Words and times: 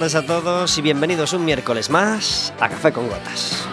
Tardes 0.00 0.14
a 0.14 0.24
todos 0.24 0.78
y 0.78 0.80
bienvenidos 0.80 1.34
un 1.34 1.44
miércoles 1.44 1.90
más 1.90 2.54
a 2.58 2.70
Café 2.70 2.90
con 2.90 3.06
Gotas. 3.06 3.68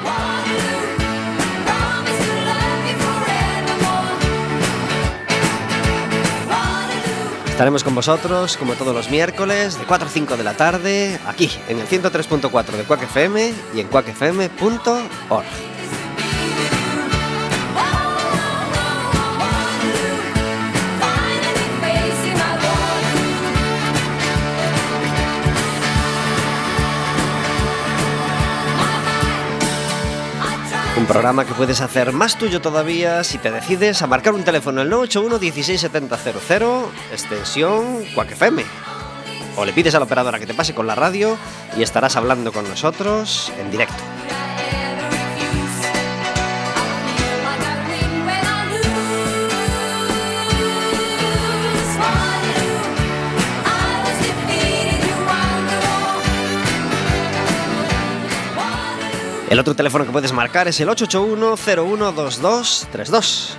Estaremos 7.47 7.81
con 7.85 7.95
vosotros 7.95 8.57
como 8.57 8.73
todos 8.73 8.93
los 8.93 9.09
miércoles 9.09 9.79
de 9.79 9.85
4 9.85 10.05
a 10.05 10.11
5 10.11 10.35
de 10.35 10.43
la 10.43 10.57
tarde 10.57 11.17
aquí 11.25 11.49
en 11.69 11.79
el 11.79 11.87
103.4 11.87 12.65
de 12.71 12.83
Quack 12.83 13.03
FM 13.03 13.53
y 13.73 13.79
en 13.79 13.87
quackfm.org. 13.87 15.66
programa 31.07 31.45
que 31.45 31.53
puedes 31.53 31.79
hacer 31.79 32.11
más 32.11 32.37
tuyo 32.37 32.59
todavía 32.59 33.23
si 33.23 33.37
te 33.37 33.49
decides 33.49 34.01
a 34.01 34.07
marcar 34.07 34.33
un 34.33 34.43
teléfono 34.43 34.81
el 34.81 34.89
981 34.89 35.39
167000 35.39 36.67
extensión 37.11 38.03
FM. 38.15 38.65
O 39.55 39.65
le 39.65 39.73
pides 39.73 39.95
a 39.95 39.99
la 39.99 40.05
operadora 40.05 40.37
que 40.37 40.45
te 40.45 40.53
pase 40.53 40.75
con 40.75 40.85
la 40.85 40.95
radio 40.95 41.37
y 41.77 41.81
estarás 41.81 42.17
hablando 42.17 42.51
con 42.51 42.67
nosotros 42.67 43.51
en 43.57 43.71
directo. 43.71 44.16
El 59.49 59.59
otro 59.59 59.75
teléfono 59.75 60.05
que 60.05 60.11
puedes 60.11 60.33
marcar 60.33 60.67
es 60.67 60.81
el 60.81 60.89
881-012232. 60.89 63.51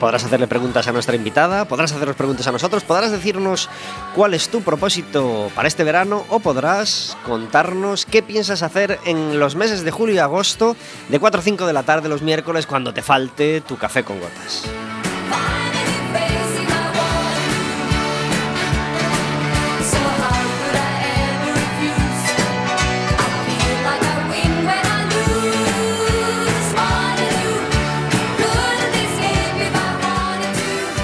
Podrás 0.00 0.24
hacerle 0.24 0.46
preguntas 0.46 0.88
a 0.88 0.92
nuestra 0.92 1.14
invitada, 1.14 1.66
podrás 1.66 1.92
hacernos 1.92 2.16
preguntas 2.16 2.46
a 2.46 2.52
nosotros, 2.52 2.84
podrás 2.84 3.10
decirnos 3.10 3.68
cuál 4.14 4.32
es 4.32 4.48
tu 4.48 4.62
propósito 4.62 5.50
para 5.54 5.68
este 5.68 5.84
verano 5.84 6.24
o 6.30 6.40
podrás 6.40 7.18
contarnos 7.26 8.06
qué 8.06 8.22
piensas 8.22 8.62
hacer 8.62 8.98
en 9.04 9.38
los 9.38 9.56
meses 9.56 9.82
de 9.82 9.90
julio 9.90 10.14
y 10.14 10.18
agosto 10.18 10.74
de 11.08 11.18
4 11.18 11.40
a 11.40 11.42
5 11.42 11.66
de 11.66 11.72
la 11.72 11.82
tarde 11.82 12.08
los 12.08 12.22
miércoles 12.22 12.66
cuando 12.66 12.94
te 12.94 13.02
falte 13.02 13.60
tu 13.60 13.76
café 13.76 14.04
con 14.04 14.20
gotas. 14.20 14.62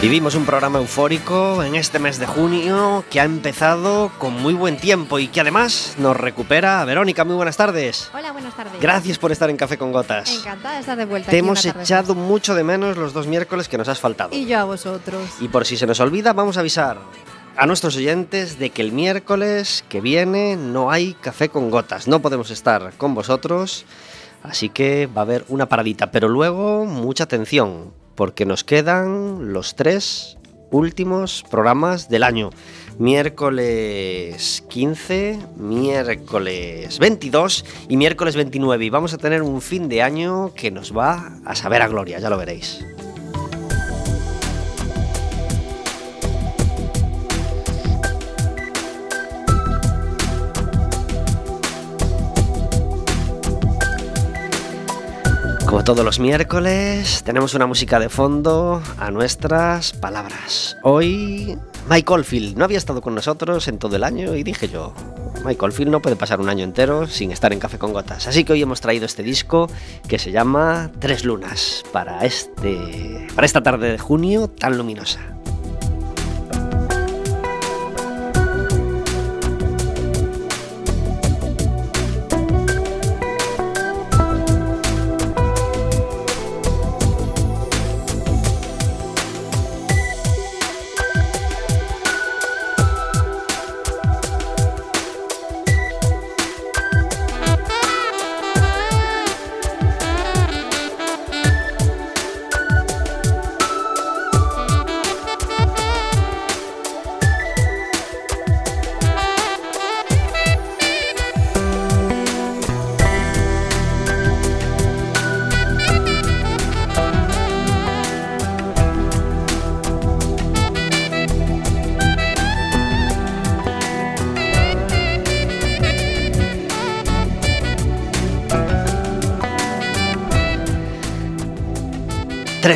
Vivimos 0.04 0.34
un 0.34 0.44
programa 0.44 0.80
eufórico 0.80 1.62
en 1.62 1.76
este 1.76 1.98
mes 1.98 2.18
de 2.18 2.26
junio 2.26 3.06
que 3.08 3.20
ha 3.20 3.24
empezado 3.24 4.12
con 4.18 4.34
muy 4.34 4.52
buen 4.52 4.76
tiempo 4.76 5.18
y 5.18 5.28
que 5.28 5.40
además 5.40 5.94
nos 5.96 6.14
recupera. 6.14 6.84
Verónica, 6.84 7.24
muy 7.24 7.36
buenas 7.36 7.56
tardes. 7.56 8.10
Hola, 8.12 8.32
buenas 8.32 8.54
tardes. 8.54 8.78
Gracias 8.82 9.16
por 9.16 9.32
estar 9.32 9.48
en 9.48 9.56
Café 9.56 9.78
con 9.78 9.92
Gotas. 9.92 10.40
Encantada 10.40 10.74
de 10.74 10.80
estar 10.80 10.98
de 10.98 11.06
vuelta. 11.06 11.30
Te 11.30 11.38
aquí 11.38 11.46
hemos 11.46 11.64
echado 11.64 12.14
más. 12.14 12.22
mucho 12.22 12.54
de 12.54 12.64
menos 12.64 12.98
los 12.98 13.14
dos 13.14 13.26
miércoles 13.26 13.66
que 13.66 13.78
nos 13.78 13.88
has 13.88 13.98
faltado. 13.98 14.36
Y 14.36 14.44
yo 14.44 14.58
a 14.58 14.64
vosotros. 14.64 15.22
Y 15.40 15.48
por 15.48 15.64
si 15.64 15.78
se 15.78 15.86
nos 15.86 15.98
olvida, 16.00 16.34
vamos 16.34 16.58
a 16.58 16.60
avisar 16.60 16.98
a 17.56 17.66
nuestros 17.66 17.96
oyentes 17.96 18.58
de 18.58 18.68
que 18.68 18.82
el 18.82 18.92
miércoles 18.92 19.86
que 19.88 20.02
viene 20.02 20.56
no 20.56 20.90
hay 20.90 21.14
café 21.14 21.48
con 21.48 21.70
gotas. 21.70 22.08
No 22.08 22.20
podemos 22.20 22.50
estar 22.50 22.92
con 22.98 23.14
vosotros, 23.14 23.86
así 24.42 24.68
que 24.68 25.06
va 25.06 25.22
a 25.22 25.24
haber 25.24 25.46
una 25.48 25.64
paradita. 25.64 26.10
Pero 26.10 26.28
luego, 26.28 26.84
mucha 26.84 27.24
atención, 27.24 28.03
porque 28.14 28.46
nos 28.46 28.64
quedan 28.64 29.52
los 29.52 29.74
tres 29.76 30.38
últimos 30.70 31.44
programas 31.50 32.08
del 32.08 32.22
año. 32.22 32.50
Miércoles 32.98 34.64
15, 34.68 35.38
miércoles 35.56 36.98
22 36.98 37.64
y 37.88 37.96
miércoles 37.96 38.36
29. 38.36 38.84
Y 38.84 38.90
vamos 38.90 39.14
a 39.14 39.18
tener 39.18 39.42
un 39.42 39.60
fin 39.60 39.88
de 39.88 40.02
año 40.02 40.52
que 40.54 40.70
nos 40.70 40.96
va 40.96 41.38
a 41.44 41.54
saber 41.54 41.82
a 41.82 41.88
gloria, 41.88 42.18
ya 42.18 42.30
lo 42.30 42.38
veréis. 42.38 42.84
Como 55.74 55.82
todos 55.82 56.04
los 56.04 56.20
miércoles, 56.20 57.24
tenemos 57.24 57.52
una 57.54 57.66
música 57.66 57.98
de 57.98 58.08
fondo 58.08 58.80
a 58.96 59.10
nuestras 59.10 59.92
palabras. 59.92 60.76
Hoy, 60.84 61.58
Mike 61.90 62.12
Oldfield 62.12 62.56
no 62.56 62.64
había 62.64 62.78
estado 62.78 63.00
con 63.00 63.16
nosotros 63.16 63.66
en 63.66 63.78
todo 63.78 63.96
el 63.96 64.04
año 64.04 64.36
y 64.36 64.44
dije 64.44 64.68
yo, 64.68 64.94
Mike 65.44 65.64
Oldfield 65.64 65.90
no 65.90 66.00
puede 66.00 66.14
pasar 66.14 66.38
un 66.38 66.48
año 66.48 66.62
entero 66.62 67.08
sin 67.08 67.32
estar 67.32 67.52
en 67.52 67.58
Café 67.58 67.76
con 67.78 67.92
Gotas. 67.92 68.28
Así 68.28 68.44
que 68.44 68.52
hoy 68.52 68.62
hemos 68.62 68.80
traído 68.80 69.04
este 69.04 69.24
disco 69.24 69.68
que 70.06 70.20
se 70.20 70.30
llama 70.30 70.92
Tres 71.00 71.24
Lunas 71.24 71.82
para, 71.92 72.24
este, 72.24 73.26
para 73.34 73.44
esta 73.44 73.64
tarde 73.64 73.90
de 73.90 73.98
junio 73.98 74.46
tan 74.46 74.78
luminosa. 74.78 75.18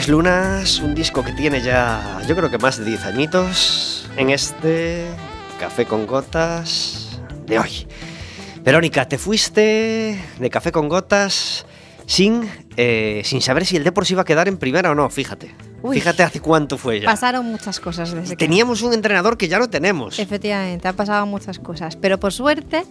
Lunas, 0.09 0.81
un 0.81 0.95
disco 0.95 1.23
que 1.23 1.33
tiene 1.33 1.61
ya, 1.61 2.21
yo 2.27 2.35
creo 2.35 2.51
que 2.51 2.57
más 2.57 2.79
de 2.79 2.85
10 2.87 3.05
añitos 3.05 4.09
en 4.17 4.31
este 4.31 5.07
Café 5.61 5.85
con 5.85 6.07
Gotas 6.07 7.21
de 7.47 7.59
hoy. 7.59 7.87
Verónica, 8.63 9.07
te 9.07 9.19
fuiste 9.19 10.19
de 10.39 10.51
Café 10.51 10.73
con 10.73 10.89
Gotas 10.89 11.67
sin, 12.07 12.49
eh, 12.79 13.21
sin 13.25 13.43
saber 13.43 13.67
si 13.67 13.77
el 13.77 13.85
Depor 13.85 14.07
se 14.07 14.15
iba 14.15 14.23
a 14.23 14.25
quedar 14.25 14.49
en 14.49 14.57
primera 14.57 14.91
o 14.91 14.95
no, 14.95 15.11
fíjate. 15.11 15.55
Uy. 15.83 15.97
Fíjate 15.97 16.23
hace 16.23 16.41
cuánto 16.41 16.79
fue 16.79 17.01
ya. 17.01 17.07
Pasaron 17.07 17.45
muchas 17.45 17.79
cosas 17.79 18.13
desde 18.13 18.31
que... 18.31 18.47
Teníamos 18.47 18.81
un 18.81 18.95
entrenador 18.95 19.37
que 19.37 19.47
ya 19.47 19.59
no 19.59 19.69
tenemos. 19.69 20.19
Efectivamente, 20.19 20.89
han 20.89 20.97
pasado 20.97 21.27
muchas 21.27 21.59
cosas. 21.59 21.97
Pero 21.97 22.19
por 22.19 22.33
suerte, 22.33 22.85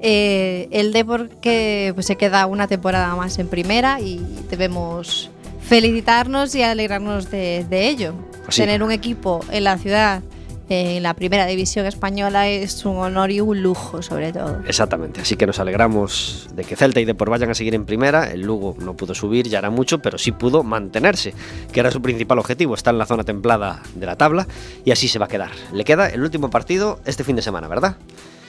eh, 0.00 0.68
el 0.72 0.92
Depor 0.92 1.28
que 1.40 1.92
pues, 1.94 2.06
se 2.06 2.16
queda 2.16 2.46
una 2.46 2.66
temporada 2.66 3.14
más 3.14 3.38
en 3.38 3.48
primera 3.48 4.00
y 4.00 4.20
debemos 4.50 5.30
felicitarnos 5.68 6.54
y 6.54 6.62
alegrarnos 6.62 7.30
de, 7.30 7.64
de 7.68 7.88
ello. 7.88 8.14
Pues 8.44 8.56
sí. 8.56 8.62
Tener 8.62 8.82
un 8.82 8.90
equipo 8.90 9.44
en 9.50 9.64
la 9.64 9.76
ciudad, 9.76 10.22
en 10.70 11.02
la 11.02 11.14
primera 11.14 11.46
división 11.46 11.86
española, 11.86 12.48
es 12.48 12.84
un 12.84 12.96
honor 12.96 13.30
y 13.30 13.40
un 13.40 13.62
lujo, 13.62 14.02
sobre 14.02 14.32
todo. 14.32 14.60
Exactamente, 14.66 15.20
así 15.20 15.36
que 15.36 15.46
nos 15.46 15.58
alegramos 15.60 16.48
de 16.54 16.64
que 16.64 16.76
Celta 16.76 17.00
y 17.00 17.04
Depor 17.04 17.30
vayan 17.30 17.50
a 17.50 17.54
seguir 17.54 17.74
en 17.74 17.84
primera. 17.84 18.30
El 18.30 18.42
Lugo 18.42 18.76
no 18.78 18.94
pudo 18.94 19.14
subir, 19.14 19.48
ya 19.48 19.58
era 19.58 19.70
mucho, 19.70 20.00
pero 20.00 20.18
sí 20.18 20.32
pudo 20.32 20.62
mantenerse, 20.62 21.34
que 21.72 21.80
era 21.80 21.90
su 21.90 22.02
principal 22.02 22.38
objetivo. 22.38 22.74
Está 22.74 22.90
en 22.90 22.98
la 22.98 23.06
zona 23.06 23.24
templada 23.24 23.82
de 23.94 24.06
la 24.06 24.16
tabla 24.16 24.46
y 24.84 24.90
así 24.90 25.08
se 25.08 25.18
va 25.18 25.26
a 25.26 25.28
quedar. 25.28 25.50
Le 25.72 25.84
queda 25.84 26.08
el 26.08 26.22
último 26.22 26.50
partido 26.50 27.00
este 27.04 27.24
fin 27.24 27.36
de 27.36 27.42
semana, 27.42 27.68
¿verdad? 27.68 27.96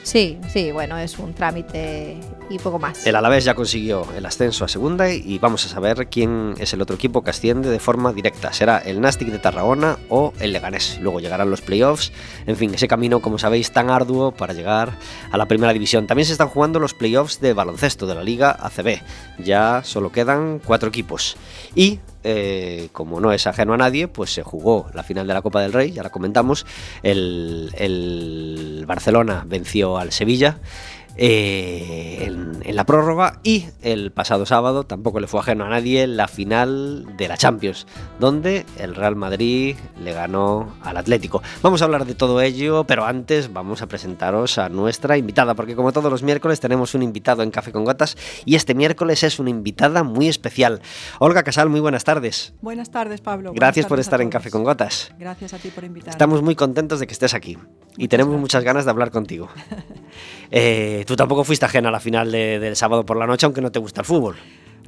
Sí, 0.02 0.38
sí, 0.50 0.72
bueno, 0.72 0.98
es 0.98 1.18
un 1.18 1.34
trámite 1.34 2.16
El 3.04 3.14
Alavés 3.14 3.44
ya 3.44 3.54
consiguió 3.54 4.04
el 4.16 4.26
ascenso 4.26 4.64
a 4.64 4.68
segunda 4.68 5.08
y 5.12 5.38
vamos 5.38 5.64
a 5.66 5.68
saber 5.68 6.08
quién 6.08 6.54
es 6.58 6.72
el 6.72 6.82
otro 6.82 6.96
equipo 6.96 7.22
que 7.22 7.30
asciende 7.30 7.70
de 7.70 7.78
forma 7.78 8.12
directa. 8.12 8.52
Será 8.52 8.78
el 8.78 9.00
Nastic 9.00 9.28
de 9.28 9.38
Tarragona 9.38 9.98
o 10.08 10.32
el 10.40 10.52
Leganés. 10.52 10.98
Luego 11.00 11.20
llegarán 11.20 11.48
los 11.48 11.60
playoffs. 11.60 12.12
En 12.46 12.56
fin, 12.56 12.74
ese 12.74 12.88
camino, 12.88 13.20
como 13.20 13.38
sabéis, 13.38 13.70
tan 13.70 13.88
arduo 13.88 14.32
para 14.32 14.52
llegar 14.52 14.98
a 15.30 15.38
la 15.38 15.46
primera 15.46 15.72
división. 15.72 16.08
También 16.08 16.26
se 16.26 16.32
están 16.32 16.48
jugando 16.48 16.80
los 16.80 16.92
playoffs 16.92 17.40
de 17.40 17.52
baloncesto 17.52 18.06
de 18.06 18.16
la 18.16 18.24
Liga 18.24 18.56
ACB. 18.60 19.00
Ya 19.38 19.82
solo 19.84 20.10
quedan 20.10 20.60
cuatro 20.64 20.88
equipos. 20.88 21.36
Y 21.76 22.00
eh, 22.24 22.88
como 22.92 23.20
no 23.20 23.32
es 23.32 23.46
ajeno 23.46 23.74
a 23.74 23.78
nadie, 23.78 24.08
pues 24.08 24.34
se 24.34 24.42
jugó 24.42 24.90
la 24.92 25.04
final 25.04 25.26
de 25.26 25.34
la 25.34 25.42
Copa 25.42 25.62
del 25.62 25.72
Rey, 25.72 25.92
ya 25.92 26.02
la 26.02 26.10
comentamos. 26.10 26.66
El 27.04 28.84
Barcelona 28.86 29.44
venció 29.46 29.98
al 29.98 30.10
Sevilla 30.10 30.58
eh, 31.22 32.16
en, 32.22 32.62
en, 32.64 32.76
la 32.76 32.86
prórroga 32.86 33.40
y 33.42 33.66
el 33.82 34.10
pasado 34.10 34.46
sábado 34.46 34.84
tampoco 34.84 35.20
le 35.20 35.26
fue 35.26 35.40
ajeno 35.40 35.66
a 35.66 35.68
nadie 35.68 36.06
la 36.06 36.28
final 36.28 37.14
de 37.18 37.28
la 37.28 37.36
Champions, 37.36 37.86
donde 38.18 38.64
el 38.78 38.94
Real 38.94 39.16
Madrid 39.16 39.76
le 40.02 40.12
ganó 40.14 40.74
al 40.82 40.96
Atlético. 40.96 41.42
Vamos 41.60 41.82
a 41.82 41.84
hablar 41.84 42.06
de 42.06 42.14
todo 42.14 42.40
ello, 42.40 42.84
pero 42.84 43.04
antes 43.04 43.52
vamos 43.52 43.82
a 43.82 43.86
presentaros 43.86 44.56
a 44.56 44.70
nuestra 44.70 45.18
invitada, 45.18 45.54
porque 45.54 45.76
como 45.76 45.92
todos 45.92 46.10
los 46.10 46.22
miércoles 46.22 46.58
tenemos 46.58 46.94
un 46.94 47.02
invitado 47.02 47.42
en 47.42 47.50
Café 47.50 47.70
con 47.70 47.84
Gotas 47.84 48.16
y 48.46 48.54
este 48.54 48.74
miércoles 48.74 49.22
es 49.22 49.38
una 49.38 49.50
invitada 49.50 50.02
muy 50.04 50.26
especial. 50.26 50.80
Olga 51.18 51.42
Casal, 51.42 51.68
muy 51.68 51.80
buenas 51.80 52.04
tardes. 52.04 52.54
Buenas 52.62 52.90
tardes, 52.90 53.20
Pablo. 53.20 53.52
Gracias 53.54 53.84
por 53.84 54.00
estar 54.00 54.22
en 54.22 54.30
Café 54.30 54.50
con 54.50 54.64
Gotas. 54.64 55.12
Gracias 55.18 55.52
a 55.52 55.58
ti 55.58 55.68
por 55.68 55.84
invitarme. 55.84 56.12
Estamos 56.12 56.40
muy 56.40 56.54
contentos 56.54 56.98
de 56.98 57.06
que 57.06 57.12
estés 57.12 57.34
aquí 57.34 57.58
y 57.98 58.08
tenemos 58.08 58.30
gracias. 58.30 58.40
muchas 58.40 58.64
ganas 58.64 58.84
de 58.86 58.90
hablar 58.90 59.10
contigo. 59.10 59.50
eh, 60.50 61.04
tú 61.06 61.16
tampoco 61.16 61.44
fuiste 61.44 61.64
ajena 61.64 61.88
a 61.88 61.92
la 61.92 62.00
final 62.00 62.30
de, 62.32 62.58
del 62.58 62.76
sábado 62.76 63.04
por 63.04 63.16
la 63.16 63.26
noche, 63.26 63.46
aunque 63.46 63.60
no 63.60 63.70
te 63.70 63.78
gusta 63.78 64.00
el 64.00 64.06
fútbol. 64.06 64.36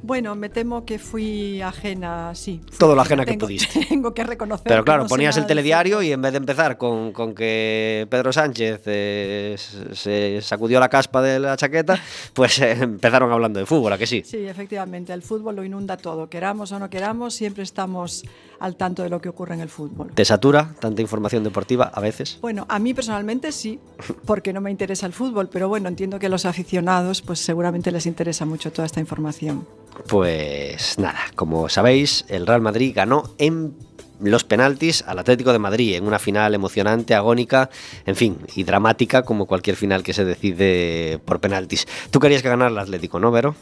Bueno, 0.03 0.35
me 0.35 0.49
temo 0.49 0.83
que 0.83 0.99
fui 0.99 1.61
ajena, 1.61 2.35
sí. 2.35 2.59
Fui 2.67 2.77
Todo 2.77 2.93
lo 2.93 3.01
ajena 3.01 3.23
que 3.23 3.35
pudiste. 3.37 3.85
Tengo 3.89 4.13
que 4.13 4.25
reconocer. 4.25 4.67
Pero 4.67 4.83
claro, 4.83 5.03
no 5.03 5.07
ponías 5.09 5.37
el 5.37 5.45
telediario 5.45 6.01
y 6.01 6.11
en 6.11 6.21
vez 6.21 6.33
de 6.33 6.39
empezar 6.39 6.77
con, 6.77 7.13
con 7.13 7.33
que 7.33 8.05
Pedro 8.09 8.33
Sánchez 8.33 8.81
eh, 8.85 9.55
se 9.93 10.41
sacudió 10.41 10.81
la 10.81 10.89
caspa 10.89 11.21
de 11.21 11.39
la 11.39 11.55
chaqueta, 11.55 11.97
pues 12.33 12.59
eh, 12.59 12.71
empezaron 12.71 13.31
hablando 13.31 13.61
de 13.61 13.65
fútbol, 13.65 13.93
¿a 13.93 13.97
que 13.97 14.05
sí? 14.05 14.23
Sí, 14.25 14.45
efectivamente, 14.45 15.13
el 15.13 15.21
fútbol 15.21 15.55
lo 15.55 15.63
inunda 15.63 15.95
todo. 15.95 16.29
Queramos 16.29 16.73
o 16.73 16.79
no 16.79 16.89
queramos, 16.89 17.33
siempre 17.33 17.63
estamos 17.63 18.25
al 18.59 18.75
tanto 18.75 19.03
de 19.03 19.09
lo 19.09 19.21
que 19.21 19.29
ocurre 19.29 19.55
en 19.55 19.61
el 19.61 19.69
fútbol. 19.69 20.11
¿Te 20.13 20.25
satura 20.25 20.75
tanta 20.79 21.01
información 21.01 21.45
deportiva 21.45 21.91
a 21.93 22.01
veces? 22.01 22.39
Bueno, 22.41 22.65
a 22.67 22.77
mí 22.77 22.93
personalmente 22.93 23.53
sí, 23.53 23.79
porque 24.25 24.51
no 24.51 24.59
me 24.59 24.69
interesa 24.69 25.05
el 25.05 25.13
fútbol, 25.13 25.47
pero 25.49 25.69
bueno, 25.69 25.87
entiendo 25.87 26.19
que 26.19 26.25
a 26.25 26.29
los 26.29 26.45
aficionados 26.45 27.21
pues 27.21 27.39
seguramente 27.39 27.89
les 27.91 28.05
interesa 28.05 28.45
mucho 28.45 28.71
toda 28.71 28.85
esta 28.85 28.99
información. 28.99 29.65
Pues 30.07 30.97
nada, 30.99 31.19
como 31.35 31.69
sabéis, 31.69 32.25
el 32.27 32.47
Real 32.47 32.61
Madrid 32.61 32.93
ganó 32.95 33.33
en 33.37 33.73
los 34.19 34.43
penaltis 34.43 35.03
al 35.07 35.19
Atlético 35.19 35.51
de 35.51 35.59
Madrid 35.59 35.95
en 35.95 36.05
una 36.05 36.19
final 36.19 36.53
emocionante, 36.55 37.13
agónica, 37.13 37.69
en 38.05 38.15
fin, 38.15 38.37
y 38.55 38.63
dramática 38.63 39.23
como 39.23 39.45
cualquier 39.45 39.75
final 39.75 40.03
que 40.03 40.13
se 40.13 40.25
decide 40.25 41.19
por 41.25 41.39
penaltis. 41.39 41.87
Tú 42.09 42.19
querías 42.19 42.41
que 42.41 42.49
ganara 42.49 42.71
el 42.71 42.77
Atlético, 42.77 43.19
¿no, 43.19 43.31
Vero? 43.31 43.55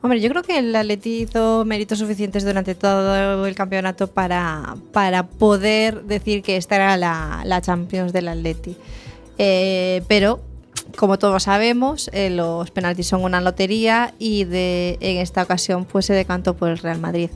Hombre, 0.00 0.20
yo 0.20 0.28
creo 0.30 0.42
que 0.42 0.58
el 0.58 0.74
Atleti 0.76 1.22
hizo 1.22 1.64
méritos 1.64 1.98
suficientes 1.98 2.44
durante 2.44 2.74
todo 2.74 3.46
el 3.46 3.54
campeonato 3.54 4.06
para, 4.06 4.76
para 4.92 5.24
poder 5.24 6.04
decir 6.04 6.42
que 6.42 6.56
esta 6.56 6.76
era 6.76 6.96
la, 6.96 7.42
la 7.44 7.60
Champions 7.60 8.12
del 8.12 8.28
Atleti. 8.28 8.76
Eh, 9.38 10.02
pero, 10.06 10.40
como 10.96 11.18
todos 11.18 11.42
sabemos, 11.44 12.10
eh, 12.12 12.30
los 12.30 12.70
penaltis 12.70 13.06
son 13.06 13.22
una 13.24 13.40
lotería 13.40 14.14
y 14.18 14.44
de, 14.44 14.96
en 15.00 15.18
esta 15.18 15.42
ocasión 15.42 15.84
pues 15.84 16.06
se 16.06 16.14
decantó 16.14 16.54
por 16.54 16.70
el 16.70 16.78
Real 16.78 16.98
Madrid. 16.98 17.30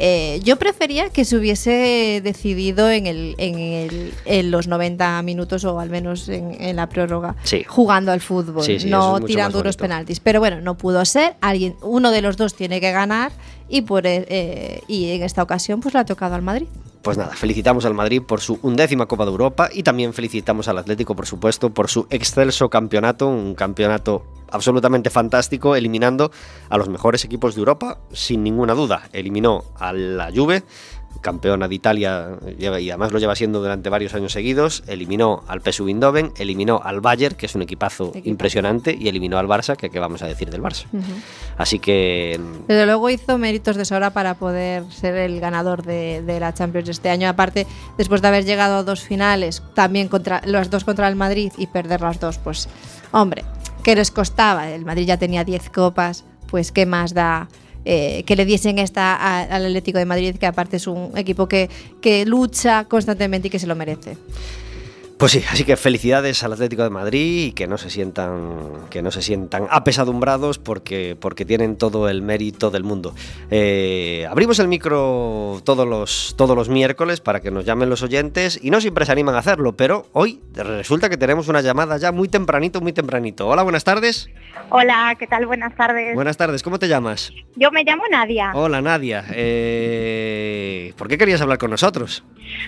Eh, 0.00 0.38
yo 0.44 0.56
prefería 0.56 1.10
que 1.10 1.24
se 1.24 1.36
hubiese 1.36 2.20
decidido 2.22 2.88
en, 2.88 3.08
el, 3.08 3.34
en, 3.38 3.58
el, 3.58 4.14
en 4.26 4.50
los 4.52 4.68
90 4.68 5.20
minutos 5.22 5.64
o 5.64 5.80
al 5.80 5.90
menos 5.90 6.28
en, 6.28 6.56
en 6.62 6.76
la 6.76 6.88
prórroga, 6.88 7.34
Sí. 7.42 7.64
jugando 7.66 8.12
al 8.12 8.20
fútbol, 8.20 8.62
Sí, 8.62 8.78
sí, 8.78 8.86
eso 8.86 8.86
es 8.86 8.90
no 8.92 9.20
tirando 9.26 9.60
unos 9.60 9.76
penaltis. 9.76 10.20
Pero 10.20 10.38
bueno, 10.38 10.60
no 10.60 10.76
pudo 10.78 11.04
ser. 11.04 11.34
Alguien, 11.40 11.74
uno 11.82 12.12
de 12.12 12.22
los 12.22 12.36
dos 12.36 12.54
tiene 12.54 12.80
que 12.80 12.92
ganar 12.92 13.32
y, 13.68 13.82
por, 13.82 14.06
e- 14.06 14.24
eh, 14.28 14.80
y 14.86 15.10
en 15.10 15.24
esta 15.24 15.42
ocasión 15.42 15.80
pues 15.80 15.94
le 15.94 16.00
ha 16.00 16.04
tocado 16.04 16.36
al 16.36 16.42
Madrid. 16.42 16.68
Pues 17.08 17.16
nada, 17.16 17.32
felicitamos 17.32 17.86
al 17.86 17.94
Madrid 17.94 18.20
por 18.20 18.42
su 18.42 18.58
undécima 18.60 19.06
Copa 19.06 19.24
de 19.24 19.30
Europa 19.30 19.70
y 19.72 19.82
también 19.82 20.12
felicitamos 20.12 20.68
al 20.68 20.76
Atlético, 20.76 21.16
por 21.16 21.24
supuesto, 21.24 21.70
por 21.70 21.88
su 21.88 22.06
excelso 22.10 22.68
campeonato, 22.68 23.28
un 23.28 23.54
campeonato 23.54 24.26
absolutamente 24.50 25.08
fantástico, 25.08 25.74
eliminando 25.74 26.30
a 26.68 26.76
los 26.76 26.90
mejores 26.90 27.24
equipos 27.24 27.54
de 27.54 27.60
Europa, 27.60 27.98
sin 28.12 28.42
ninguna 28.42 28.74
duda. 28.74 29.08
Eliminó 29.14 29.64
a 29.78 29.94
la 29.94 30.30
Juve, 30.34 30.64
campeona 31.20 31.68
de 31.68 31.74
Italia 31.74 32.38
y 32.58 32.66
además 32.66 33.12
lo 33.12 33.18
lleva 33.18 33.34
siendo 33.34 33.60
durante 33.60 33.88
varios 33.90 34.14
años 34.14 34.32
seguidos, 34.32 34.84
eliminó 34.86 35.42
al 35.48 35.60
PSV 35.60 35.88
Eindhoven, 35.88 36.32
eliminó 36.38 36.80
al 36.82 37.00
Bayern, 37.00 37.34
que 37.34 37.46
es 37.46 37.54
un 37.54 37.62
equipazo 37.62 38.12
impresionante, 38.24 38.96
y 38.98 39.08
eliminó 39.08 39.38
al 39.38 39.46
Barça, 39.46 39.76
que 39.76 39.90
qué 39.90 39.98
vamos 39.98 40.22
a 40.22 40.26
decir 40.26 40.50
del 40.50 40.62
Barça. 40.62 40.84
Así 41.56 41.78
que 41.78 42.40
Desde 42.68 42.86
luego 42.86 43.10
hizo 43.10 43.36
méritos 43.38 43.76
de 43.76 43.84
sobra 43.84 44.10
para 44.10 44.34
poder 44.34 44.84
ser 44.92 45.16
el 45.16 45.40
ganador 45.40 45.82
de, 45.82 46.22
de 46.22 46.40
la 46.40 46.54
Champions 46.54 46.88
este 46.88 47.10
año. 47.10 47.28
Aparte, 47.28 47.66
después 47.96 48.22
de 48.22 48.28
haber 48.28 48.44
llegado 48.44 48.76
a 48.76 48.82
dos 48.82 49.00
finales, 49.00 49.62
también 49.74 50.08
contra 50.08 50.40
las 50.44 50.70
dos 50.70 50.84
contra 50.84 51.08
el 51.08 51.16
Madrid 51.16 51.52
y 51.56 51.66
perder 51.66 52.00
las 52.00 52.20
dos, 52.20 52.38
pues, 52.38 52.68
hombre, 53.10 53.44
¿qué 53.82 53.96
les 53.96 54.10
costaba? 54.10 54.70
El 54.70 54.84
Madrid 54.84 55.06
ya 55.06 55.16
tenía 55.16 55.44
10 55.44 55.70
copas, 55.70 56.24
pues, 56.46 56.72
¿qué 56.72 56.86
más 56.86 57.14
da? 57.14 57.48
Eh, 57.90 58.22
que 58.24 58.36
le 58.36 58.44
diesen 58.44 58.78
esta 58.78 59.14
al 59.44 59.64
Atlético 59.64 59.96
de 59.96 60.04
Madrid, 60.04 60.36
que 60.36 60.44
aparte 60.44 60.76
es 60.76 60.86
un 60.86 61.16
equipo 61.16 61.48
que, 61.48 61.70
que 62.02 62.26
lucha 62.26 62.84
constantemente 62.84 63.48
y 63.48 63.50
que 63.50 63.58
se 63.58 63.66
lo 63.66 63.74
merece. 63.74 64.18
Pues 65.18 65.32
sí, 65.32 65.42
así 65.50 65.64
que 65.64 65.76
felicidades 65.76 66.44
al 66.44 66.52
Atlético 66.52 66.84
de 66.84 66.90
Madrid 66.90 67.46
y 67.46 67.52
que 67.52 67.66
no 67.66 67.76
se 67.76 67.90
sientan, 67.90 68.86
que 68.88 69.02
no 69.02 69.10
se 69.10 69.20
sientan 69.20 69.66
apesadumbrados 69.68 70.60
porque, 70.60 71.16
porque 71.18 71.44
tienen 71.44 71.76
todo 71.76 72.08
el 72.08 72.22
mérito 72.22 72.70
del 72.70 72.84
mundo. 72.84 73.16
Eh, 73.50 74.28
abrimos 74.30 74.60
el 74.60 74.68
micro 74.68 75.60
todos 75.64 75.88
los, 75.88 76.34
todos 76.38 76.54
los 76.54 76.68
miércoles 76.68 77.20
para 77.20 77.40
que 77.40 77.50
nos 77.50 77.64
llamen 77.64 77.90
los 77.90 78.02
oyentes 78.02 78.60
y 78.62 78.70
no 78.70 78.80
siempre 78.80 79.06
se 79.06 79.10
animan 79.10 79.34
a 79.34 79.38
hacerlo, 79.38 79.72
pero 79.76 80.06
hoy 80.12 80.40
resulta 80.54 81.10
que 81.10 81.16
tenemos 81.16 81.48
una 81.48 81.62
llamada 81.62 81.96
ya 81.96 82.12
muy 82.12 82.28
tempranito, 82.28 82.80
muy 82.80 82.92
tempranito. 82.92 83.48
Hola, 83.48 83.64
buenas 83.64 83.82
tardes. 83.82 84.30
Hola, 84.70 85.16
¿qué 85.18 85.26
tal? 85.26 85.46
Buenas 85.46 85.74
tardes. 85.74 86.14
Buenas 86.14 86.36
tardes, 86.36 86.62
¿cómo 86.62 86.78
te 86.78 86.86
llamas? 86.86 87.32
Yo 87.56 87.72
me 87.72 87.82
llamo 87.82 88.04
Nadia. 88.08 88.52
Hola, 88.54 88.80
Nadia. 88.80 89.24
Eh, 89.32 90.92
¿Por 90.96 91.08
qué 91.08 91.18
querías 91.18 91.40
hablar 91.40 91.58
con 91.58 91.72
nosotros? 91.72 92.22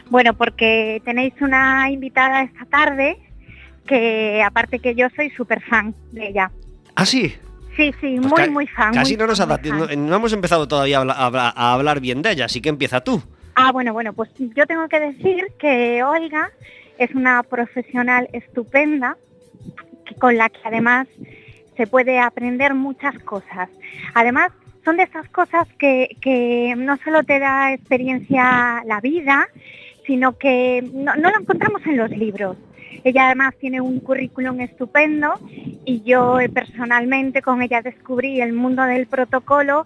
Bueno, 0.09 0.35
porque 0.35 1.01
tenéis 1.05 1.35
una 1.41 1.91
invitada 1.91 2.40
esta 2.43 2.65
tarde 2.67 3.19
que 3.87 4.43
aparte 4.43 4.79
que 4.79 4.95
yo 4.95 5.09
soy 5.17 5.31
súper 5.31 5.61
fan 5.63 5.95
de 6.13 6.29
ella. 6.29 6.51
Ah, 6.95 7.07
sí. 7.07 7.35
Sí, 7.77 7.93
sí, 8.01 8.19
Pues 8.21 8.31
muy, 8.47 8.51
muy 8.51 8.67
fan. 8.67 8.93
Casi 8.93 9.13
muy 9.13 9.19
no 9.21 9.27
nos 9.29 9.41
ha 9.41 9.47
no, 9.47 9.87
no 9.87 10.17
hemos 10.17 10.33
empezado 10.33 10.69
todavía 10.69 10.99
a, 11.01 11.03
a 11.27 11.53
a 11.55 11.75
hablar 11.75 12.01
bien 12.01 12.21
de 12.23 12.33
ella, 12.33 12.45
así 12.47 12.61
que 12.61 12.69
empieza 12.69 13.01
tú. 13.03 13.23
Ah, 13.55 13.73
bueno, 13.73 13.93
bueno, 13.93 14.13
pues 14.13 14.31
yo 14.39 14.67
tengo 14.67 14.89
que 14.89 15.01
decir 15.01 15.47
que 15.59 16.03
Olga 16.03 16.51
es 16.99 17.11
una 17.15 17.43
profesional 17.43 18.29
estupenda 18.33 19.17
que- 20.05 20.15
con 20.17 20.37
la 20.37 20.49
que 20.49 20.61
además 20.65 21.09
se 21.77 21.87
puede 21.87 22.19
aprender 22.21 22.75
muchas 22.75 23.19
cosas. 23.21 23.69
Además, 24.15 24.53
son 24.85 24.97
de 24.97 25.05
esas 25.05 25.29
cosas 25.31 25.67
que, 25.79 26.17
que 26.21 26.75
no 26.77 26.97
solo 26.99 27.23
te 27.23 27.39
da 27.39 27.73
experiencia 27.73 28.83
la 28.87 29.01
vida, 29.01 29.47
sino 30.11 30.37
que 30.37 30.83
no, 30.93 31.15
lo 31.15 31.39
encontramos 31.39 31.87
en 31.87 31.97
los 31.97 32.11
libros. 32.11 32.57
Ella 33.05 33.27
además 33.27 33.55
tiene 33.61 33.81
un 33.81 34.01
currículum 34.01 34.61
estupendo 34.61 35.35
y 35.85 36.03
yo 36.03 36.41
eh, 36.41 36.49
personalmente 36.49 37.43
con 37.43 37.63
ella 37.63 37.81
descubrí 37.81 38.41
el 38.41 38.53
mundo 38.53 38.83
del 38.83 39.07
protocolo 39.07 39.85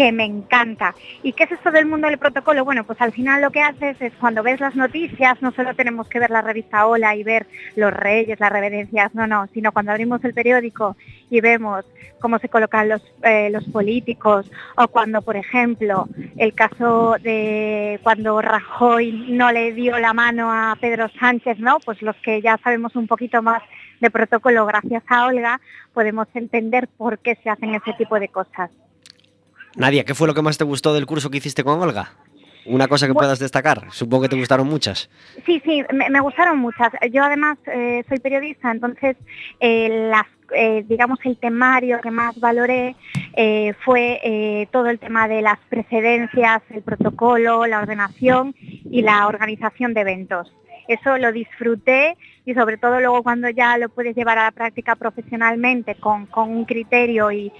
que 0.00 0.12
me 0.12 0.24
encanta. 0.24 0.94
¿Y 1.22 1.34
qué 1.34 1.44
es 1.44 1.52
esto 1.52 1.70
del 1.70 1.84
mundo 1.84 2.08
del 2.08 2.16
protocolo? 2.16 2.64
Bueno, 2.64 2.84
pues 2.84 2.98
al 3.02 3.12
final 3.12 3.42
lo 3.42 3.50
que 3.50 3.60
haces 3.60 4.00
es 4.00 4.14
cuando 4.14 4.42
ves 4.42 4.58
las 4.58 4.74
noticias, 4.74 5.42
no 5.42 5.52
solo 5.52 5.74
tenemos 5.74 6.08
que 6.08 6.18
ver 6.18 6.30
la 6.30 6.40
revista 6.40 6.86
Hola 6.86 7.14
y 7.16 7.22
ver 7.22 7.46
los 7.76 7.92
reyes, 7.92 8.40
las 8.40 8.50
reverencias, 8.50 9.14
no, 9.14 9.26
no, 9.26 9.46
sino 9.52 9.72
cuando 9.72 9.92
abrimos 9.92 10.24
el 10.24 10.32
periódico 10.32 10.96
y 11.28 11.42
vemos 11.42 11.84
cómo 12.18 12.38
se 12.38 12.48
colocan 12.48 12.88
los, 12.88 13.02
eh, 13.24 13.50
los 13.50 13.64
políticos 13.64 14.50
o 14.74 14.88
cuando, 14.88 15.20
por 15.20 15.36
ejemplo, 15.36 16.08
el 16.38 16.54
caso 16.54 17.16
de 17.20 18.00
cuando 18.02 18.40
Rajoy 18.40 19.26
no 19.28 19.52
le 19.52 19.74
dio 19.74 19.98
la 19.98 20.14
mano 20.14 20.50
a 20.50 20.78
Pedro 20.80 21.10
Sánchez, 21.20 21.58
¿no? 21.58 21.76
Pues 21.84 22.00
los 22.00 22.16
que 22.16 22.40
ya 22.40 22.58
sabemos 22.64 22.96
un 22.96 23.06
poquito 23.06 23.42
más 23.42 23.62
de 24.00 24.10
protocolo 24.10 24.64
gracias 24.64 25.02
a 25.08 25.26
Olga, 25.26 25.60
podemos 25.92 26.26
entender 26.32 26.88
por 26.88 27.18
qué 27.18 27.34
se 27.42 27.50
hacen 27.50 27.74
ese 27.74 27.92
tipo 27.98 28.18
de 28.18 28.28
cosas. 28.28 28.70
Nadia, 29.76 30.04
¿qué 30.04 30.14
fue 30.14 30.26
lo 30.26 30.34
que 30.34 30.42
más 30.42 30.58
te 30.58 30.64
gustó 30.64 30.94
del 30.94 31.06
curso 31.06 31.30
que 31.30 31.38
hiciste 31.38 31.64
con 31.64 31.80
Olga? 31.80 32.12
una 32.66 32.88
cosa 32.88 33.06
que 33.06 33.14
puedas 33.14 33.38
destacar. 33.38 33.86
Supongo 33.90 34.22
que 34.22 34.28
te 34.28 34.36
gustaron 34.36 34.68
muchas. 34.68 35.10
Sí, 35.46 35.60
sí, 35.64 35.82
me, 35.92 36.20
gustaron 36.20 36.58
muchas. 36.58 36.92
Yo 37.10 37.24
además 37.24 37.58
eh, 37.66 38.04
soy 38.08 38.18
periodista, 38.18 38.70
entonces 38.70 39.16
eh, 39.60 40.08
las 40.10 40.26
eh, 40.52 40.84
digamos, 40.88 41.20
el 41.24 41.36
temario 41.36 42.00
que 42.00 42.10
más 42.10 42.38
valoré 42.40 42.96
fue 43.84 44.68
todo 44.72 44.88
el 44.90 44.98
tema 44.98 45.28
de 45.28 45.42
las 45.42 45.58
precedencias, 45.68 46.60
el 46.70 46.82
protocolo, 46.82 47.66
la 47.66 47.78
ordenación 47.78 48.56
y 48.58 49.02
la 49.02 49.28
organización 49.28 49.94
de 49.94 50.00
eventos. 50.00 50.52
Eso 50.88 51.18
lo 51.18 51.30
disfruté 51.30 52.16
y 52.44 52.54
sobre 52.54 52.76
todo 52.76 53.00
luego 53.00 53.22
cuando 53.22 53.48
ya 53.48 53.76
lo 53.78 53.88
puedes 53.88 54.16
llevar 54.16 54.38
a 54.38 54.44
la 54.44 54.50
práctica 54.50 54.96
profesionalmente 54.96 55.94
con, 55.94 56.28
un 56.34 56.64
criterio 56.64 57.30
y, 57.30 57.52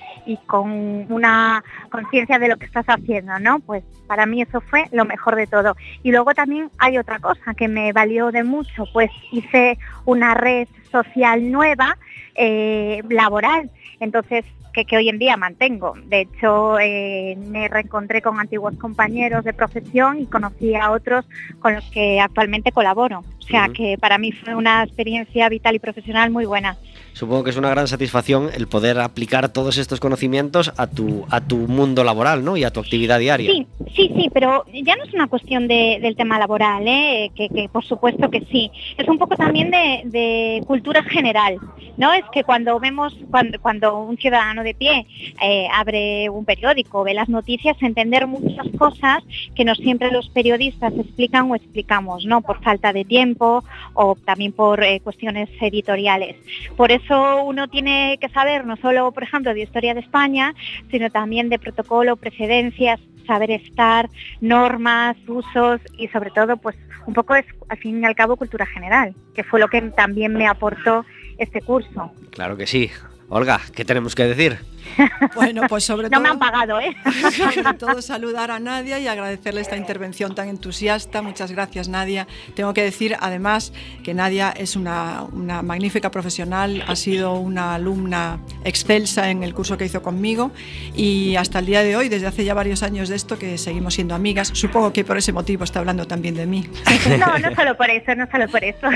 con 0.46 1.06
una 1.12 1.62
conciencia 1.90 2.38
de 2.38 2.48
lo 2.48 2.56
que 2.56 2.66
estás 2.66 2.86
haciendo, 2.86 3.38
¿no? 3.38 3.60
Pues 3.60 3.84
para 4.06 4.26
mí 4.26 4.42
eso 4.42 4.60
fue 4.60 4.86
lo 4.92 5.04
mejor 5.04 5.36
de 5.36 5.46
todo. 5.46 5.76
Y 6.02 6.10
luego 6.10 6.34
también 6.34 6.70
hay 6.78 6.98
otra 6.98 7.18
cosa 7.18 7.54
que 7.54 7.68
me 7.68 7.92
valió 7.92 8.30
de 8.30 8.44
mucho, 8.44 8.84
pues 8.92 9.10
hice 9.32 9.78
una 10.04 10.34
red 10.34 10.68
social 10.90 11.50
nueva, 11.50 11.96
eh, 12.34 13.02
laboral. 13.08 13.70
Entonces 14.00 14.44
que, 14.72 14.96
hoy 14.96 15.08
en 15.08 15.18
día 15.18 15.36
mantengo. 15.36 15.94
De 16.06 16.22
hecho, 16.22 16.78
eh, 16.78 17.36
me 17.48 17.68
reencontré 17.68 18.22
con 18.22 18.38
antiguos 18.38 18.76
compañeros 18.76 19.44
de 19.44 19.52
profesión 19.52 20.20
y 20.20 20.26
conocí 20.26 20.74
a 20.74 20.90
otros 20.90 21.26
con 21.60 21.74
los 21.74 21.84
que 21.90 22.20
actualmente 22.20 22.72
colaboro. 22.72 23.24
O 23.38 23.42
sea 23.42 23.68
que 23.68 23.98
para 23.98 24.18
mí 24.18 24.32
fue 24.32 24.54
una 24.54 24.84
experiencia 24.84 25.48
vital 25.48 25.74
y 25.74 25.78
profesional 25.80 26.30
muy 26.30 26.46
buena. 26.46 26.76
Supongo 27.12 27.44
que 27.44 27.50
es 27.50 27.56
una 27.56 27.70
gran 27.70 27.88
satisfacción 27.88 28.50
el 28.54 28.66
poder 28.68 28.98
aplicar 28.98 29.48
todos 29.50 29.78
estos 29.78 30.00
conocimientos 30.00 30.72
a 30.76 30.86
tu, 30.86 31.26
a 31.30 31.40
tu 31.40 31.56
mundo 31.56 32.04
laboral 32.04 32.44
¿no? 32.44 32.56
y 32.56 32.64
a 32.64 32.70
tu 32.70 32.80
actividad 32.80 33.18
diaria. 33.18 33.50
Sí, 33.52 33.66
sí, 33.94 34.12
sí, 34.16 34.30
pero 34.32 34.64
ya 34.72 34.96
no 34.96 35.04
es 35.04 35.12
una 35.12 35.26
cuestión 35.26 35.68
del 35.68 36.16
tema 36.16 36.38
laboral, 36.38 36.86
¿eh? 36.86 37.30
que, 37.34 37.68
por 37.72 37.84
supuesto 37.84 38.30
que 38.30 38.40
sí. 38.50 38.70
Es 38.96 39.08
un 39.08 39.18
poco 39.18 39.36
también 39.36 39.70
de, 39.70 40.62
cultura 40.66 41.02
general. 41.02 41.58
¿no? 41.96 42.12
Es 42.12 42.24
que 42.32 42.44
cuando 42.44 42.78
vemos, 42.78 43.16
cuando, 43.30 43.60
cuando 43.60 43.98
un 43.98 44.16
ciudadano 44.16 44.62
de 44.62 44.74
pie 44.74 45.06
eh, 45.42 45.66
abre 45.72 46.30
un 46.30 46.44
periódico, 46.44 47.04
ve 47.04 47.14
las 47.14 47.28
noticias, 47.28 47.76
entender 47.82 48.26
muchas 48.26 48.66
cosas 48.78 49.22
que 49.54 49.64
no 49.64 49.74
siempre 49.74 50.10
los 50.10 50.28
periodistas 50.28 50.92
explican 50.96 51.50
o 51.50 51.56
explicamos, 51.56 52.24
¿no? 52.24 52.40
por 52.40 52.62
falta 52.62 52.92
de 52.92 53.04
tiempo 53.04 53.64
o 53.94 54.16
también 54.24 54.52
por 54.52 54.82
eh, 54.82 55.00
cuestiones 55.00 55.48
editoriales. 55.60 56.36
Por 56.76 56.90
eso 56.92 56.99
uno 57.08 57.68
tiene 57.68 58.18
que 58.20 58.28
saber 58.28 58.66
no 58.66 58.76
solo, 58.76 59.12
por 59.12 59.22
ejemplo, 59.22 59.52
de 59.54 59.62
historia 59.62 59.94
de 59.94 60.00
España, 60.00 60.54
sino 60.90 61.10
también 61.10 61.48
de 61.48 61.58
protocolo, 61.58 62.16
precedencias, 62.16 63.00
saber 63.26 63.50
estar, 63.50 64.08
normas, 64.40 65.16
usos 65.26 65.80
y 65.96 66.08
sobre 66.08 66.30
todo, 66.30 66.56
pues 66.56 66.76
un 67.06 67.14
poco 67.14 67.34
es 67.34 67.46
al 67.68 67.78
fin 67.78 68.02
y 68.02 68.06
al 68.06 68.14
cabo 68.14 68.36
cultura 68.36 68.66
general, 68.66 69.14
que 69.34 69.44
fue 69.44 69.60
lo 69.60 69.68
que 69.68 69.80
también 69.82 70.34
me 70.34 70.46
aportó 70.46 71.04
este 71.38 71.60
curso. 71.60 72.12
Claro 72.30 72.56
que 72.56 72.66
sí. 72.66 72.90
Olga, 73.28 73.60
¿qué 73.74 73.84
tenemos 73.84 74.14
que 74.14 74.24
decir? 74.24 74.58
Bueno, 75.34 75.62
pues 75.68 75.84
sobre 75.84 76.08
todo... 76.08 76.18
No 76.18 76.22
me 76.22 76.28
han 76.28 76.38
pagado, 76.38 76.80
¿eh? 76.80 76.94
Sobre 77.32 77.74
todo 77.74 78.02
saludar 78.02 78.50
a 78.50 78.58
Nadia 78.58 78.98
y 78.98 79.06
agradecerle 79.06 79.60
esta 79.60 79.76
intervención 79.76 80.34
tan 80.34 80.48
entusiasta. 80.48 81.22
Muchas 81.22 81.52
gracias, 81.52 81.88
Nadia. 81.88 82.26
Tengo 82.54 82.74
que 82.74 82.82
decir, 82.82 83.16
además, 83.20 83.72
que 84.02 84.14
Nadia 84.14 84.50
es 84.50 84.76
una, 84.76 85.22
una 85.32 85.62
magnífica 85.62 86.10
profesional, 86.10 86.84
ha 86.86 86.96
sido 86.96 87.34
una 87.34 87.74
alumna 87.74 88.40
excelsa 88.64 89.30
en 89.30 89.42
el 89.42 89.54
curso 89.54 89.76
que 89.76 89.84
hizo 89.84 90.02
conmigo 90.02 90.50
y 90.94 91.36
hasta 91.36 91.60
el 91.60 91.66
día 91.66 91.82
de 91.82 91.96
hoy, 91.96 92.08
desde 92.08 92.26
hace 92.26 92.44
ya 92.44 92.54
varios 92.54 92.82
años 92.82 93.08
de 93.08 93.16
esto, 93.16 93.38
que 93.38 93.58
seguimos 93.58 93.94
siendo 93.94 94.14
amigas. 94.14 94.50
Supongo 94.52 94.92
que 94.92 95.04
por 95.04 95.16
ese 95.16 95.32
motivo 95.32 95.64
está 95.64 95.78
hablando 95.80 96.06
también 96.06 96.34
de 96.34 96.46
mí. 96.46 96.68
No, 97.20 97.38
no 97.38 97.54
solo 97.54 97.76
por 97.76 97.90
eso, 97.90 98.14
no 98.14 98.26
solo 98.30 98.48
por 98.48 98.62
eso. 98.62 98.86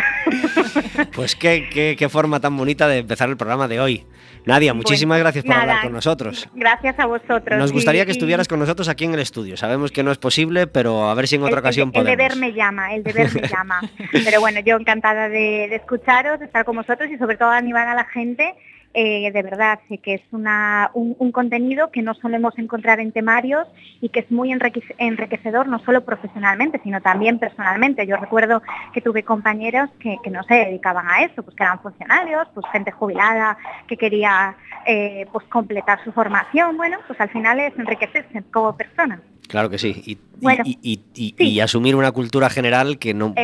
Pues 1.14 1.34
qué, 1.34 1.68
qué, 1.72 1.96
qué 1.98 2.08
forma 2.08 2.40
tan 2.40 2.56
bonita 2.56 2.86
de 2.86 2.98
empezar 2.98 3.28
el 3.28 3.36
programa 3.36 3.66
de 3.68 3.80
hoy. 3.80 4.04
Nadia, 4.46 4.74
muchísimas 4.74 5.18
gracias 5.18 5.44
por 5.44 5.54
hablar 5.54 5.82
con 5.82 5.92
nosotros. 5.92 6.48
Gracias 6.54 6.98
a 6.98 7.06
vosotros. 7.06 7.58
Nos 7.58 7.72
gustaría 7.72 8.04
que 8.04 8.12
estuvieras 8.12 8.46
con 8.46 8.58
nosotros 8.58 8.88
aquí 8.88 9.04
en 9.04 9.14
el 9.14 9.20
estudio. 9.20 9.56
Sabemos 9.56 9.90
que 9.90 10.02
no 10.02 10.10
es 10.10 10.18
posible, 10.18 10.66
pero 10.66 11.08
a 11.08 11.14
ver 11.14 11.28
si 11.28 11.36
en 11.36 11.44
otra 11.44 11.60
ocasión 11.60 11.92
podemos. 11.92 12.12
El 12.12 12.18
deber 12.18 12.36
me 12.36 12.52
llama, 12.52 12.94
el 12.94 13.02
deber 13.02 13.32
me 13.34 13.48
llama. 13.48 13.80
Pero 14.24 14.40
bueno, 14.40 14.60
yo 14.60 14.76
encantada 14.76 15.28
de, 15.28 15.68
de 15.68 15.76
escucharos, 15.76 16.38
de 16.38 16.46
estar 16.46 16.64
con 16.64 16.76
vosotros 16.76 17.10
y 17.10 17.16
sobre 17.16 17.36
todo 17.36 17.50
animar 17.50 17.88
a 17.88 17.94
la 17.94 18.04
gente 18.04 18.54
eh, 18.94 19.32
de 19.32 19.42
verdad 19.42 19.80
que 20.02 20.14
es 20.14 20.22
una, 20.30 20.90
un, 20.94 21.32
contenido 21.32 21.90
que 21.90 22.00
no 22.00 22.14
solemos 22.14 22.56
encontrar 22.58 23.00
en 23.00 23.10
temarios 23.10 23.66
y 24.00 24.08
que 24.08 24.20
es 24.20 24.30
muy 24.30 24.52
enriquecedor 24.52 25.66
no 25.66 25.80
solo 25.80 26.04
profesionalmente, 26.04 26.80
sino 26.84 27.00
también 27.00 27.40
personalmente. 27.40 28.06
Yo 28.06 28.16
recuerdo 28.16 28.62
que 28.92 29.00
tuve 29.00 29.24
compañeros 29.24 29.90
que, 29.98 30.18
no 30.30 30.44
se 30.44 30.54
dedicaban 30.54 31.08
a 31.08 31.24
eso, 31.24 31.42
pues 31.42 31.56
que 31.56 31.64
eran 31.64 31.80
funcionarios, 31.80 32.46
pues 32.54 32.66
gente 32.70 32.92
jubilada 32.92 33.58
que 33.88 33.96
quería 33.96 34.56
eh, 34.86 35.26
pues 35.32 35.44
completar 35.48 36.02
su 36.04 36.12
formación. 36.12 36.76
Bueno, 36.76 36.98
pues 37.08 37.20
al 37.20 37.30
final 37.30 37.58
es 37.58 37.76
enriquecerse 37.76 38.44
como 38.52 38.76
persona. 38.76 39.20
Claro 39.48 39.70
que 39.70 39.78
sí. 39.78 40.18
Y, 40.82 41.00
y, 41.14 41.60
asumir 41.60 41.96
una 41.96 42.12
cultura 42.12 42.48
general 42.48 42.98
que 42.98 43.12
no. 43.12 43.34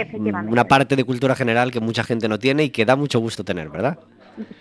Una 0.46 0.64
parte 0.64 0.96
de 0.96 1.04
cultura 1.04 1.34
general 1.34 1.70
que 1.70 1.80
mucha 1.80 2.04
gente 2.04 2.28
no 2.28 2.38
tiene 2.38 2.64
y 2.64 2.70
que 2.70 2.84
da 2.84 2.96
mucho 2.96 3.18
gusto 3.18 3.44
tener, 3.44 3.68
¿verdad? 3.68 3.98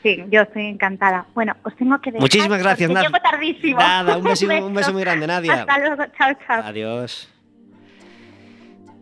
Sí, 0.04 0.24
yo 0.30 0.42
estoy 0.42 0.66
encantada. 0.66 1.26
Bueno, 1.34 1.56
os 1.64 1.76
tengo 1.76 2.00
que 2.00 2.12
dejar. 2.12 2.22
Muchísimas 2.22 2.60
gracias, 2.60 2.90
Nadia. 2.90 3.10
Llego 3.10 3.22
tardísimo. 3.22 3.80
Nada, 3.80 4.18
un 4.18 4.24
beso, 4.24 4.48
un 4.66 4.74
beso 4.74 4.94
muy 4.94 5.02
grande, 5.02 5.28
Nadia. 5.28 5.62
Hasta 5.62 5.80
luego, 5.80 6.04
chao, 6.18 6.34
chao. 6.46 6.64
Adiós. 6.64 7.30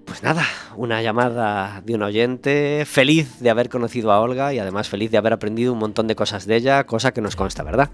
Pues 0.05 0.23
nada, 0.23 0.43
una 0.77 1.01
llamada 1.01 1.81
de 1.81 1.95
un 1.95 2.01
oyente, 2.01 2.85
feliz 2.85 3.41
de 3.41 3.49
haber 3.49 3.67
conocido 3.67 4.13
a 4.13 4.21
Olga 4.21 4.53
y 4.53 4.59
además 4.59 4.87
feliz 4.87 5.11
de 5.11 5.17
haber 5.17 5.33
aprendido 5.33 5.73
un 5.73 5.79
montón 5.79 6.07
de 6.07 6.15
cosas 6.15 6.45
de 6.47 6.55
ella, 6.55 6.85
cosa 6.85 7.11
que 7.11 7.19
nos 7.19 7.35
consta, 7.35 7.61
¿verdad? 7.63 7.89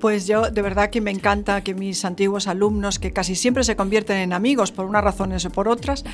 Pues 0.00 0.26
yo 0.26 0.50
de 0.50 0.62
verdad 0.62 0.90
que 0.90 1.00
me 1.00 1.10
encanta 1.10 1.62
que 1.62 1.74
mis 1.74 2.04
antiguos 2.04 2.48
alumnos, 2.48 2.98
que 2.98 3.12
casi 3.12 3.34
siempre 3.34 3.64
se 3.64 3.76
convierten 3.76 4.18
en 4.18 4.32
amigos 4.32 4.72
por 4.72 4.86
unas 4.86 5.02
razones 5.02 5.44
o 5.44 5.50
por 5.50 5.68
otras, 5.68 6.04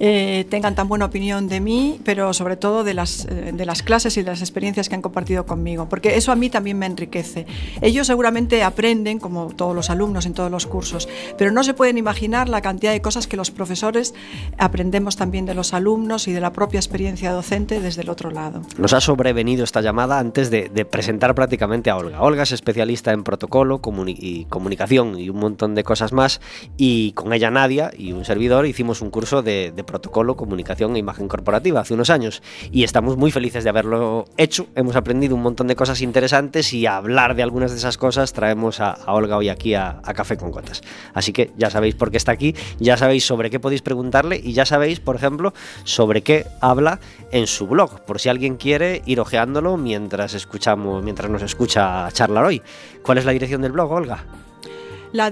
eh, 0.00 0.46
tengan 0.50 0.74
tan 0.74 0.88
buena 0.88 1.06
opinión 1.06 1.48
de 1.48 1.60
mí, 1.60 2.00
pero 2.04 2.32
sobre 2.32 2.56
todo 2.56 2.84
de 2.84 2.94
las, 2.94 3.26
eh, 3.26 3.52
de 3.52 3.66
las 3.66 3.82
clases 3.82 4.16
y 4.16 4.22
de 4.22 4.30
las 4.30 4.40
experiencias 4.40 4.88
que 4.88 4.94
han 4.94 5.02
compartido 5.02 5.46
conmigo, 5.46 5.88
porque 5.88 6.16
eso 6.16 6.32
a 6.32 6.36
mí 6.36 6.50
también 6.50 6.78
me 6.78 6.86
enriquece. 6.86 7.46
Ellos 7.80 8.06
seguramente 8.06 8.62
aprenden, 8.62 9.18
como 9.18 9.48
todos 9.48 9.74
los 9.74 9.90
alumnos 9.90 10.26
en 10.26 10.34
todos 10.34 10.50
los 10.50 10.66
cursos, 10.66 11.08
pero 11.36 11.50
no 11.50 11.62
se 11.64 11.74
pueden 11.74 11.98
imaginar 11.98 12.48
la 12.48 12.60
cantidad 12.60 12.92
de 12.92 13.00
cosas 13.00 13.26
que 13.26 13.36
los 13.36 13.50
profesores 13.50 14.14
aprendemos 14.56 15.16
también 15.16 15.46
de 15.46 15.54
los 15.54 15.74
alumnos 15.74 16.28
y 16.28 16.32
de 16.32 16.40
la 16.40 16.52
propia 16.52 16.78
experiencia 16.78 17.32
docente 17.32 17.80
desde 17.80 18.02
el 18.02 18.10
otro 18.10 18.30
lado. 18.30 18.62
Nos 18.76 18.92
ha 18.92 19.00
sobrevenido 19.00 19.64
esta 19.64 19.80
llamada 19.80 20.18
antes 20.18 20.50
de, 20.50 20.68
presentar 20.88 21.34
prácticamente 21.34 21.90
a 21.90 21.96
Olga. 21.96 22.22
Olga 22.22 22.44
es 22.44 22.52
especialista 22.52 23.12
en 23.12 23.24
protocolo 23.28 23.82
y 24.06 24.46
comunicación 24.46 25.18
y 25.18 25.28
un 25.28 25.38
montón 25.38 25.74
de 25.74 25.84
cosas 25.84 26.14
más. 26.14 26.40
Y 26.78 27.12
con 27.12 27.34
ella 27.34 27.50
Nadia 27.50 27.90
y 27.94 28.12
un 28.12 28.24
servidor 28.24 28.64
hicimos 28.64 29.02
un 29.02 29.10
curso 29.10 29.42
de, 29.42 29.84
protocolo, 29.86 30.34
comunicación 30.34 30.96
e 30.96 30.98
imagen 30.98 31.28
corporativa 31.28 31.82
hace 31.82 31.92
unos 31.92 32.08
años. 32.08 32.42
Y 32.72 32.84
estamos 32.84 33.18
muy 33.18 33.30
felices 33.30 33.64
de 33.64 33.70
haberlo 33.70 34.24
hecho. 34.38 34.68
Hemos 34.74 34.96
aprendido 34.96 35.34
un 35.34 35.42
montón 35.42 35.66
de 35.66 35.76
cosas 35.76 36.00
interesantes 36.00 36.72
y 36.72 36.86
a 36.86 36.96
hablar 36.96 37.34
de 37.34 37.42
algunas 37.42 37.70
de 37.70 37.76
esas 37.76 37.98
cosas 37.98 38.32
traemos 38.32 38.80
a, 38.80 38.96
Olga 39.08 39.36
hoy 39.36 39.50
aquí 39.50 39.74
a, 39.74 40.00
Café 40.14 40.38
con 40.38 40.50
Cotas. 40.50 40.80
Así 41.12 41.34
que 41.34 41.50
ya 41.58 41.68
sabéis 41.68 41.96
por 41.96 42.10
qué 42.10 42.16
está 42.16 42.32
aquí, 42.32 42.54
ya 42.80 42.96
sabéis 42.96 43.26
sobre 43.26 43.50
qué 43.50 43.60
podéis 43.60 43.82
preguntarle 43.82 44.40
y 44.42 44.54
ya 44.54 44.64
sabéis, 44.64 45.00
por 45.00 45.16
ejemplo, 45.16 45.52
sobre 45.84 46.22
qué 46.22 46.46
habla 46.62 46.98
en 47.30 47.46
su 47.46 47.66
blog, 47.66 48.00
por 48.06 48.20
si 48.20 48.30
alguien 48.30 48.56
quiere 48.56 49.02
ir 49.04 49.20
ojeándolo 49.20 49.76
mientras 49.76 50.32
escuchamos, 50.32 51.04
mientras 51.04 51.30
nos 51.30 51.42
escucha 51.42 52.08
charlar 52.12 52.46
hoy. 52.46 52.62
¿Cuál 53.02 53.17
es 53.18 53.24
la 53.24 53.32
dirección 53.32 53.62
del 53.62 53.72
blog, 53.72 53.90
Olga? 53.90 54.22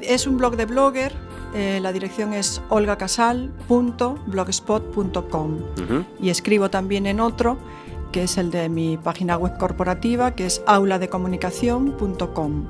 es 0.02 0.26
un 0.26 0.38
blog 0.38 0.56
de 0.56 0.66
blogger. 0.66 1.12
Eh, 1.54 1.78
la 1.80 1.92
dirección 1.92 2.32
es 2.32 2.60
olgacasal.blogspot.com 2.68 5.58
y 6.20 6.30
escribo 6.30 6.70
también 6.70 7.06
en 7.06 7.20
otro 7.20 7.56
que 8.16 8.22
es 8.22 8.38
el 8.38 8.50
de 8.50 8.70
mi 8.70 8.96
página 8.96 9.36
web 9.36 9.58
corporativa, 9.58 10.34
que 10.34 10.46
es 10.46 10.62
auladecomunicación.com. 10.66 12.66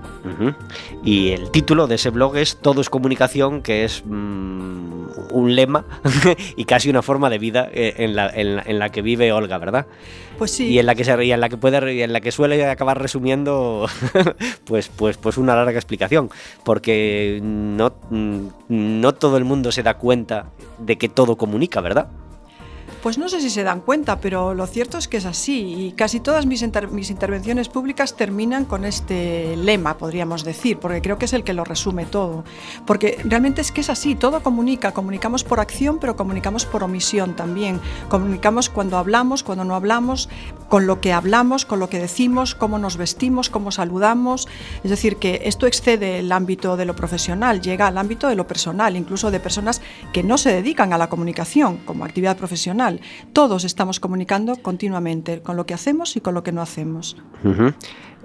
Y 1.05 1.31
el 1.31 1.53
título 1.53 1.87
de 1.87 1.95
ese 1.95 2.11
blog 2.11 2.37
es 2.37 2.57
Todo 2.57 2.81
es 2.81 2.91
comunicación, 2.91 3.63
que 3.63 3.85
es 3.85 4.03
mm, 4.05 5.05
un 5.31 5.55
lema 5.55 5.85
y 6.57 6.65
casi 6.65 6.91
una 6.91 7.01
forma 7.01 7.31
de 7.31 7.39
vida 7.39 7.69
eh, 7.73 7.95
en 7.99 8.17
la, 8.17 8.29
en, 8.29 8.79
la, 8.81 8.89
que 8.89 9.03
vive 9.03 9.31
Olga, 9.31 9.59
¿verdad? 9.59 9.87
Pues 10.37 10.51
sí. 10.51 10.67
Y 10.67 10.81
en 10.81 10.87
la 10.87 10.97
que, 10.97 11.05
se, 11.05 11.13
en 11.13 11.41
la 11.41 11.49
que, 11.49 11.57
puede, 11.57 12.03
en 12.03 12.13
la 12.13 12.21
que 12.21 12.33
suele 12.33 12.69
acabar 12.69 13.01
resumiendo 13.01 13.87
pues, 14.65 14.89
pues, 14.89 15.17
pues 15.17 15.39
una 15.39 15.55
larga 15.55 15.79
explicación, 15.79 16.29
porque 16.65 17.39
no, 17.41 17.93
no 18.69 19.15
todo 19.15 19.37
el 19.37 19.45
mundo 19.45 19.71
se 19.71 19.85
da 19.85 19.95
cuenta 19.95 20.47
de 20.79 20.99
que 20.99 21.09
todo 21.09 21.37
comunica, 21.37 21.81
¿verdad? 21.81 22.09
Pues 23.07 23.19
no 23.19 23.29
sé 23.29 23.41
si 23.41 23.51
se 23.51 23.63
dan 23.63 23.83
cuenta, 23.83 24.19
pero 24.19 24.53
lo 24.53 24.67
cierto 24.67 24.99
es 24.99 25.07
que 25.07 25.19
es 25.19 25.27
así 25.27 25.77
y 25.79 25.93
casi 25.93 26.19
todas 26.19 26.45
mis, 26.45 26.65
mis, 26.91 27.11
intervenciones 27.11 27.69
públicas 27.69 28.17
terminan 28.17 28.65
con 28.65 28.85
este 28.85 29.57
lema, 29.57 29.97
podríamos 29.97 30.43
decir, 30.43 30.79
porque 30.79 31.01
creo 31.01 31.17
que 31.17 31.27
es 31.27 31.33
el 31.33 31.45
que 31.45 31.55
lo 31.55 31.63
resume 31.63 32.05
todo. 32.05 32.43
Porque 32.85 33.17
realmente 33.23 33.61
es 33.61 33.71
que 33.71 33.83
es 33.83 33.91
así, 33.91 34.17
todo 34.17 34.43
comunica, 34.43 34.91
comunicamos 34.91 35.45
por 35.45 35.61
acción, 35.61 36.01
pero 36.01 36.17
comunicamos 36.17 36.67
por 36.67 36.83
omisión 36.83 37.37
también. 37.37 37.81
Comunicamos 38.09 38.71
cuando 38.71 38.99
hablamos, 38.99 39.45
cuando 39.45 39.65
no 39.65 39.77
hablamos, 39.77 40.29
con 40.69 40.89
lo 40.89 41.01
que 41.01 41.13
hablamos, 41.13 41.65
con 41.65 41.79
lo 41.79 41.89
que 41.89 42.01
decimos, 42.01 42.57
cómo 42.57 42.77
nos 42.77 42.97
vestimos, 42.97 43.51
cómo 43.51 43.71
saludamos. 43.71 44.49
Es 44.83 44.91
decir, 44.91 45.19
que 45.19 45.43
esto 45.45 45.69
excede 45.69 46.19
el 46.19 46.33
ámbito 46.33 46.77
de 46.77 46.87
lo 46.87 46.97
profesional, 46.97 47.61
llega 47.61 47.87
al 47.87 47.99
ámbito 47.99 48.27
de 48.27 48.35
lo 48.35 48.49
personal, 48.49 48.97
incluso 48.97 49.31
de 49.31 49.39
personas 49.39 49.81
que 50.13 50.25
no 50.25 50.39
se 50.39 50.53
dedican 50.53 50.93
a 50.93 50.99
la 50.99 51.09
comunicación 51.09 51.77
como 51.85 52.05
actividad 52.05 52.37
profesional 52.37 52.96
todos 53.33 53.65
estamos 53.65 54.01
comunicando 54.01 54.57
continuamente 54.57 55.43
con 55.43 55.57
lo 55.57 55.67
que 55.67 55.75
hacemos 55.75 56.17
y 56.17 56.21
con 56.21 56.35
lo 56.35 56.43
que 56.43 56.53
no 56.53 56.63
hacemos. 56.63 57.17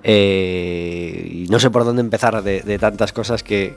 Eh, 0.03 1.29
y 1.31 1.47
no 1.47 1.59
sé 1.59 1.69
por 1.69 1.85
dónde 1.85 2.01
empezar 2.01 2.41
de, 2.43 2.79
tantas 2.79 3.13
cosas 3.13 3.43
que, 3.43 3.75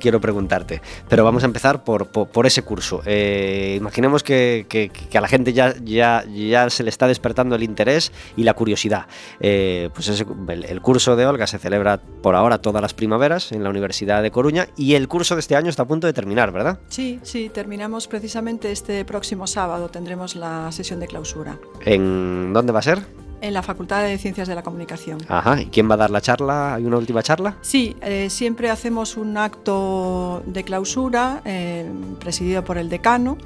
quiero 0.00 0.20
preguntarte, 0.20 0.80
pero 1.08 1.24
vamos 1.24 1.42
a 1.42 1.46
empezar 1.46 1.84
por, 1.84 2.46
ese 2.46 2.62
curso. 2.62 3.02
Eh, 3.06 3.76
imaginemos 3.78 4.22
que, 4.22 4.90
a 5.14 5.20
la 5.20 5.28
gente 5.28 5.52
ya, 5.52 5.74
ya, 5.82 6.24
ya 6.24 6.70
se 6.70 6.82
le 6.82 6.90
está 6.90 7.06
despertando 7.06 7.56
el 7.56 7.62
interés 7.62 8.12
y 8.36 8.44
la 8.44 8.54
curiosidad. 8.54 9.06
Eh, 9.40 9.90
pues 9.94 10.08
el, 10.08 10.80
curso 10.80 11.16
de 11.16 11.26
Olga 11.26 11.46
se 11.46 11.58
celebra 11.58 12.00
por 12.22 12.34
ahora 12.34 12.58
todas 12.58 12.82
las 12.82 12.94
primaveras 12.94 13.52
en 13.52 13.62
la 13.62 13.70
Universidad 13.70 14.22
de 14.22 14.30
Coruña 14.30 14.68
y 14.76 14.94
el 14.94 15.08
curso 15.08 15.34
de 15.34 15.40
este 15.40 15.56
año 15.56 15.68
está 15.68 15.82
a 15.82 15.88
punto 15.88 16.06
de 16.06 16.12
terminar, 16.12 16.52
¿verdad? 16.52 16.78
Sí, 16.88 17.20
sí, 17.22 17.50
terminamos 17.52 18.08
precisamente 18.08 18.72
este 18.72 19.04
próximo 19.04 19.46
sábado, 19.46 19.88
tendremos 19.88 20.36
la 20.36 20.70
sesión 20.72 21.00
de 21.00 21.06
clausura. 21.06 21.58
¿En 21.84 22.52
dónde 22.52 22.72
va 22.72 22.80
a 22.80 22.82
ser? 22.82 23.19
En 23.40 23.54
la 23.54 23.62
Facultad 23.62 24.02
de 24.02 24.18
Ciencias 24.18 24.48
de 24.48 24.54
la 24.54 24.62
Comunicación. 24.62 25.18
Ajá, 25.28 25.62
¿y 25.62 25.66
quién 25.66 25.88
va 25.90 25.94
a 25.94 25.98
dar 25.98 26.10
la 26.10 26.20
charla? 26.20 26.74
¿Hay 26.74 26.84
una 26.84 26.98
última 26.98 27.22
charla? 27.22 27.56
Sí, 27.62 27.96
eh, 28.02 28.28
siempre 28.30 28.70
hacemos 28.70 29.16
un 29.16 29.36
acto 29.36 30.42
de 30.46 30.64
clausura 30.64 31.42
eh, 31.44 31.90
presidido 32.18 32.64
por 32.64 32.78
el 32.78 32.88
decano 32.88 33.38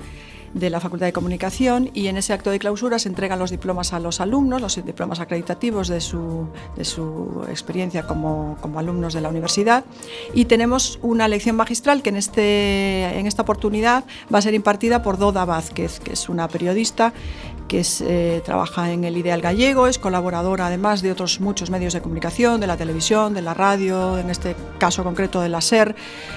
de 0.54 0.70
la 0.70 0.80
Facultad 0.80 1.06
de 1.06 1.12
Comunicación 1.12 1.90
y 1.92 2.06
en 2.06 2.16
ese 2.16 2.32
acto 2.32 2.50
de 2.50 2.58
clausura 2.58 2.98
se 2.98 3.08
entregan 3.08 3.38
los 3.38 3.50
diplomas 3.50 3.92
a 3.92 3.98
los 3.98 4.20
alumnos, 4.20 4.60
los 4.60 4.82
diplomas 4.84 5.20
acreditativos 5.20 5.88
de 5.88 6.00
su, 6.00 6.48
de 6.76 6.84
su 6.84 7.44
experiencia 7.48 8.06
como, 8.06 8.56
como, 8.60 8.78
alumnos 8.78 9.14
de 9.14 9.20
la 9.20 9.28
universidad 9.28 9.84
y 10.32 10.44
tenemos 10.44 11.00
una 11.02 11.26
lección 11.26 11.56
magistral 11.56 12.02
que 12.02 12.10
en, 12.10 12.16
este, 12.16 13.18
en 13.18 13.26
esta 13.26 13.42
oportunidad 13.42 14.04
va 14.32 14.38
a 14.38 14.42
ser 14.42 14.54
impartida 14.54 15.02
por 15.02 15.18
Doda 15.18 15.44
Vázquez, 15.44 15.98
que 15.98 16.12
es 16.12 16.28
una 16.28 16.46
periodista 16.46 17.12
que 17.68 17.82
eh, 18.00 18.42
trabaja 18.44 18.92
en 18.92 19.04
el 19.04 19.16
Ideal 19.16 19.40
Gallego, 19.40 19.86
es 19.86 19.98
colaboradora 19.98 20.66
además 20.66 21.02
de 21.02 21.10
otros 21.10 21.40
muchos 21.40 21.70
medios 21.70 21.92
de 21.92 22.00
comunicación, 22.00 22.60
de 22.60 22.66
la 22.66 22.76
televisión, 22.76 23.34
de 23.34 23.42
la 23.42 23.54
radio, 23.54 24.18
en 24.18 24.30
este 24.30 24.54
caso 24.78 25.04
concreto 25.04 25.40
de 25.40 25.48
la 25.48 25.60
SER. 25.60 25.94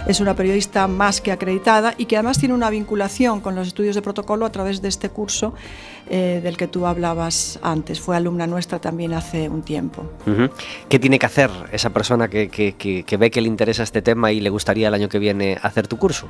Es 0.08 0.20
una 0.20 0.36
periodista 0.36 0.88
más 0.88 1.22
que 1.22 1.32
acreditada 1.32 1.94
y 1.98 2.06
que 2.06 2.16
además 2.16 2.40
tiene 2.40 2.54
una 2.54 2.70
vinculación 2.70 3.42
con 3.42 3.56
los 3.56 3.68
estudios 3.68 3.96
de 3.96 4.02
protocolo 4.02 4.46
a 4.46 4.52
través 4.52 4.82
de 4.82 4.88
este 4.88 5.10
curso 5.10 5.54
eh, 6.10 6.40
del 6.42 6.56
que 6.56 6.68
tú 6.68 6.86
hablabas 6.86 7.60
antes. 7.62 8.00
Fue 8.00 8.16
alumna 8.16 8.48
nuestra 8.48 8.80
también 8.80 9.14
hace 9.14 9.50
un 9.50 9.62
tiempo. 9.62 10.10
¿Qué 10.88 11.00
tiene 11.00 11.20
que 11.20 11.26
hacer 11.26 11.50
esa 11.72 11.90
persona 11.90 12.30
que, 12.30 12.50
que 12.50 13.18
ve 13.18 13.32
que 13.32 13.42
le 13.42 13.48
interesa 13.48 13.84
este 13.84 14.02
tema 14.02 14.32
y 14.32 14.40
le 14.40 14.50
gustaría 14.50 14.88
el 14.88 14.94
año 14.94 15.10
que 15.10 15.20
viene 15.20 15.58
hacer 15.62 15.88
tu 15.88 15.98
curso? 15.98 16.28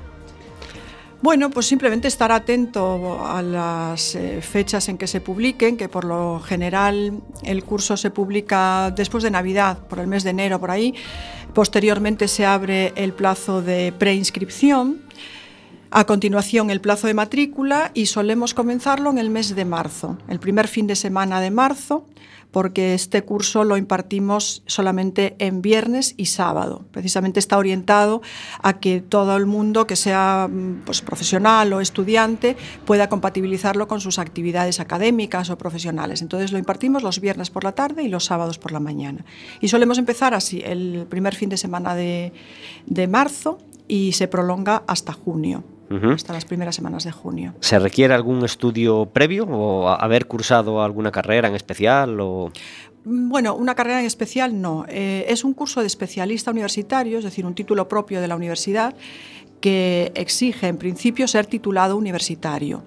Bueno, 1.19 1.49
pues 1.49 1.65
simplemente 1.65 2.07
estar 2.07 2.31
atento 2.31 3.25
a 3.25 3.41
las 3.41 4.13
eh, 4.13 4.39
fechas 4.41 4.87
en 4.87 4.99
que 4.99 5.07
se 5.07 5.19
publiquen, 5.19 5.75
que 5.75 5.89
por 5.89 6.05
lo 6.05 6.39
general 6.39 7.21
el 7.43 7.63
curso 7.63 7.97
se 7.97 8.11
publica 8.11 8.91
después 8.95 9.23
de 9.23 9.31
Navidad, 9.31 9.79
por 9.87 9.97
el 9.97 10.05
mes 10.05 10.23
de 10.23 10.29
enero, 10.29 10.59
por 10.59 10.69
ahí. 10.69 10.93
Posteriormente 11.55 12.27
se 12.27 12.45
abre 12.45 12.93
el 12.95 13.13
plazo 13.13 13.63
de 13.63 13.93
preinscripción. 13.97 15.01
A 15.89 16.05
continuación 16.05 16.69
el 16.69 16.81
plazo 16.81 17.07
de 17.07 17.15
matrícula 17.15 17.91
y 17.95 18.05
solemos 18.05 18.53
comenzarlo 18.53 19.09
en 19.09 19.17
el 19.17 19.31
mes 19.31 19.55
de 19.55 19.65
marzo, 19.65 20.17
el 20.27 20.39
primer 20.39 20.67
fin 20.67 20.85
de 20.85 20.95
semana 20.95 21.41
de 21.41 21.49
marzo 21.49 22.05
porque 22.51 22.93
este 22.93 23.23
curso 23.23 23.63
lo 23.63 23.77
impartimos 23.77 24.63
solamente 24.65 25.35
en 25.39 25.61
viernes 25.61 26.13
y 26.17 26.27
sábado. 26.27 26.85
Precisamente 26.91 27.39
está 27.39 27.57
orientado 27.57 28.21
a 28.61 28.79
que 28.79 29.01
todo 29.01 29.35
el 29.37 29.45
mundo 29.45 29.87
que 29.87 29.95
sea 29.95 30.47
mm, 30.49 30.83
pues, 30.85 31.01
profesional 31.01 31.71
o 31.73 31.81
estudiante 31.81 32.57
pueda 32.85 33.09
compatibilizarlo 33.09 33.87
con 33.87 34.01
sus 34.01 34.19
actividades 34.19 34.79
académicas 34.79 35.49
o 35.49 35.57
profesionales. 35.57 36.21
Entonces 36.21 36.51
lo 36.51 36.57
impartimos 36.57 37.03
los 37.03 37.19
viernes 37.19 37.49
por 37.49 37.63
la 37.63 37.73
tarde 37.73 38.03
y 38.03 38.07
los 38.07 38.25
sábados 38.25 38.57
por 38.57 38.71
la 38.71 38.79
mañana. 38.79 39.25
Y 39.61 39.67
solemos 39.67 39.97
empezar 39.97 40.33
así, 40.33 40.61
el 40.65 41.05
primer 41.09 41.35
fin 41.35 41.49
de 41.49 41.57
semana 41.57 41.95
de, 41.95 42.33
de 42.85 43.07
marzo 43.07 43.59
y 43.87 44.13
se 44.13 44.27
prolonga 44.27 44.83
hasta 44.87 45.13
junio 45.13 45.63
hasta 46.13 46.33
las 46.33 46.45
primeras 46.45 46.75
semanas 46.75 47.03
de 47.03 47.11
junio. 47.11 47.53
¿Se 47.61 47.79
requiere 47.79 48.13
algún 48.13 48.43
estudio 48.43 49.07
previo 49.07 49.45
o 49.45 49.89
haber 49.89 50.27
cursado 50.27 50.81
alguna 50.81 51.11
carrera 51.11 51.47
en 51.47 51.55
especial? 51.55 52.19
O... 52.19 52.51
Mm, 53.05 53.29
bueno, 53.29 53.55
una 53.55 53.75
carrera 53.75 53.99
en 53.99 54.05
especial 54.05 54.61
no. 54.61 54.85
Eh, 54.89 55.25
es 55.29 55.43
un 55.43 55.53
curso 55.53 55.81
de 55.81 55.87
especialista 55.87 56.51
universitario, 56.51 57.17
es 57.17 57.23
decir, 57.23 57.45
un 57.45 57.55
título 57.55 57.87
propio 57.87 58.21
de 58.21 58.27
la 58.27 58.35
universidad 58.35 58.95
que 59.61 60.11
exige 60.15 60.67
en 60.67 60.77
principio 60.77 61.27
ser 61.27 61.45
titulado 61.45 61.97
universitario. 61.97 62.83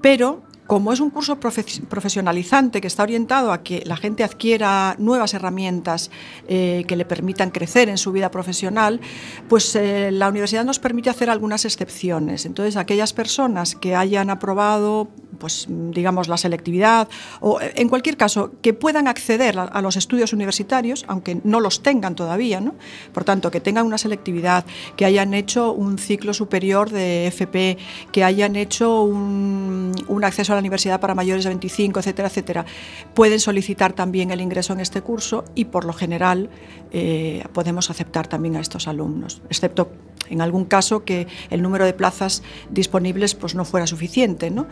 Pero 0.00 0.42
como 0.66 0.92
es 0.92 1.00
un 1.00 1.10
curso 1.10 1.38
profesionalizante 1.38 2.80
que 2.80 2.86
está 2.86 3.02
orientado 3.02 3.52
a 3.52 3.62
que 3.62 3.82
la 3.84 3.96
gente 3.96 4.24
adquiera 4.24 4.96
nuevas 4.98 5.34
herramientas 5.34 6.10
eh, 6.48 6.84
que 6.88 6.96
le 6.96 7.04
permitan 7.04 7.50
crecer 7.50 7.88
en 7.88 7.98
su 7.98 8.12
vida 8.12 8.30
profesional, 8.30 9.00
pues 9.48 9.74
eh, 9.76 10.10
la 10.10 10.28
universidad 10.28 10.64
nos 10.64 10.78
permite 10.78 11.10
hacer 11.10 11.28
algunas 11.28 11.64
excepciones. 11.64 12.46
Entonces, 12.46 12.76
aquellas 12.76 13.12
personas 13.12 13.74
que 13.74 13.94
hayan 13.94 14.30
aprobado, 14.30 15.08
pues 15.38 15.66
digamos, 15.68 16.28
la 16.28 16.36
selectividad 16.36 17.08
o 17.40 17.58
en 17.60 17.88
cualquier 17.88 18.16
caso 18.16 18.52
que 18.62 18.72
puedan 18.72 19.06
acceder 19.06 19.58
a, 19.58 19.82
los 19.82 19.96
estudios 19.96 20.32
universitarios, 20.32 21.04
aunque 21.08 21.40
no 21.44 21.60
los 21.60 21.82
tengan 21.82 22.14
todavía, 22.14 22.60
¿no? 22.60 22.74
por 23.12 23.24
tanto, 23.24 23.50
que 23.50 23.60
tengan 23.60 23.86
una 23.86 23.98
selectividad, 23.98 24.64
que 24.96 25.04
hayan 25.04 25.34
hecho 25.34 25.72
un 25.72 25.98
ciclo 25.98 26.32
superior 26.32 26.90
de 26.90 27.26
FP, 27.26 27.76
que 28.12 28.24
hayan 28.24 28.56
hecho 28.56 29.02
un, 29.02 29.92
un 30.08 30.24
acceso 30.24 30.54
la 30.54 30.60
universidad 30.60 31.00
para 31.00 31.14
mayores 31.14 31.44
de 31.44 31.50
25, 31.50 32.00
etcétera, 32.00 32.28
etcétera, 32.28 32.66
pueden 33.14 33.40
solicitar 33.40 33.92
también 33.92 34.30
el 34.30 34.40
ingreso 34.40 34.72
en 34.72 34.80
este 34.80 35.02
curso 35.02 35.44
y 35.54 35.66
por 35.66 35.84
lo 35.84 35.92
general 35.92 36.50
eh, 36.92 37.44
podemos 37.52 37.90
aceptar 37.90 38.26
también 38.26 38.56
a 38.56 38.60
estos 38.60 38.88
alumnos, 38.88 39.42
excepto 39.48 39.90
en 40.28 40.40
algún 40.40 40.64
caso 40.64 41.04
que 41.04 41.26
el 41.50 41.62
número 41.62 41.84
de 41.84 41.92
plazas 41.92 42.42
disponibles 42.70 43.34
pues 43.34 43.54
no 43.54 43.64
fuera 43.64 43.86
suficiente, 43.86 44.50
¿no? 44.50 44.66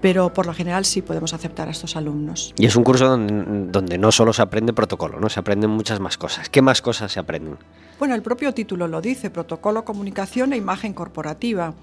pero 0.00 0.32
por 0.32 0.46
lo 0.46 0.54
general 0.54 0.84
sí 0.84 1.02
podemos 1.02 1.34
aceptar 1.34 1.68
a 1.68 1.70
estos 1.70 1.96
alumnos. 1.96 2.54
Y 2.58 2.66
es 2.66 2.76
un 2.76 2.84
curso 2.84 3.06
donde, 3.06 3.70
donde 3.70 3.98
no 3.98 4.12
solo 4.12 4.32
se 4.32 4.42
aprende 4.42 4.72
protocolo, 4.72 5.20
¿no? 5.20 5.28
se 5.28 5.40
aprenden 5.40 5.70
muchas 5.70 6.00
más 6.00 6.18
cosas. 6.18 6.48
¿Qué 6.48 6.62
más 6.62 6.82
cosas 6.82 7.12
se 7.12 7.20
aprenden? 7.20 7.56
Bueno, 7.98 8.14
el 8.14 8.22
propio 8.22 8.52
título 8.52 8.88
lo 8.88 9.00
dice, 9.00 9.30
protocolo, 9.30 9.84
comunicación 9.84 10.52
e 10.52 10.56
imagen 10.56 10.92
corporativa. 10.92 11.74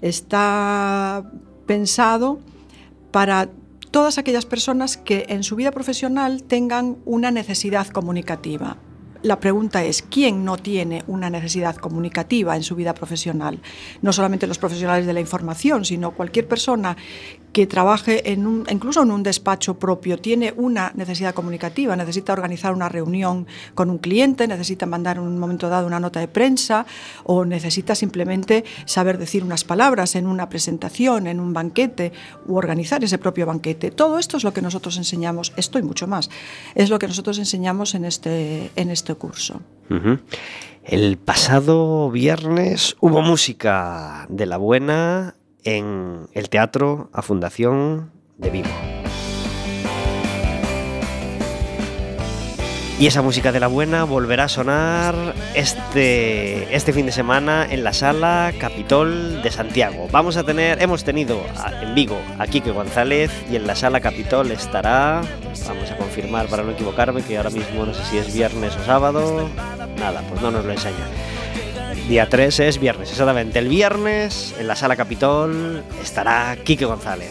Está 0.00 1.30
pensado 1.66 2.40
para 3.10 3.48
todas 3.90 4.18
aquellas 4.18 4.46
personas 4.46 4.96
que 4.96 5.26
en 5.28 5.42
su 5.42 5.56
vida 5.56 5.70
profesional 5.70 6.42
tengan 6.42 6.98
una 7.04 7.30
necesidad 7.30 7.88
comunicativa. 7.88 8.76
La 9.22 9.40
pregunta 9.40 9.82
es, 9.82 10.02
¿quién 10.02 10.44
no 10.44 10.56
tiene 10.56 11.02
una 11.08 11.28
necesidad 11.28 11.74
comunicativa 11.74 12.54
en 12.54 12.62
su 12.62 12.76
vida 12.76 12.94
profesional? 12.94 13.60
No 14.00 14.12
solamente 14.12 14.46
los 14.46 14.58
profesionales 14.58 15.06
de 15.06 15.12
la 15.12 15.18
información, 15.20 15.84
sino 15.84 16.12
cualquier 16.12 16.46
persona 16.46 16.96
que 17.58 17.66
trabaje 17.66 18.30
en 18.30 18.46
un, 18.46 18.64
incluso 18.70 19.02
en 19.02 19.10
un 19.10 19.24
despacho 19.24 19.80
propio, 19.80 20.16
tiene 20.16 20.54
una 20.56 20.92
necesidad 20.94 21.34
comunicativa, 21.34 21.96
necesita 21.96 22.32
organizar 22.32 22.72
una 22.72 22.88
reunión 22.88 23.48
con 23.74 23.90
un 23.90 23.98
cliente, 23.98 24.46
necesita 24.46 24.86
mandar 24.86 25.16
en 25.16 25.24
un 25.24 25.40
momento 25.40 25.68
dado 25.68 25.84
una 25.84 25.98
nota 25.98 26.20
de 26.20 26.28
prensa 26.28 26.86
o 27.24 27.44
necesita 27.44 27.96
simplemente 27.96 28.64
saber 28.84 29.18
decir 29.18 29.42
unas 29.42 29.64
palabras 29.64 30.14
en 30.14 30.28
una 30.28 30.48
presentación, 30.48 31.26
en 31.26 31.40
un 31.40 31.52
banquete 31.52 32.12
u 32.46 32.54
organizar 32.54 33.02
ese 33.02 33.18
propio 33.18 33.44
banquete. 33.44 33.90
Todo 33.90 34.20
esto 34.20 34.36
es 34.36 34.44
lo 34.44 34.52
que 34.52 34.62
nosotros 34.62 34.96
enseñamos, 34.96 35.52
esto 35.56 35.80
y 35.80 35.82
mucho 35.82 36.06
más, 36.06 36.30
es 36.76 36.90
lo 36.90 37.00
que 37.00 37.08
nosotros 37.08 37.40
enseñamos 37.40 37.96
en 37.96 38.04
este, 38.04 38.70
en 38.76 38.88
este 38.92 39.16
curso. 39.16 39.60
El 40.84 41.18
pasado 41.18 42.08
viernes 42.12 42.96
hubo 43.00 43.20
música 43.20 44.26
de 44.28 44.46
la 44.46 44.58
buena 44.58 45.34
en 45.64 46.28
el 46.34 46.48
Teatro 46.48 47.10
a 47.12 47.22
Fundación 47.22 48.12
de 48.36 48.50
Vigo. 48.50 48.68
Y 53.00 53.06
esa 53.06 53.22
música 53.22 53.52
de 53.52 53.60
la 53.60 53.68
buena 53.68 54.02
volverá 54.02 54.44
a 54.44 54.48
sonar 54.48 55.14
este, 55.54 56.74
este 56.74 56.92
fin 56.92 57.06
de 57.06 57.12
semana 57.12 57.64
en 57.70 57.84
la 57.84 57.92
sala 57.92 58.52
Capitol 58.58 59.40
de 59.40 59.52
Santiago. 59.52 60.08
Vamos 60.10 60.36
a 60.36 60.42
tener, 60.42 60.82
hemos 60.82 61.04
tenido 61.04 61.40
en 61.80 61.94
Vigo 61.94 62.18
a 62.40 62.48
Quique 62.48 62.72
González 62.72 63.30
y 63.48 63.54
en 63.54 63.68
la 63.68 63.76
sala 63.76 64.00
Capitol 64.00 64.50
estará, 64.50 65.20
vamos 65.68 65.90
a 65.92 65.96
confirmar 65.96 66.48
para 66.48 66.64
no 66.64 66.72
equivocarme, 66.72 67.22
que 67.22 67.36
ahora 67.36 67.50
mismo 67.50 67.86
no 67.86 67.94
sé 67.94 68.04
si 68.04 68.18
es 68.18 68.34
viernes 68.34 68.74
o 68.74 68.84
sábado. 68.84 69.48
Nada, 70.00 70.24
pues 70.28 70.42
no 70.42 70.50
nos 70.50 70.64
lo 70.64 70.72
enseña. 70.72 71.06
Día 72.08 72.26
3 72.26 72.60
es 72.60 72.80
viernes, 72.80 73.10
exactamente. 73.10 73.58
El 73.58 73.68
viernes 73.68 74.54
en 74.58 74.66
la 74.66 74.74
sala 74.74 74.96
Capitol 74.96 75.82
estará 76.02 76.56
Quique 76.64 76.86
González. 76.86 77.28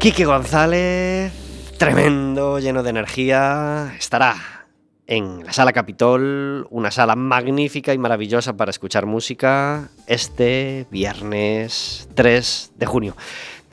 Quique 0.00 0.24
González, 0.24 1.30
tremendo, 1.76 2.58
lleno 2.58 2.82
de 2.82 2.88
energía, 2.88 3.92
estará 3.98 4.34
en 5.06 5.44
la 5.44 5.52
Sala 5.52 5.74
Capitol, 5.74 6.66
una 6.70 6.90
sala 6.90 7.16
magnífica 7.16 7.92
y 7.92 7.98
maravillosa 7.98 8.56
para 8.56 8.70
escuchar 8.70 9.04
música, 9.04 9.90
este 10.06 10.86
viernes 10.90 12.08
3 12.14 12.72
de 12.76 12.86
junio. 12.86 13.14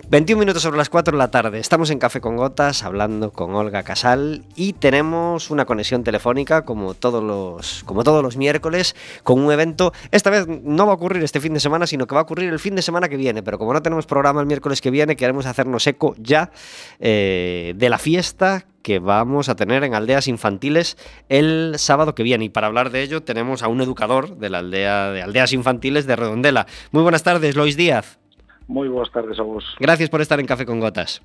21 0.10 0.40
minutos 0.40 0.64
sobre 0.64 0.78
las 0.78 0.88
4 0.88 1.12
de 1.12 1.18
la 1.18 1.32
tarde. 1.32 1.60
Estamos 1.60 1.90
en 1.90 2.00
Café 2.00 2.22
con 2.22 2.38
Gotas 2.38 2.84
hablando 2.84 3.34
con 3.34 3.54
Olga 3.56 3.84
Casal 3.84 4.46
y 4.56 4.72
tenemos 4.72 5.52
una 5.52 5.66
conexión 5.66 6.06
telefónica 6.06 6.64
como 6.64 6.94
todos 6.94 7.22
los 7.22 7.84
como 7.84 8.06
todos 8.06 8.24
los 8.24 8.38
miércoles 8.38 8.96
con 9.24 9.38
un 9.38 9.52
evento. 9.52 9.92
Esta 10.12 10.30
vez 10.30 10.48
no 10.48 10.86
va 10.86 10.94
a 10.94 10.96
ocurrir 10.96 11.22
este 11.24 11.42
fin 11.42 11.54
de 11.54 11.60
semana, 11.60 11.88
sino 11.88 12.08
que 12.08 12.16
va 12.16 12.22
a 12.22 12.24
ocurrir 12.24 12.50
el 12.54 12.60
fin 12.60 12.74
de 12.74 12.82
semana 12.82 13.10
que 13.10 13.18
viene. 13.18 13.44
Pero 13.44 13.60
como 13.60 13.74
no 13.74 13.82
tenemos 13.82 14.06
programa 14.06 14.40
el 14.40 14.48
miércoles 14.48 14.80
que 14.80 14.92
viene, 14.92 15.18
queremos 15.18 15.46
hacernos 15.46 15.86
eco 15.88 16.16
ya 16.18 16.52
eh, 17.02 17.74
de 17.76 17.90
la 17.90 17.98
fiesta 17.98 18.66
que 18.84 19.00
vamos 19.00 19.50
a 19.50 19.58
tener 19.58 19.84
en 19.84 19.94
aldeas 19.94 20.30
infantiles 20.30 20.96
el 21.28 21.74
sábado 21.80 22.16
que 22.16 22.24
viene. 22.24 22.46
Y 22.46 22.50
para 22.50 22.68
hablar 22.68 22.92
de 22.92 23.02
ello 23.02 23.24
tenemos 23.24 23.62
a 23.62 23.68
un 23.68 23.82
educador 23.82 24.38
de 24.38 24.50
la 24.50 24.60
aldea 24.60 25.12
de 25.12 25.22
aldeas 25.22 25.52
infantiles 25.52 26.08
de 26.08 26.16
Redondela. 26.16 26.66
Muy 26.92 27.04
buenas 27.04 27.24
tardes, 27.24 27.58
Lois 27.58 27.76
Díaz. 27.76 28.20
Moi 28.68 28.88
boas 28.92 29.10
tardes 29.12 29.40
a 29.40 29.44
vos. 29.44 29.64
Gracias 29.80 30.10
por 30.10 30.22
estar 30.22 30.40
en 30.40 30.46
Café 30.46 30.66
con 30.66 30.80
Gotas. 30.80 31.24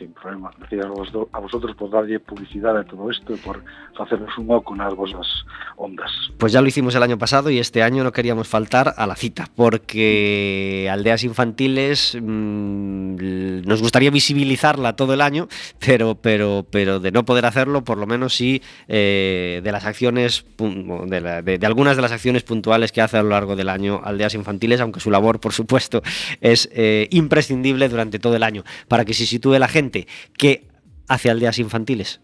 Sin 0.00 0.14
problema. 0.14 0.50
Gracias 0.58 0.86
a, 0.86 0.88
vos, 0.88 1.08
a 1.30 1.40
vosotros 1.40 1.76
por 1.76 1.90
darlle 1.90 2.18
publicidade 2.20 2.80
a 2.80 2.84
todo 2.84 3.10
isto 3.10 3.34
e 3.34 3.36
por 3.36 3.60
facernos 3.92 4.32
un 4.40 4.48
oco 4.48 4.72
nas 4.72 4.96
vosas 4.96 5.28
ondas. 5.76 6.08
Pues 6.40 6.56
ya 6.56 6.64
lo 6.64 6.68
hicimos 6.68 6.94
el 6.94 7.02
año 7.02 7.18
pasado 7.18 7.50
y 7.50 7.58
este 7.58 7.82
año 7.82 8.02
no 8.02 8.10
queríamos 8.10 8.48
faltar 8.48 8.94
a 8.96 9.04
la 9.06 9.14
cita, 9.14 9.52
porque 9.54 10.88
aldeas 10.90 11.22
infantiles 11.22 12.16
mmm, 12.16 13.60
nos 13.68 13.82
gustaría 13.82 14.10
visibilizarla 14.10 14.96
todo 14.96 15.12
el 15.12 15.20
año, 15.20 15.48
pero, 15.84 16.14
pero, 16.14 16.64
pero 16.70 16.98
de 16.98 17.12
no 17.12 17.26
poder 17.26 17.44
hacerlo, 17.44 17.84
por 17.84 17.98
lo 17.98 18.06
menos 18.06 18.34
sí 18.34 18.62
eh, 18.88 19.60
de 19.62 19.70
las 19.70 19.84
acciones, 19.84 20.46
de, 20.56 21.60
algunas 21.62 21.96
de 21.96 22.02
las 22.02 22.12
acciones 22.12 22.42
puntuales 22.42 22.90
que 22.90 23.02
hace 23.02 23.18
a 23.18 23.22
lo 23.22 23.28
largo 23.36 23.54
del 23.54 23.68
año 23.68 24.00
aldeas 24.02 24.32
infantiles, 24.32 24.80
aunque 24.80 25.00
su 25.00 25.10
labor, 25.10 25.40
por 25.40 25.52
supuesto, 25.52 26.00
es 26.40 26.70
eh, 26.72 27.06
imprescindible 27.10 27.90
durante 27.90 28.18
todo 28.18 28.34
el 28.36 28.44
año, 28.44 28.64
para 28.88 29.04
que 29.04 29.12
se 29.12 29.26
sitúe 29.26 29.58
la 29.58 29.68
gente 29.68 29.89
que 30.36 30.66
hace 31.08 31.30
aldeas 31.30 31.58
infantiles? 31.58 32.20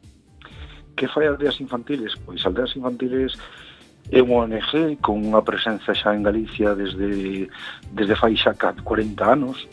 Que 0.97 1.09
fai 1.09 1.27
aldeas 1.27 1.61
infantiles? 1.61 2.17
Pois 2.25 2.41
aldeas 2.47 2.73
infantiles 2.77 3.37
é 4.11 4.23
unha 4.23 4.47
ONG 4.47 5.03
con 5.03 5.19
unha 5.19 5.43
presenza 5.43 5.91
xa 5.91 6.15
en 6.15 6.23
Galicia 6.23 6.79
desde, 6.79 7.51
desde 7.91 8.15
fai 8.15 8.39
xa 8.39 8.55
40 8.55 8.87
anos. 9.27 9.67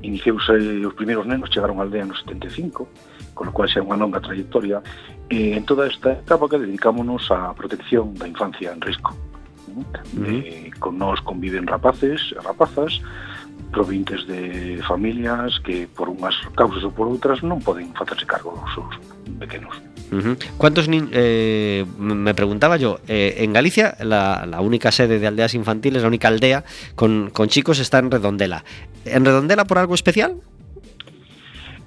Iniciouse, 0.00 0.56
os 0.84 0.96
primeiros 0.96 1.28
nenos 1.28 1.52
chegaron 1.52 1.76
á 1.76 1.84
aldea 1.84 2.08
no 2.08 2.16
75, 2.16 2.88
con 3.36 3.44
lo 3.48 3.52
cual 3.52 3.68
xa 3.68 3.80
é 3.80 3.84
unha 3.84 4.00
longa 4.00 4.24
trayectoria. 4.24 4.80
E 5.28 5.52
en 5.52 5.68
toda 5.68 5.84
esta 5.84 6.16
etapa 6.16 6.48
que 6.48 6.56
dedicámonos 6.56 7.28
á 7.28 7.52
protección 7.52 8.16
da 8.16 8.24
infancia 8.24 8.72
en 8.72 8.80
risco. 8.80 9.12
De, 9.68 9.76
uh 9.76 10.24
-huh. 10.24 10.72
Con 10.80 10.96
nós 10.96 11.20
conviven 11.20 11.68
rapaces 11.68 12.32
e 12.32 12.40
rapazas, 12.40 13.04
provintes 13.72 14.26
de 14.26 14.80
familias 14.86 15.60
que 15.60 15.88
por 15.88 16.08
unhas 16.08 16.34
causas 16.54 16.82
ou 16.84 16.92
por 16.92 17.06
outras 17.08 17.42
non 17.42 17.60
poden 17.60 17.92
facerse 17.92 18.24
cargo 18.24 18.54
dos 18.56 18.70
seus 18.72 18.94
pequenos. 19.38 19.74
Uh 20.12 20.22
-huh. 20.22 20.34
¿Cuántos 20.56 20.88
niños? 20.88 21.10
Eh, 21.12 21.84
me 21.98 22.32
preguntaba 22.34 22.76
yo, 22.76 23.00
eh, 23.08 23.42
en 23.42 23.52
Galicia 23.52 23.96
la, 24.00 24.46
la, 24.46 24.60
única 24.60 24.92
sede 24.92 25.18
de 25.18 25.26
aldeas 25.26 25.54
infantiles, 25.54 26.02
la 26.02 26.08
única 26.08 26.28
aldea 26.28 26.64
con, 26.94 27.30
con 27.30 27.48
chicos 27.48 27.78
está 27.78 27.98
en 27.98 28.10
Redondela. 28.10 28.64
¿En 29.04 29.24
Redondela 29.24 29.64
por 29.64 29.78
algo 29.78 29.94
especial? 29.94 30.38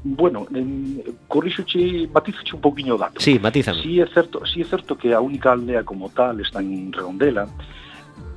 Bueno, 0.04 0.48
en, 0.54 1.04
corrixoche, 1.28 2.08
matizoche 2.14 2.56
un 2.56 2.62
poquinho 2.62 2.96
o 2.96 2.98
dato. 2.98 3.20
Sí, 3.20 3.38
matízame. 3.40 3.82
Sí 3.84 4.00
é 4.00 4.08
certo, 4.08 4.46
sí 4.46 4.62
é 4.62 4.66
certo 4.66 4.96
que 4.96 5.14
a 5.14 5.20
única 5.20 5.52
aldea 5.52 5.84
como 5.84 6.10
tal 6.10 6.40
está 6.40 6.62
en 6.62 6.92
Redondela, 6.92 7.48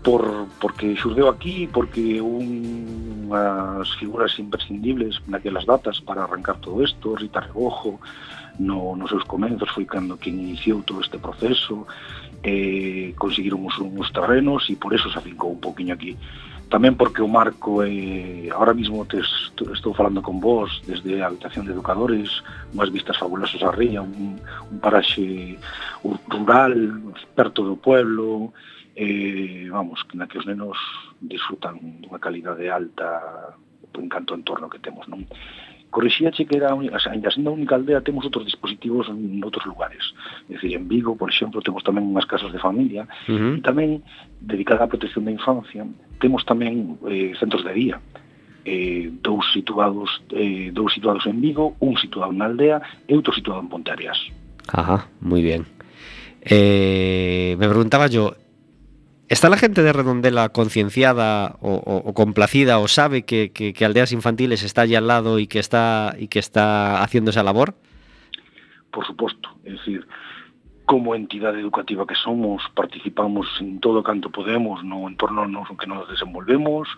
por, 0.03 0.49
porque 0.61 0.97
xurdeu 0.99 1.31
aquí, 1.31 1.71
porque 1.71 2.19
unhas 2.19 3.87
figuras 3.97 4.35
imprescindibles 4.39 5.23
naquelas 5.31 5.65
datas 5.65 6.03
para 6.03 6.27
arrancar 6.27 6.59
todo 6.59 6.83
isto, 6.83 7.15
Rita 7.15 7.41
Rebojo, 7.41 8.03
no, 8.59 8.97
nos 8.97 9.11
seus 9.11 9.25
comenzos 9.25 9.71
foi 9.71 9.87
cando 9.87 10.19
que 10.19 10.29
iniciou 10.29 10.83
todo 10.83 11.01
este 11.01 11.19
proceso, 11.19 11.87
eh, 12.43 13.15
conseguiron 13.17 13.63
uns, 13.63 13.79
uns 13.79 14.11
terrenos 14.13 14.69
e 14.69 14.77
por 14.77 14.93
eso 14.93 15.09
se 15.09 15.19
afincou 15.19 15.55
un 15.55 15.63
poquinho 15.63 15.95
aquí. 15.95 16.19
Tamén 16.67 16.97
porque 16.97 17.21
o 17.21 17.29
marco, 17.29 17.85
eh, 17.85 18.49
ahora 18.51 18.73
mismo 18.73 19.05
te 19.05 19.21
estou 19.21 19.93
falando 19.93 20.25
con 20.25 20.41
vos 20.41 20.83
desde 20.89 21.21
a 21.23 21.29
habitación 21.29 21.69
de 21.69 21.77
educadores, 21.77 22.43
unhas 22.75 22.91
vistas 22.91 23.21
fabulosas 23.21 23.63
a 23.63 23.71
ría, 23.71 24.03
un, 24.03 24.41
un 24.41 24.79
paraxe 24.81 25.61
rural, 26.27 26.75
perto 27.37 27.63
do 27.63 27.77
pueblo, 27.77 28.51
eh, 28.95 29.69
vamos, 29.71 30.05
na 30.15 30.27
que 30.29 30.39
os 30.39 30.47
nenos 30.47 30.77
disfrutan 31.21 31.79
dunha 32.01 32.21
calidade 32.21 32.69
alta 32.69 33.57
en 33.93 34.09
canto 34.09 34.35
entorno 34.35 34.69
que 34.69 34.81
temos, 34.81 35.09
non? 35.09 35.25
Corrixíache 35.93 36.49
que 36.49 36.57
era, 36.57 36.73
o 36.75 37.01
sea, 37.01 37.13
ainda 37.13 37.31
sendo 37.31 37.51
a 37.51 37.53
única 37.53 37.77
aldea, 37.77 38.01
temos 38.01 38.25
outros 38.25 38.49
dispositivos 38.49 39.13
en 39.13 39.37
outros 39.45 39.69
lugares. 39.69 40.01
É 40.49 40.57
dicir, 40.57 40.73
en 40.73 40.89
Vigo, 40.89 41.17
por 41.21 41.29
exemplo, 41.29 41.61
temos 41.61 41.85
tamén 41.85 42.09
unhas 42.09 42.25
casas 42.25 42.49
de 42.49 42.57
familia 42.57 43.05
uh 43.29 43.37
-huh. 43.37 43.55
e 43.57 43.61
tamén, 43.61 44.01
dedicada 44.41 44.89
á 44.89 44.89
protección 44.89 45.29
da 45.29 45.37
infancia, 45.37 45.85
temos 46.17 46.49
tamén 46.49 46.97
eh, 47.05 47.37
centros 47.37 47.61
de 47.61 47.77
día, 47.77 48.01
eh, 48.65 49.13
dous 49.21 49.45
situados 49.53 50.25
eh, 50.33 50.73
dous 50.73 50.97
situados 50.97 51.29
en 51.29 51.45
Vigo, 51.45 51.77
un 51.85 52.01
situado 52.01 52.33
na 52.33 52.49
aldea 52.49 52.81
e 53.05 53.13
outro 53.13 53.37
situado 53.37 53.61
en 53.61 53.69
Ponteareas. 53.69 54.17
Ajá, 54.73 55.13
moi 55.21 55.45
ben. 55.45 55.69
Eh, 56.41 57.55
me 57.61 57.69
preguntaba 57.69 58.09
yo, 58.09 58.33
¿Está 59.33 59.49
la 59.49 59.57
gente 59.57 59.83
de 59.83 59.95
Redondela 59.95 60.51
concienciada 60.51 61.57
o, 61.63 62.13
complacida 62.13 62.79
o 62.79 62.87
sabe 62.87 63.23
que, 63.23 63.51
que- 63.51 63.73
que 63.73 63.85
Aldeas 63.87 64.13
Infantiles 64.13 64.63
está 64.63 64.83
allí 64.83 64.95
al 64.95 65.07
lado 65.07 65.39
y 65.39 65.47
que 65.47 65.59
está, 65.59 66.15
y 66.19 66.29
que 66.29 66.39
está 66.39 67.03
haciendo 67.03 67.31
esa 67.31 67.43
labor? 67.43 67.75
por 68.93 69.07
suposto, 69.07 69.49
é 69.65 69.71
dicir, 69.73 70.07
como 70.85 71.15
entidade 71.15 71.61
educativa 71.61 72.07
que 72.07 72.15
somos, 72.15 72.63
participamos 72.75 73.47
en 73.61 73.79
todo 73.79 74.03
canto 74.03 74.31
podemos 74.31 74.83
no 74.85 75.09
entorno 75.09 75.47
no 75.47 75.65
que 75.77 75.87
nos 75.87 76.09
desenvolvemos, 76.09 76.89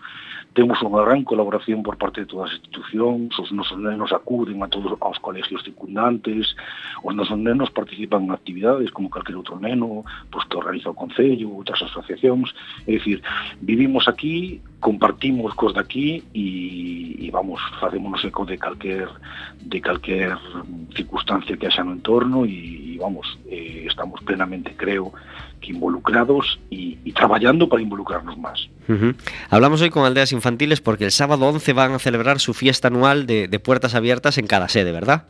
temos 0.55 0.81
unha 0.81 1.03
gran 1.03 1.27
colaboración 1.27 1.83
por 1.83 1.99
parte 1.99 2.23
de 2.23 2.29
todas 2.31 2.49
as 2.49 2.57
institucións, 2.63 3.35
os 3.37 3.51
nosos 3.51 3.77
nenos 3.77 4.15
acuden 4.15 4.63
a 4.63 4.71
todos 4.71 4.95
aos 4.99 5.19
colegios 5.19 5.61
circundantes, 5.61 6.55
os 7.03 7.13
nosos 7.13 7.37
nenos 7.37 7.69
participan 7.69 8.25
en 8.25 8.31
actividades 8.31 8.89
como 8.89 9.11
calquer 9.11 9.37
outro 9.37 9.59
neno, 9.59 10.07
pois 10.31 10.47
que 10.49 10.57
organiza 10.57 10.89
o 10.89 10.97
Concello, 10.97 11.53
outras 11.53 11.83
asociacións, 11.83 12.55
é 12.89 12.97
dicir, 12.97 13.21
vivimos 13.61 14.07
aquí 14.07 14.63
compartimos 14.79 15.53
cos 15.55 15.73
daqui 15.73 16.23
e, 16.33 17.25
e 17.25 17.31
vamos, 17.31 17.61
facémonos 17.79 18.23
eco 18.23 18.45
de 18.45 18.57
calquer 18.57 19.09
de 19.61 19.81
calquer 19.81 20.37
circunstancia 20.95 21.57
que 21.57 21.67
haxa 21.67 21.83
no 21.83 21.93
entorno 21.93 22.45
e 22.45 22.97
vamos, 22.97 23.37
eh, 23.47 23.85
estamos 23.87 24.21
plenamente, 24.21 24.73
creo, 24.75 25.13
que 25.59 25.71
involucrados 25.71 26.59
e 26.71 27.11
traballando 27.13 27.67
para 27.67 27.81
involucrarnos. 27.81 28.35
Ujú. 28.87 29.15
Hablamos 29.49 29.81
hoy 29.81 29.89
con 29.89 30.05
Aldeas 30.05 30.31
Infantiles 30.31 30.81
porque 30.81 31.05
el 31.05 31.11
sábado 31.11 31.47
11 31.47 31.73
van 31.73 31.93
a 31.93 31.99
celebrar 31.99 32.39
su 32.39 32.53
fiesta 32.53 32.87
anual 32.87 33.25
de 33.25 33.59
puertas 33.59 33.95
abiertas 33.95 34.37
en 34.37 34.47
cada 34.47 34.69
sede, 34.69 34.91
¿verdad? 34.91 35.25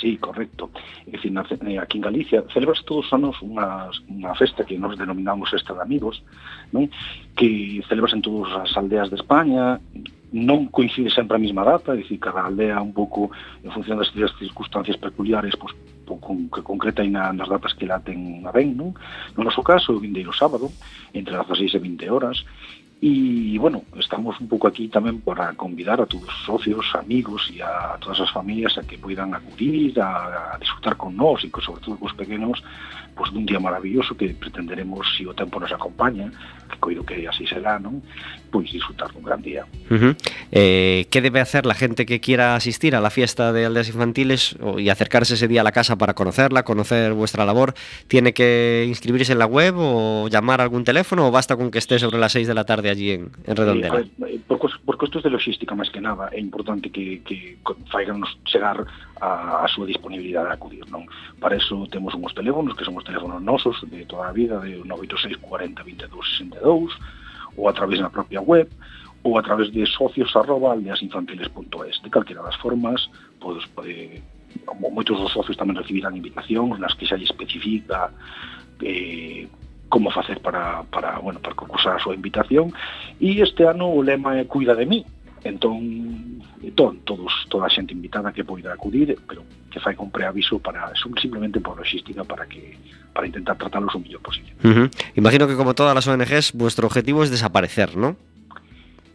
Sí, 0.00 0.16
correcto. 0.18 0.70
É 1.06 1.10
dicir, 1.10 1.32
eh, 1.34 1.78
aquí 1.78 1.98
en 1.98 2.04
Galicia 2.04 2.44
celebras 2.54 2.84
todos 2.84 3.06
os 3.06 3.12
anos 3.12 3.34
unha, 3.42 3.90
unha 4.06 4.32
festa 4.38 4.62
que 4.62 4.78
nos 4.78 4.94
denominamos 4.94 5.50
Festa 5.50 5.74
de 5.74 5.82
Amigos, 5.82 6.22
non? 6.70 6.86
que 7.34 7.82
celebras 7.90 8.14
en 8.14 8.22
todas 8.22 8.54
as 8.54 8.70
aldeas 8.78 9.10
de 9.10 9.18
España, 9.18 9.82
non 10.30 10.68
coincide 10.68 11.10
sempre 11.10 11.34
a 11.34 11.42
mesma 11.42 11.64
data, 11.64 11.96
é 11.96 12.04
dicir, 12.04 12.20
cada 12.20 12.44
aldea 12.44 12.78
un 12.78 12.92
pouco 12.92 13.32
en 13.64 13.72
función 13.72 13.98
das 13.98 14.12
circunstancias 14.12 15.00
peculiares, 15.00 15.56
pois, 15.56 15.72
pois 16.04 16.20
con, 16.20 16.46
que 16.52 16.62
concreta 16.62 17.02
aí 17.02 17.10
na, 17.10 17.32
nas 17.32 17.48
datas 17.48 17.74
que 17.74 17.88
la 17.88 17.98
ten 17.98 18.44
a 18.44 18.52
ben, 18.52 18.76
non? 18.76 18.94
No 19.34 19.42
noso 19.42 19.64
caso, 19.64 19.96
o 19.96 20.02
vindeiro 20.04 20.30
sábado, 20.36 20.70
entre 21.10 21.34
as 21.34 21.48
16 21.48 21.74
e 21.74 21.80
20 21.80 22.12
horas, 22.12 22.44
E, 23.00 23.56
bueno, 23.60 23.84
estamos 23.94 24.40
un 24.42 24.50
pouco 24.50 24.66
aquí 24.66 24.90
tamén 24.90 25.22
para 25.22 25.54
convidar 25.54 26.02
a 26.02 26.10
todos 26.10 26.26
os 26.26 26.42
socios, 26.42 26.82
amigos 26.98 27.46
e 27.54 27.62
a 27.62 27.94
todas 28.02 28.18
as 28.18 28.34
familias 28.34 28.74
a 28.74 28.82
que 28.82 28.98
poidan 28.98 29.30
acudir, 29.38 29.94
a, 30.02 30.54
a 30.54 30.58
disfrutar 30.58 30.98
con 30.98 31.14
nós 31.14 31.46
e, 31.46 31.50
sobre 31.62 31.78
todo, 31.78 31.94
cos 31.94 32.18
pequenos, 32.18 32.58
pois, 33.14 33.30
dun 33.30 33.46
día 33.46 33.62
maravilloso 33.62 34.18
que 34.18 34.34
pretenderemos, 34.34 35.06
se 35.14 35.22
si 35.22 35.30
o 35.30 35.34
tempo 35.38 35.62
nos 35.62 35.70
acompaña, 35.70 36.26
que 36.66 36.82
coido 36.82 37.06
que 37.06 37.22
así 37.30 37.46
será, 37.46 37.78
non? 37.78 38.02
Pois 38.50 38.72
disfrutar 38.72 39.12
dun 39.12 39.22
gran 39.22 39.42
día. 39.42 39.66
Ujú. 39.90 40.16
Eh, 40.52 41.06
¿Qué 41.10 41.20
debe 41.20 41.40
hacer 41.40 41.66
la 41.66 41.74
gente 41.74 42.06
que 42.06 42.20
quiera 42.20 42.56
asistir 42.56 42.96
a 42.96 43.00
la 43.00 43.10
fiesta 43.10 43.52
de 43.52 43.66
Aldeas 43.66 43.88
Infantiles 43.88 44.56
y 44.78 44.88
acercarse 44.88 45.34
ese 45.34 45.48
día 45.48 45.60
a 45.60 45.64
la 45.64 45.72
casa 45.72 45.96
para 45.96 46.14
conocerla, 46.14 46.64
conocer 46.64 47.12
vuestra 47.12 47.44
labor? 47.44 47.74
¿Tiene 48.06 48.32
que 48.32 48.86
inscribirse 48.88 49.32
en 49.32 49.38
la 49.38 49.46
web 49.46 49.74
o 49.76 50.28
llamar 50.28 50.60
a 50.60 50.64
algún 50.64 50.84
teléfono 50.84 51.28
o 51.28 51.30
basta 51.30 51.56
con 51.56 51.70
que 51.70 51.78
esté 51.78 51.98
sobre 51.98 52.18
las 52.18 52.32
6 52.32 52.46
de 52.48 52.54
la 52.54 52.64
tarde 52.64 52.90
allí 52.90 53.12
en, 53.12 53.30
en 53.44 53.56
Redondela? 53.56 54.00
Eh, 54.00 54.40
por, 54.46 54.58
por 54.84 54.96
costos 54.96 55.22
de 55.22 55.30
logística, 55.30 55.74
máis 55.74 55.92
que 55.92 56.00
nada, 56.00 56.32
é 56.32 56.40
importante 56.40 56.90
que, 56.90 57.20
que 57.22 57.60
faiganos 57.92 58.28
chegar 58.48 58.84
a, 59.20 59.64
a 59.64 59.68
súa 59.68 59.86
disponibilidade 59.86 60.48
de 60.48 60.54
acudir, 60.54 60.84
non? 60.88 61.04
Para 61.38 61.56
eso 61.56 61.86
temos 61.90 62.14
uns 62.14 62.34
teléfonos, 62.34 62.74
que 62.74 62.84
son 62.84 62.96
os 62.96 63.04
teléfonos 63.04 63.42
nosos 63.42 63.76
de 63.86 64.08
toda 64.08 64.28
a 64.28 64.32
vida, 64.32 64.58
de 64.60 64.80
986 64.82 65.36
40 65.38 65.82
22 65.84 66.24
62, 66.56 66.92
ou 67.58 67.68
a 67.68 67.74
través 67.74 67.98
da 67.98 68.08
propia 68.08 68.40
web, 68.40 68.70
ou 69.26 69.36
a 69.36 69.42
través 69.42 69.70
de 69.74 69.84
socios 69.84 70.34
arroba 70.36 70.72
aldeasinfantiles.es. 70.72 72.00
De 72.02 72.10
calquera 72.10 72.42
das 72.42 72.54
formas, 72.56 73.10
podes, 73.42 73.66
pode, 73.74 74.22
moitos 74.78 75.18
dos 75.18 75.32
socios 75.34 75.58
tamén 75.58 75.76
recibirán 75.76 76.14
invitacións 76.14 76.78
nas 76.78 76.94
que 76.94 77.04
xa 77.04 77.18
lle 77.18 77.26
especifica 77.26 78.14
eh, 78.80 79.50
como 79.88 80.10
facer 80.10 80.40
para, 80.40 80.84
para, 80.84 81.18
bueno, 81.18 81.40
para 81.40 81.58
concursar 81.58 81.96
a 81.96 82.02
súa 82.02 82.14
invitación. 82.14 82.70
E 83.18 83.42
este 83.42 83.66
ano 83.66 83.90
o 83.90 84.00
lema 84.06 84.38
é 84.38 84.46
Cuida 84.46 84.78
de 84.78 84.86
mí, 84.86 85.02
Entón, 85.44 86.42
entón 86.62 86.98
todos, 87.04 87.32
toda 87.48 87.66
a 87.66 87.70
xente 87.70 87.94
invitada 87.94 88.32
que 88.32 88.42
poida 88.42 88.74
acudir, 88.74 89.14
pero 89.28 89.46
que 89.70 89.78
fai 89.78 89.94
con 89.94 90.10
preaviso 90.10 90.58
para 90.58 90.90
simplemente 90.96 91.60
por 91.60 91.78
logística 91.78 92.24
para 92.24 92.46
que 92.46 92.74
para 93.14 93.26
intentar 93.26 93.56
tratarlos 93.56 93.94
o 93.94 94.00
mellor 94.00 94.22
posible. 94.22 94.52
Uh 94.62 94.86
-huh. 94.86 94.86
Imagino 95.14 95.46
que 95.46 95.54
como 95.54 95.74
todas 95.74 95.94
as 95.94 96.06
ONGs, 96.06 96.52
vuestro 96.54 96.86
objetivo 96.86 97.22
es 97.22 97.30
desaparecer, 97.30 97.96
¿no? 97.96 98.16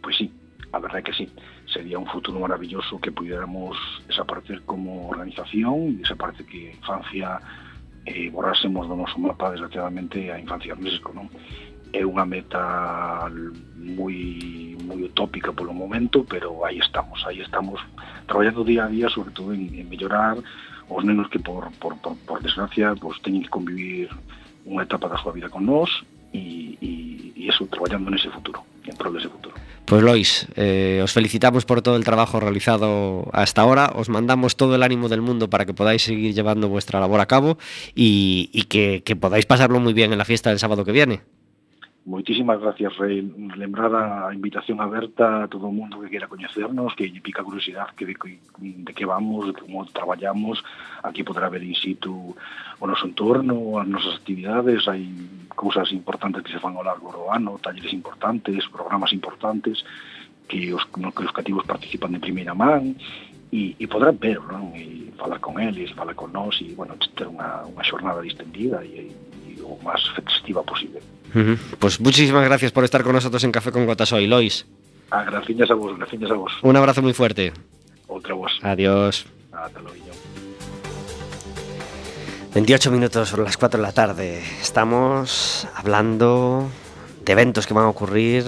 pues 0.00 0.16
sí, 0.16 0.26
a 0.72 0.78
verdade 0.80 1.00
é 1.00 1.06
que 1.08 1.14
sí. 1.16 1.26
Sería 1.64 1.98
un 1.98 2.06
futuro 2.06 2.38
maravilloso 2.40 3.00
que 3.00 3.10
pudiéramos 3.10 3.76
desaparecer 4.06 4.62
como 4.68 5.08
organización, 5.08 5.98
desaparecer 5.98 6.44
que 6.46 6.76
infancia 6.76 7.40
eh, 8.04 8.28
borrásemos 8.28 8.84
do 8.86 8.96
noso 8.96 9.16
mapa, 9.16 9.50
desgraciadamente, 9.50 10.28
a 10.28 10.36
infancia 10.38 10.76
en 10.76 10.80
México, 10.84 11.12
non? 11.16 11.28
É 11.94 12.02
unha 12.02 12.26
meta 12.26 13.30
moi 13.78 14.74
moi 14.84 15.00
utópica 15.06 15.54
polo 15.54 15.72
momento, 15.72 16.26
pero 16.26 16.66
aí 16.66 16.82
estamos, 16.82 17.22
aí 17.24 17.40
estamos 17.40 17.80
traballando 18.26 18.66
día 18.66 18.84
a 18.84 18.90
día, 18.90 19.08
sobre 19.08 19.30
todo 19.30 19.54
en, 19.54 19.70
en 19.72 19.88
mellorar 19.88 20.36
os 20.88 21.04
nenos 21.04 21.30
que 21.30 21.38
por, 21.38 21.70
por, 21.78 21.96
por, 21.98 22.16
por 22.26 22.42
desgracia 22.42 22.94
pues, 22.94 23.22
teñen 23.22 23.42
que 23.42 23.48
convivir 23.48 24.10
unha 24.64 24.84
etapa 24.84 25.08
da 25.08 25.20
súa 25.20 25.32
vida 25.32 25.48
con 25.52 25.64
nós 25.64 25.88
e, 26.32 26.76
e, 26.80 26.90
e 27.36 27.42
eso, 27.48 27.68
traballando 27.68 28.10
nese 28.10 28.32
futuro, 28.32 28.64
en 28.84 28.96
prol 28.96 29.16
dese 29.16 29.28
futuro. 29.28 29.56
Pues 29.84 30.00
Lois, 30.00 30.48
eh, 30.56 31.04
os 31.04 31.12
felicitamos 31.12 31.68
por 31.68 31.84
todo 31.84 31.96
el 31.96 32.04
trabajo 32.04 32.40
realizado 32.40 33.28
hasta 33.32 33.60
ahora, 33.60 33.92
os 33.92 34.08
mandamos 34.08 34.56
todo 34.56 34.74
el 34.74 34.82
ánimo 34.82 35.12
del 35.12 35.20
mundo 35.20 35.52
para 35.52 35.68
que 35.68 35.76
podáis 35.76 36.02
seguir 36.02 36.32
llevando 36.32 36.68
vuestra 36.68 37.00
labor 37.00 37.20
a 37.20 37.28
cabo 37.28 37.58
y, 37.94 38.48
y 38.52 38.64
que, 38.64 39.02
que 39.04 39.16
podáis 39.16 39.44
pasarlo 39.44 39.80
muy 39.80 39.92
bien 39.92 40.12
en 40.12 40.18
la 40.18 40.24
fiesta 40.24 40.48
del 40.48 40.58
sábado 40.58 40.84
que 40.84 40.92
viene. 40.92 41.20
Moitísimas 42.06 42.60
gracias, 42.60 42.98
Rei. 42.98 43.22
Lembrada 43.56 44.28
a 44.28 44.34
invitación 44.34 44.78
aberta 44.78 45.44
a 45.44 45.48
todo 45.48 45.68
o 45.68 45.72
mundo 45.72 46.00
que 46.04 46.12
queira 46.12 46.28
coñecernos, 46.28 46.92
que 46.92 47.08
lle 47.08 47.24
pica 47.24 47.40
curiosidade 47.40 47.96
que 47.96 48.04
de, 48.04 48.12
de 48.60 48.92
que 48.92 49.08
vamos, 49.08 49.48
de 49.48 49.56
como 49.56 49.88
traballamos. 49.88 50.60
Aquí 51.00 51.24
poderá 51.24 51.48
ver 51.48 51.64
in 51.64 51.72
situ 51.72 52.36
o 52.76 52.84
noso 52.84 53.08
entorno, 53.08 53.80
as 53.80 53.88
nosas 53.88 54.20
actividades. 54.20 54.84
Hai 54.84 55.08
cousas 55.56 55.96
importantes 55.96 56.44
que 56.44 56.52
se 56.52 56.60
fan 56.60 56.76
ao 56.76 56.84
largo 56.84 57.08
do 57.08 57.32
ano, 57.32 57.56
talleres 57.56 57.96
importantes, 57.96 58.68
programas 58.68 59.16
importantes 59.16 59.80
que 60.44 60.76
os, 60.76 60.84
no 61.00 61.08
que 61.08 61.24
os 61.24 61.32
cativos 61.32 61.64
participan 61.64 62.12
de 62.12 62.20
primeira 62.20 62.52
man 62.52 63.00
e, 63.48 63.80
e 63.80 63.84
podrán 63.88 64.20
ver, 64.20 64.44
non? 64.44 64.76
E 64.76 65.08
falar 65.16 65.40
con 65.40 65.56
eles, 65.56 65.96
falar 65.96 66.12
con 66.12 66.36
nós 66.36 66.60
e, 66.60 66.76
bueno, 66.76 67.00
ter 67.16 67.32
unha, 67.32 67.64
unha 67.64 67.80
xornada 67.80 68.20
distendida 68.20 68.84
e, 68.84 69.08
e 69.08 69.33
o 69.64 69.80
máis 69.82 70.04
festiva 70.14 70.62
posible. 70.62 71.00
Pues 71.80 71.98
muchísimas 71.98 72.44
gracias 72.44 72.70
por 72.70 72.84
estar 72.84 73.02
con 73.02 73.12
nosotros 73.12 73.42
en 73.42 73.50
Café 73.50 73.72
con 73.72 73.86
Gotas 73.86 74.12
hoy, 74.12 74.28
Lois. 74.28 74.66
Ah, 75.10 75.24
graciñas 75.24 75.70
a 75.70 75.74
vos, 75.74 75.96
graciñas 75.98 76.30
a 76.30 76.34
vos. 76.34 76.52
Un 76.62 76.76
abrazo 76.76 77.02
muy 77.02 77.12
fuerte. 77.12 77.52
Outra 78.06 78.34
vos. 78.34 78.52
Adiós. 78.62 79.26
Ata 79.50 79.80
logo. 79.80 80.04
28 82.54 82.92
minutos 82.92 83.28
sobre 83.28 83.42
las 83.42 83.56
4 83.56 83.80
de 83.80 83.82
la 83.82 83.92
tarde. 83.92 84.40
Estamos 84.62 85.66
hablando 85.74 86.68
de 87.24 87.32
eventos 87.32 87.66
que 87.66 87.74
van 87.74 87.86
a 87.86 87.88
ocurrir 87.88 88.44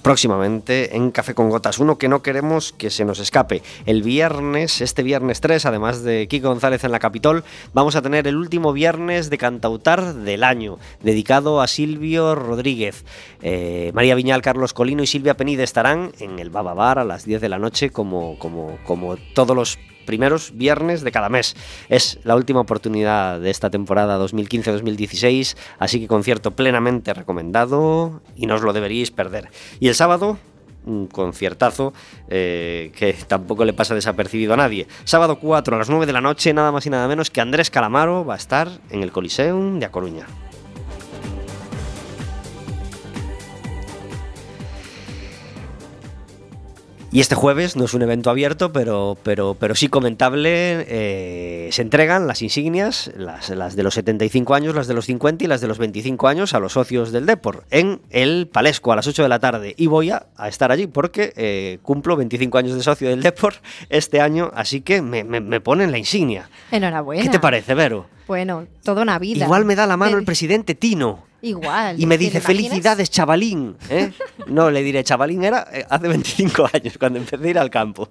próximamente 0.00 0.96
en 0.96 1.10
Café 1.10 1.34
con 1.34 1.50
Gotas. 1.50 1.78
Uno 1.78 1.98
que 1.98 2.08
no 2.08 2.22
queremos 2.22 2.72
que 2.72 2.90
se 2.90 3.04
nos 3.04 3.18
escape. 3.18 3.62
El 3.86 4.02
viernes, 4.02 4.80
este 4.80 5.02
viernes 5.02 5.40
3, 5.40 5.66
además 5.66 6.02
de 6.02 6.26
Kiko 6.28 6.48
González 6.48 6.84
en 6.84 6.92
la 6.92 6.98
Capitol, 6.98 7.44
vamos 7.72 7.96
a 7.96 8.02
tener 8.02 8.26
el 8.26 8.36
último 8.36 8.72
viernes 8.72 9.30
de 9.30 9.38
Cantautar 9.38 10.14
del 10.14 10.44
año, 10.44 10.78
dedicado 11.02 11.60
a 11.60 11.66
Silvio 11.66 12.34
Rodríguez. 12.34 13.04
Eh, 13.42 13.90
María 13.94 14.14
Viñal, 14.14 14.42
Carlos 14.42 14.74
Colino 14.74 15.02
y 15.02 15.06
Silvia 15.06 15.36
Penide 15.36 15.62
estarán 15.62 16.12
en 16.18 16.38
el 16.38 16.50
Baba 16.50 16.74
Bar 16.74 16.98
a 16.98 17.04
las 17.04 17.24
10 17.24 17.40
de 17.40 17.48
la 17.48 17.58
noche, 17.58 17.90
como, 17.90 18.38
como, 18.38 18.78
como 18.84 19.16
todos 19.34 19.56
los 19.56 19.78
primeros 20.10 20.50
viernes 20.56 21.02
de 21.02 21.12
cada 21.12 21.28
mes. 21.28 21.54
Es 21.88 22.18
la 22.24 22.34
última 22.34 22.58
oportunidad 22.58 23.38
de 23.38 23.48
esta 23.48 23.70
temporada 23.70 24.18
2015-2016, 24.18 25.56
así 25.78 26.00
que 26.00 26.08
concierto 26.08 26.50
plenamente 26.50 27.14
recomendado 27.14 28.22
y 28.34 28.46
no 28.46 28.56
os 28.56 28.62
lo 28.62 28.72
deberíais 28.72 29.12
perder. 29.12 29.50
Y 29.78 29.86
el 29.86 29.94
sábado, 29.94 30.36
un 30.84 31.06
conciertazo 31.06 31.92
eh, 32.28 32.90
que 32.96 33.12
tampoco 33.28 33.64
le 33.64 33.72
pasa 33.72 33.94
desapercibido 33.94 34.54
a 34.54 34.56
nadie. 34.56 34.88
Sábado 35.04 35.38
4 35.38 35.76
a 35.76 35.78
las 35.78 35.88
9 35.88 36.06
de 36.06 36.12
la 36.12 36.20
noche, 36.20 36.52
nada 36.52 36.72
más 36.72 36.86
y 36.86 36.90
nada 36.90 37.06
menos 37.06 37.30
que 37.30 37.40
Andrés 37.40 37.70
Calamaro 37.70 38.24
va 38.24 38.34
a 38.34 38.38
estar 38.38 38.68
en 38.90 39.04
el 39.04 39.12
Coliseum 39.12 39.78
de 39.78 39.86
A 39.86 39.92
Coruña. 39.92 40.26
Y 47.12 47.18
este 47.18 47.34
jueves 47.34 47.74
no 47.74 47.86
es 47.86 47.94
un 47.94 48.02
evento 48.02 48.30
abierto, 48.30 48.72
pero, 48.72 49.18
pero, 49.24 49.56
pero 49.58 49.74
sí 49.74 49.88
comentable. 49.88 50.86
eh, 50.88 51.68
se 51.72 51.82
entregan 51.82 52.28
las 52.28 52.40
insignias, 52.40 53.10
las, 53.16 53.50
las 53.50 53.74
de 53.74 53.82
los 53.82 53.94
75 53.94 54.54
años, 54.54 54.76
las 54.76 54.86
de 54.86 54.94
los 54.94 55.06
50 55.06 55.42
y 55.42 55.46
las 55.48 55.60
de 55.60 55.66
los 55.66 55.78
25 55.78 56.28
años 56.28 56.54
a 56.54 56.60
los 56.60 56.74
socios 56.74 57.10
del 57.10 57.26
Depor 57.26 57.64
en 57.70 58.00
el 58.10 58.46
Palesco 58.46 58.92
a 58.92 58.96
las 58.96 59.08
8 59.08 59.24
de 59.24 59.28
la 59.28 59.40
tarde. 59.40 59.74
Y 59.76 59.88
voy 59.88 60.10
a, 60.10 60.26
a 60.36 60.48
estar 60.48 60.70
allí 60.70 60.86
porque 60.86 61.32
eh, 61.36 61.78
cumplo 61.82 62.14
25 62.16 62.58
años 62.58 62.76
de 62.76 62.82
socio 62.84 63.08
del 63.08 63.22
Depor 63.22 63.54
este 63.88 64.20
año, 64.20 64.52
así 64.54 64.80
que 64.80 65.02
me, 65.02 65.24
me- 65.24 65.40
me 65.40 65.60
ponen 65.60 65.90
la 65.90 65.98
insignia. 65.98 66.48
Enhorabuena. 66.70 67.24
¿Qué 67.24 67.28
te 67.28 67.40
parece, 67.40 67.74
Vero? 67.74 68.06
Bueno, 68.28 68.68
toda 68.84 69.02
una 69.02 69.18
vida. 69.18 69.44
Igual 69.46 69.64
me 69.64 69.74
da 69.74 69.88
la 69.88 69.96
mano 69.96 70.16
el 70.16 70.24
presidente 70.24 70.76
Tino. 70.76 71.24
Igual. 71.42 72.00
Y 72.00 72.06
me 72.06 72.18
¿te 72.18 72.24
dice, 72.24 72.40
felicidades, 72.40 73.10
chavalín. 73.10 73.76
¿eh? 73.88 74.12
No, 74.46 74.70
le 74.70 74.82
diré, 74.82 75.02
chavalín 75.04 75.44
era 75.44 75.66
eh, 75.72 75.84
hace 75.88 76.08
25 76.08 76.68
años, 76.72 76.98
cuando 76.98 77.18
empecé 77.18 77.46
a 77.46 77.50
ir 77.50 77.58
al 77.58 77.70
campo. 77.70 78.08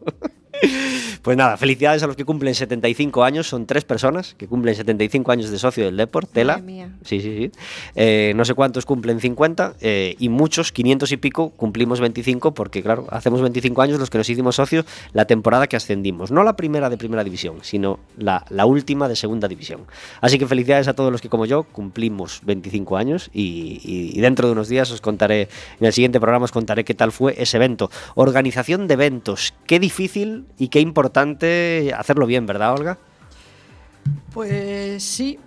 Pues 1.22 1.36
nada, 1.38 1.58
felicidades 1.58 2.02
a 2.04 2.08
los 2.08 2.16
que 2.16 2.24
cumplen 2.26 2.56
75 2.56 3.24
años. 3.24 3.48
Son 3.48 3.66
tres 3.66 3.84
personas 3.84 4.36
que 4.38 4.48
cumplen 4.48 4.74
75 4.76 5.32
años 5.32 5.50
de 5.50 5.60
socio 5.60 5.86
del 5.86 5.98
Deport. 5.98 6.32
Tela. 6.32 6.58
Mía. 6.60 6.92
Sí, 7.04 7.20
sí, 7.20 7.36
sí. 7.38 7.52
Eh, 7.96 8.34
no 8.36 8.46
sé 8.46 8.54
cuántos 8.54 8.86
cumplen 8.86 9.20
50 9.20 9.76
eh, 9.82 10.16
y 10.18 10.30
muchos, 10.30 10.72
500 10.72 11.12
y 11.12 11.18
pico, 11.18 11.50
cumplimos 11.52 12.00
25 12.00 12.54
porque, 12.54 12.82
claro, 12.82 13.06
hacemos 13.10 13.42
25 13.42 13.82
años 13.82 14.00
los 14.00 14.10
que 14.10 14.18
nos 14.18 14.30
hicimos 14.30 14.56
socios 14.56 14.86
la 15.14 15.26
temporada 15.26 15.68
que 15.68 15.76
ascendimos. 15.76 16.32
No 16.32 16.44
la 16.44 16.56
primera 16.56 16.90
de 16.90 16.98
primera 16.98 17.24
división, 17.24 17.58
sino 17.64 18.00
la, 18.18 18.46
la 18.50 18.66
última 18.66 19.10
de 19.10 19.16
segunda 19.16 19.48
división. 19.48 19.82
Así 20.22 20.40
que 20.40 20.48
felicidades 20.48 20.88
a 20.88 20.94
todos 20.94 21.12
los 21.12 21.22
que, 21.22 21.30
como 21.30 21.46
yo, 21.46 21.64
cumplimos 21.64 22.42
25 22.46 22.96
años 22.98 23.30
y, 23.34 23.82
y- 23.84 24.18
y 24.18 24.22
dentro 24.22 24.48
de 24.48 24.54
unos 24.54 24.70
días 24.70 24.90
os 24.92 25.02
contaré, 25.02 25.50
en 25.80 25.86
el 25.86 25.94
siguiente 25.94 26.20
programa 26.20 26.46
os 26.46 26.52
contaré 26.52 26.84
qué 26.86 26.94
tal 26.94 27.12
fue 27.12 27.36
ese 27.38 27.58
evento. 27.58 27.92
Organización 28.16 28.88
de 28.88 28.94
eventos. 28.96 29.54
Qué 29.68 29.80
difícil 29.80 30.46
y 30.58 30.68
qué 30.70 30.80
importante 30.80 31.94
hacerlo 31.98 32.26
bien, 32.26 32.46
¿verdad, 32.46 32.74
Olga? 32.74 32.98
Pues 34.34 35.04
sí. 35.04 35.38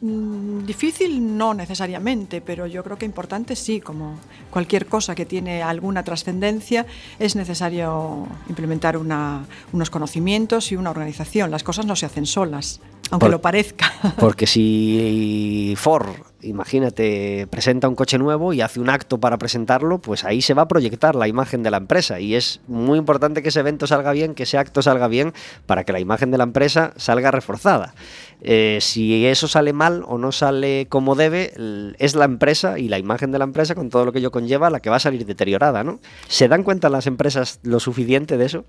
Mm, 0.00 0.64
Difícil 0.64 1.36
no 1.36 1.54
necesariamente, 1.54 2.40
pero 2.40 2.66
yo 2.68 2.84
creo 2.84 2.96
que 2.96 3.04
importante 3.04 3.56
sí, 3.56 3.80
como 3.80 4.16
cualquier 4.50 4.86
cosa 4.86 5.14
que 5.16 5.26
tiene 5.26 5.60
alguna 5.62 6.04
trascendencia, 6.04 6.86
es 7.18 7.34
necesario 7.34 8.28
implementar 8.48 8.96
una- 8.96 9.44
unos 9.72 9.90
conocimientos 9.90 10.70
y 10.70 10.76
una 10.76 10.90
organización. 10.90 11.50
Las 11.50 11.64
cosas 11.64 11.84
no 11.86 11.96
se 11.96 12.06
hacen 12.06 12.26
solas, 12.26 12.80
aunque 13.10 13.24
Por- 13.24 13.30
lo 13.32 13.40
parezca. 13.40 13.92
Porque 14.20 14.46
si 14.46 15.74
Ford, 15.76 16.06
imagínate, 16.42 17.46
presenta 17.50 17.88
un 17.88 17.94
coche 17.94 18.18
nuevo 18.18 18.52
y 18.52 18.60
hace 18.60 18.80
un 18.80 18.90
acto 18.90 19.18
para 19.18 19.38
presentarlo, 19.38 19.98
pues 19.98 20.24
ahí 20.24 20.42
se 20.42 20.54
va 20.54 20.62
a 20.62 20.68
proyectar 20.68 21.14
la 21.14 21.28
imagen 21.28 21.62
de 21.62 21.70
la 21.70 21.78
empresa. 21.78 22.20
Y 22.20 22.34
es 22.34 22.60
muy 22.66 22.98
importante 22.98 23.42
que 23.42 23.48
ese 23.48 23.60
evento 23.60 23.86
salga 23.86 24.12
bien, 24.12 24.34
que 24.34 24.44
ese 24.44 24.58
acto 24.58 24.82
salga 24.82 25.08
bien, 25.08 25.32
para 25.66 25.84
que 25.84 25.92
la 25.92 26.00
imagen 26.00 26.30
de 26.30 26.38
la 26.38 26.44
empresa 26.44 26.92
salga 26.96 27.30
reforzada. 27.30 27.94
Eh, 28.40 28.78
si 28.80 29.26
eso 29.26 29.48
sale 29.48 29.72
mal 29.72 30.04
o 30.06 30.18
no 30.18 30.32
sale 30.32 30.86
como 30.88 31.16
debe, 31.16 31.52
es 31.98 32.14
la 32.14 32.24
empresa 32.24 32.78
y 32.78 32.88
la 32.88 32.98
imagen 32.98 33.32
de 33.32 33.38
la 33.38 33.44
empresa, 33.44 33.74
con 33.74 33.90
todo 33.90 34.04
lo 34.04 34.12
que 34.12 34.20
ello 34.20 34.30
conlleva, 34.30 34.70
la 34.70 34.80
que 34.80 34.90
va 34.90 34.96
a 34.96 35.00
salir 35.00 35.26
deteriorada, 35.26 35.82
¿no? 35.82 35.98
¿Se 36.28 36.48
dan 36.48 36.62
cuenta 36.62 36.88
las 36.88 37.06
empresas 37.06 37.58
lo 37.62 37.80
suficiente 37.80 38.36
de 38.36 38.46
eso? 38.46 38.64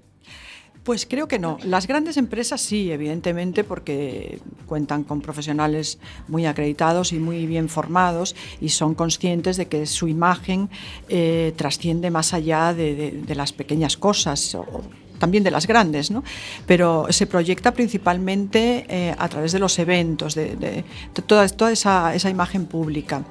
Pues 0.90 1.06
creo 1.06 1.28
que 1.28 1.38
no. 1.38 1.60
Las 1.66 1.86
grandes 1.86 2.18
empresas 2.18 2.62
sí, 2.62 2.92
evidentemente, 2.92 3.64
porque 3.64 4.40
cuentan 4.66 5.04
con 5.04 5.22
profesionales 5.22 6.00
muy 6.28 6.48
acreditados 6.48 7.14
y 7.14 7.20
muy 7.20 7.46
bien 7.46 7.70
formados 7.70 8.36
y 8.60 8.70
son 8.70 8.96
conscientes 8.96 9.56
de 9.58 9.68
que 9.68 9.86
su 9.86 10.08
imagen 10.08 10.68
eh, 11.08 11.54
trasciende 11.56 12.10
más 12.10 12.34
allá 12.34 12.74
de, 12.74 13.22
las 13.36 13.54
pequeñas 13.54 13.98
cosas. 13.98 14.56
o- 14.56 14.82
también 15.20 15.44
de 15.44 15.52
las 15.52 15.68
grandes, 15.68 16.10
¿no? 16.10 16.24
Pero 16.66 17.06
se 17.10 17.28
proyecta 17.28 17.72
principalmente 17.74 18.86
eh, 18.90 19.14
a 19.16 19.28
través 19.28 19.52
de 19.52 19.60
los 19.60 19.78
eventos, 19.78 20.34
de, 20.34 20.86
toda, 21.28 21.44
esa 21.44 22.30
imagen 22.32 22.66
pública. 22.66 23.26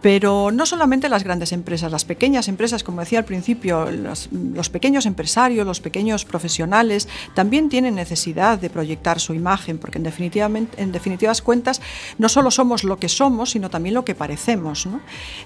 Pero 0.00 0.50
no 0.50 0.64
solamente 0.66 1.08
las 1.08 1.24
grandes 1.24 1.52
empresas, 1.52 1.90
las 1.90 2.04
pequeñas 2.04 2.48
empresas, 2.48 2.84
como 2.84 3.00
decía 3.00 3.18
al 3.18 3.24
principio, 3.24 3.90
los, 3.90 4.28
los 4.32 4.70
pequeños 4.70 5.06
empresarios, 5.06 5.66
los 5.66 5.80
pequeños 5.80 6.24
profesionales, 6.24 7.08
también 7.34 7.68
tienen 7.68 7.94
necesidad 7.94 8.58
de 8.58 8.70
proyectar 8.70 9.18
su 9.20 9.34
imagen, 9.34 9.78
porque 9.78 9.98
en, 9.98 10.68
en 10.76 10.92
definitivas 10.92 11.42
cuentas 11.42 11.80
no 12.18 12.28
solo 12.28 12.50
somos 12.50 12.84
lo 12.84 12.98
que 12.98 13.08
somos, 13.08 13.50
sino 13.50 13.70
también 13.70 13.94
lo 13.94 14.04
que 14.04 14.14
parecemos. 14.14 14.88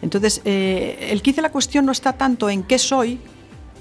Entonces, 0.02 0.42
eh, 0.44 1.08
el 1.10 1.22
quid 1.22 1.36
de 1.36 1.42
la 1.42 1.52
cuestión 1.52 1.86
no 1.86 1.92
está 1.92 2.12
tanto 2.12 2.50
en 2.50 2.62
qué 2.62 2.78
soy, 2.78 3.18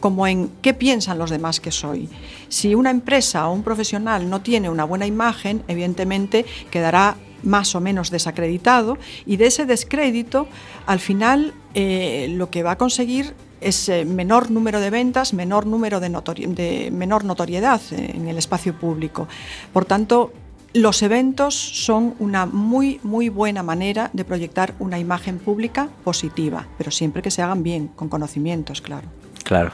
como 0.01 0.27
en 0.27 0.51
qué 0.61 0.73
piensan 0.73 1.17
los 1.17 1.29
demás 1.29 1.61
que 1.61 1.71
soy. 1.71 2.09
Si 2.49 2.75
una 2.75 2.89
empresa 2.89 3.47
o 3.47 3.53
un 3.53 3.63
profesional 3.63 4.29
no 4.29 4.41
tiene 4.41 4.69
una 4.69 4.83
buena 4.83 5.05
imagen, 5.05 5.63
evidentemente 5.69 6.45
quedará 6.69 7.15
más 7.43 7.73
o 7.75 7.79
menos 7.79 8.11
desacreditado 8.11 8.97
y 9.25 9.37
de 9.37 9.47
ese 9.47 9.65
descrédito, 9.65 10.47
al 10.85 10.99
final 10.99 11.53
eh, 11.73 12.27
lo 12.31 12.49
que 12.49 12.63
va 12.63 12.71
a 12.71 12.77
conseguir 12.77 13.33
es 13.61 13.89
eh, 13.89 14.05
menor 14.05 14.51
número 14.51 14.79
de 14.79 14.89
ventas, 14.89 15.33
menor 15.33 15.65
número 15.65 15.99
de, 15.99 16.89
menor 16.91 17.23
notoriedad 17.23 17.81
eh, 17.91 18.11
en 18.15 18.27
el 18.27 18.37
espacio 18.37 18.75
público. 18.75 19.27
Por 19.71 19.85
tanto, 19.85 20.33
los 20.73 21.03
eventos 21.03 21.53
son 21.53 22.15
una 22.19 22.45
muy, 22.45 22.99
muy 23.03 23.29
buena 23.29 23.61
manera 23.61 24.09
de 24.13 24.25
proyectar 24.25 24.73
una 24.79 24.99
imagen 24.99 25.37
pública 25.37 25.89
positiva, 26.03 26.67
pero 26.77 26.91
siempre 26.91 27.21
que 27.21 27.31
se 27.31 27.41
hagan 27.41 27.61
bien, 27.61 27.87
con 27.89 28.09
conocimientos, 28.09 28.81
claro. 28.81 29.07
Claro. 29.43 29.71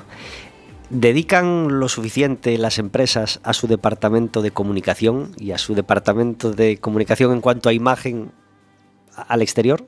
¿Dedican 0.90 1.80
lo 1.80 1.90
suficiente 1.90 2.58
las 2.58 2.80
empresas 2.80 3.42
a 3.44 3.54
su 3.54 3.68
departamento 3.68 4.42
de 4.42 4.52
comunicación 4.52 5.34
y 5.38 5.52
a 5.52 5.58
su 5.58 5.76
departamento 5.76 6.54
de 6.54 6.78
comunicación 6.78 7.34
en 7.34 7.42
cuanto 7.42 7.68
a 7.68 7.74
imagen 7.74 8.32
al 9.16 9.42
exterior? 9.42 9.86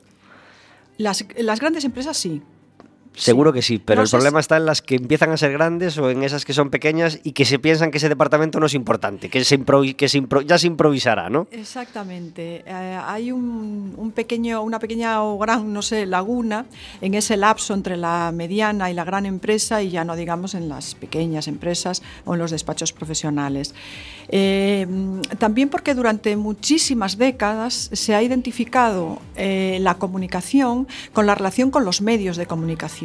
Las, 0.98 1.24
las 1.38 1.60
grandes 1.60 1.84
empresas 1.84 2.18
sí. 2.18 2.42
Seguro 3.14 3.52
que 3.52 3.60
sí, 3.60 3.78
pero 3.78 3.98
No 4.00 4.04
el 4.04 4.10
problema 4.10 4.38
si- 4.38 4.42
está 4.42 4.56
en 4.56 4.66
las 4.66 4.80
que 4.82 4.94
empiezan 4.94 5.30
a 5.30 5.36
ser 5.36 5.52
grandes 5.52 5.98
o 5.98 6.08
en 6.10 6.22
esas 6.22 6.44
que 6.44 6.52
son 6.54 6.70
pequeñas 6.70 7.18
y 7.24 7.32
que 7.32 7.44
se 7.44 7.58
piensan 7.58 7.90
que 7.90 7.98
ese 7.98 8.08
departamento 8.08 8.60
no 8.60 8.66
es 8.66 8.74
importante, 8.74 9.28
que, 9.28 9.44
se 9.44 9.58
que 9.96 10.08
se 10.08 10.22
ya 10.46 10.58
se 10.58 10.66
improvisará, 10.68 11.28
¿no? 11.28 11.48
Exactamente. 11.50 12.62
Eh, 12.66 12.98
hay 13.04 13.32
un, 13.32 13.94
un 13.96 14.12
pequeño, 14.12 14.62
una 14.62 14.78
pequeña 14.78 15.22
o 15.24 15.38
gran, 15.38 15.72
no 15.72 15.82
sé, 15.82 16.06
laguna 16.06 16.66
en 17.00 17.14
ese 17.14 17.36
lapso 17.36 17.74
entre 17.74 17.96
la 17.96 18.32
mediana 18.32 18.90
y 18.90 18.94
la 18.94 19.04
gran 19.04 19.26
empresa 19.26 19.82
y 19.82 19.90
ya 19.90 20.04
no 20.04 20.14
digamos 20.16 20.54
en 20.54 20.68
las 20.68 20.94
pequeñas 20.94 21.48
empresas 21.48 22.02
o 22.24 22.34
en 22.34 22.38
los 22.40 22.52
despachos 22.52 22.92
profesionales. 22.92 23.74
Eh, 24.28 24.86
también 25.38 25.68
porque 25.68 25.94
durante 25.94 26.36
muchísimas 26.36 27.18
décadas 27.18 27.90
se 27.92 28.14
ha 28.14 28.22
identificado 28.22 29.20
eh, 29.36 29.78
la 29.80 29.94
comunicación 29.94 30.86
con 31.12 31.26
la 31.26 31.34
relación 31.34 31.72
con 31.72 31.84
los 31.84 32.00
medios 32.00 32.36
de 32.36 32.46
comunicación. 32.46 32.99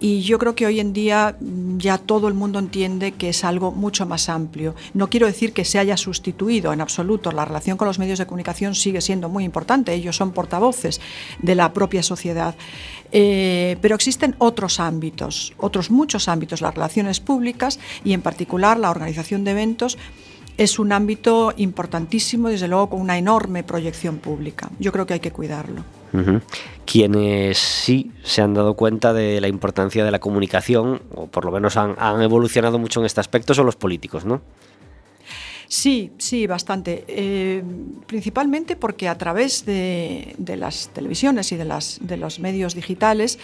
Y 0.00 0.22
yo 0.22 0.38
creo 0.38 0.54
que 0.54 0.66
hoy 0.66 0.80
en 0.80 0.92
día 0.92 1.36
mm, 1.40 1.78
ya 1.78 1.98
todo 1.98 2.28
el 2.28 2.34
mundo 2.34 2.58
entiende 2.58 3.12
que 3.12 3.30
es 3.30 3.44
algo 3.44 3.72
mucho 3.72 4.06
más 4.06 4.28
amplio. 4.28 4.74
No 4.92 5.08
quiero 5.08 5.26
decir 5.26 5.52
que 5.52 5.64
se 5.64 5.78
haya 5.78 5.96
sustituido 5.96 6.72
en 6.72 6.80
absoluto. 6.80 7.32
La 7.32 7.44
relación 7.44 7.76
con 7.76 7.88
los 7.88 7.98
medios 7.98 8.18
de 8.18 8.26
comunicación 8.26 8.74
sigue 8.74 9.00
siendo 9.00 9.28
muy 9.28 9.44
importante. 9.44 9.94
Ellos 9.94 10.16
son 10.16 10.32
portavoces 10.32 11.00
de 11.40 11.54
la 11.54 11.72
propia 11.72 12.02
sociedad. 12.02 12.54
Eh, 13.12 13.76
pero 13.80 13.94
existen 13.94 14.34
otros 14.38 14.80
ámbitos, 14.80 15.54
otros 15.58 15.90
muchos 15.90 16.28
ámbitos. 16.28 16.60
Las 16.60 16.74
relaciones 16.74 17.20
públicas 17.20 17.78
y 18.04 18.12
en 18.12 18.22
particular 18.22 18.78
la 18.78 18.90
organización 18.90 19.44
de 19.44 19.52
eventos 19.52 19.98
es 20.56 20.78
un 20.78 20.92
ámbito 20.92 21.52
importantísimo, 21.56 22.48
desde 22.48 22.68
luego 22.68 22.90
con 22.90 23.00
una 23.00 23.18
enorme 23.18 23.64
proyección 23.64 24.18
pública. 24.18 24.70
Yo 24.78 24.92
creo 24.92 25.06
que 25.06 25.14
hay 25.14 25.20
que 25.20 25.32
cuidarlo. 25.32 25.84
Quienes 26.86 27.58
sí 27.58 28.12
se 28.22 28.42
han 28.42 28.54
dado 28.54 28.74
cuenta 28.74 29.12
de 29.12 29.40
la 29.40 29.48
importancia 29.48 30.04
de 30.04 30.10
la 30.10 30.20
comunicación, 30.20 31.02
o 31.14 31.26
por 31.26 31.44
lo 31.44 31.50
menos 31.50 31.76
han 31.76 32.22
evolucionado 32.22 32.78
mucho 32.78 33.00
en 33.00 33.06
este 33.06 33.20
aspecto, 33.20 33.54
son 33.54 33.66
los 33.66 33.76
políticos, 33.76 34.24
¿no? 34.24 34.42
Sí, 35.68 36.10
sí, 36.18 36.46
bastante. 36.46 37.04
Eh, 37.08 37.62
principalmente 38.06 38.76
porque 38.76 39.08
a 39.08 39.16
través 39.18 39.64
de, 39.66 40.34
de 40.38 40.56
las 40.56 40.88
televisiones 40.92 41.50
y 41.52 41.56
de, 41.56 41.64
las, 41.64 41.98
de 42.02 42.16
los 42.16 42.38
medios 42.38 42.74
digitales 42.74 43.38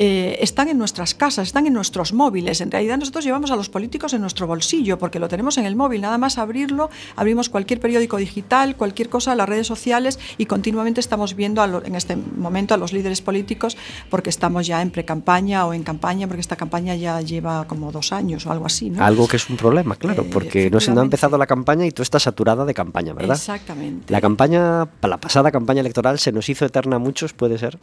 eh, 0.00 0.38
están 0.40 0.68
en 0.68 0.78
nuestras 0.78 1.14
casas, 1.14 1.48
están 1.48 1.66
en 1.66 1.72
nuestros 1.72 2.12
móviles. 2.12 2.60
En 2.60 2.70
realidad 2.70 2.98
nosotros 2.98 3.24
llevamos 3.24 3.50
a 3.50 3.56
los 3.56 3.68
políticos 3.68 4.12
en 4.14 4.20
nuestro 4.20 4.46
bolsillo 4.46 4.96
porque 4.98 5.18
lo 5.18 5.28
tenemos 5.28 5.58
en 5.58 5.66
el 5.66 5.74
móvil. 5.74 6.00
Nada 6.02 6.18
más 6.18 6.38
abrirlo, 6.38 6.88
abrimos 7.16 7.48
cualquier 7.48 7.80
periódico 7.80 8.16
digital, 8.16 8.76
cualquier 8.76 9.08
cosa, 9.08 9.34
las 9.34 9.48
redes 9.48 9.66
sociales 9.66 10.18
y 10.38 10.46
continuamente 10.46 11.00
estamos 11.00 11.34
viendo 11.34 11.66
lo- 11.66 11.84
en 11.84 11.96
este 11.96 12.14
momento 12.16 12.74
a 12.74 12.76
los 12.76 12.92
líderes 12.92 13.20
políticos 13.22 13.76
porque 14.08 14.30
estamos 14.30 14.66
ya 14.68 14.80
en 14.82 14.90
pre-campaña 14.92 15.66
o 15.66 15.74
en 15.74 15.82
campaña 15.82 16.28
porque 16.28 16.40
esta 16.42 16.54
campaña 16.56 16.94
ya 16.94 17.20
lleva 17.20 17.66
como 17.66 17.90
dos 17.90 18.12
años 18.12 18.46
o 18.46 18.52
algo 18.52 18.66
así. 18.66 18.90
¿no? 18.90 19.04
Algo 19.04 19.26
que 19.26 19.36
es 19.36 19.50
un 19.50 19.56
problema, 19.56 19.96
claro, 19.96 20.22
Eh, 20.22 20.30
porque 20.32 20.70
no, 20.70 20.78
se, 20.78 20.92
ha 20.92 20.94
empezado 21.02 21.36
la 21.36 21.46
campaña 21.46 21.57
y 21.86 21.90
tú 21.92 22.02
estás 22.02 22.22
saturada 22.22 22.64
de 22.64 22.74
campaña, 22.74 23.12
¿verdad? 23.12 23.36
Exactamente. 23.36 24.12
La 24.12 24.20
campaña, 24.20 24.88
la 25.02 25.18
pasada 25.18 25.50
campaña 25.50 25.80
electoral 25.80 26.18
se 26.18 26.32
nos 26.32 26.48
hizo 26.48 26.64
eterna 26.64 26.96
a 26.96 26.98
muchos, 26.98 27.32
puede 27.32 27.58
ser. 27.58 27.78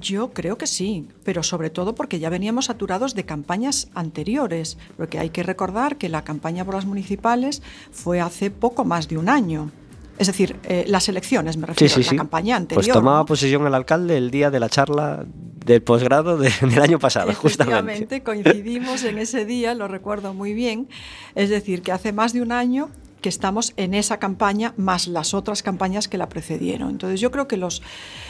Yo 0.00 0.32
creo 0.32 0.56
que 0.56 0.66
sí, 0.66 1.08
pero 1.24 1.42
sobre 1.42 1.68
todo 1.68 1.94
porque 1.94 2.18
ya 2.18 2.30
veníamos 2.30 2.66
saturados 2.66 3.14
de 3.14 3.24
campañas 3.24 3.88
anteriores, 3.94 4.78
porque 4.96 5.18
hay 5.18 5.28
que 5.28 5.42
recordar 5.42 5.96
que 5.96 6.08
la 6.08 6.24
campaña 6.24 6.64
por 6.64 6.74
las 6.74 6.86
municipales 6.86 7.62
fue 7.92 8.20
hace 8.20 8.50
poco 8.50 8.84
más 8.84 9.08
de 9.08 9.18
un 9.18 9.28
año. 9.28 9.70
Es 10.18 10.28
decir, 10.28 10.56
eh, 10.64 10.84
las 10.86 11.08
elecciones, 11.08 11.56
me 11.56 11.66
refiero, 11.66 11.92
Sí, 11.92 12.02
sí, 12.02 12.06
a 12.06 12.10
sí. 12.10 12.16
la 12.16 12.20
campaña 12.20 12.56
anterior. 12.56 12.84
Pues 12.84 12.92
tomaba 12.92 13.24
posesión 13.24 13.66
el 13.66 13.74
alcalde 13.74 14.16
el 14.16 14.30
día 14.30 14.50
de 14.50 14.60
la 14.60 14.68
charla 14.68 15.24
del 15.64 15.82
posgrado 15.82 16.36
de- 16.38 16.52
del 16.60 16.80
año 16.80 16.98
pasado, 16.98 17.32
justamente. 17.34 18.22
Coincidimos 18.22 19.02
en 19.04 19.18
ese 19.18 19.44
día, 19.44 19.74
lo 19.74 19.88
recuerdo 19.88 20.32
muy 20.34 20.54
bien. 20.54 20.88
Es 21.34 21.50
decir, 21.50 21.82
que 21.82 21.90
hace 21.92 22.12
más 22.12 22.32
de 22.32 22.42
un 22.42 22.52
año 22.52 22.90
que 23.22 23.28
estamos 23.30 23.72
en 23.78 23.94
esa 23.94 24.18
campaña 24.18 24.74
más 24.76 25.08
las 25.08 25.32
otras 25.32 25.62
campañas 25.62 26.08
que 26.08 26.18
la 26.18 26.28
precedieron. 26.28 26.90
Entonces 26.90 27.20
yo 27.20 27.30
creo 27.30 27.48
que 27.48 27.56
los, 27.56 27.82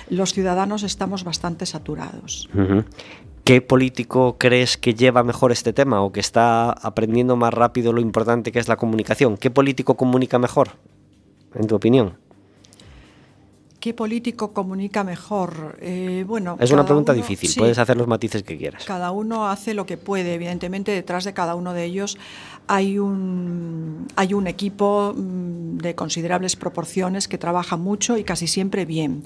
los 0.08 0.32
ciudadanos 0.32 0.84
estamos 0.84 1.24
bastante 1.24 1.66
saturados. 1.66 2.48
¿Qué 3.42 3.60
político 3.60 4.36
crees 4.38 4.78
que 4.78 4.94
lleva 4.94 5.22
mejor 5.24 5.50
este 5.52 5.72
tema 5.72 6.00
o 6.00 6.12
que 6.12 6.20
está 6.20 6.70
aprendiendo 6.70 7.36
más 7.36 7.52
rápido 7.52 7.92
lo 7.92 8.00
importante 8.00 8.52
que 8.52 8.58
es 8.60 8.68
la 8.68 8.76
comunicación? 8.76 9.36
¿Qué 9.36 9.50
político 9.50 9.96
comunica 9.96 10.38
mejor, 10.38 10.70
en 11.54 11.66
tu 11.66 11.74
opinión? 11.74 12.14
¿Qué 13.80 13.92
político 13.92 14.54
comunica 14.54 15.04
mejor? 15.04 15.76
Eh, 15.82 16.24
bueno, 16.26 16.56
Es 16.58 16.70
una 16.70 16.86
pregunta 16.86 17.12
uno- 17.12 17.20
difícil, 17.20 17.50
sí, 17.50 17.58
puedes 17.60 17.76
hacer 17.76 17.98
los 17.98 18.06
matices 18.06 18.42
que 18.42 18.56
quieras. 18.56 18.82
Cada 18.86 19.10
uno 19.10 19.46
hace 19.46 19.74
lo 19.74 19.84
que 19.84 19.98
puede. 19.98 20.32
Evidentemente, 20.32 20.90
detrás 20.90 21.24
de 21.24 21.34
cada 21.34 21.54
uno 21.54 21.74
de 21.74 21.84
ellos 21.84 22.16
hay 22.66 22.98
un, 22.98 24.06
hay 24.16 24.32
un 24.32 24.46
equipo 24.46 25.12
mm, 25.14 25.76
de 25.76 25.94
considerables 25.94 26.56
proporciones 26.56 27.28
que 27.28 27.36
trabaja 27.36 27.76
mucho 27.76 28.16
y 28.16 28.24
casi 28.24 28.46
siempre 28.46 28.86
bien. 28.86 29.22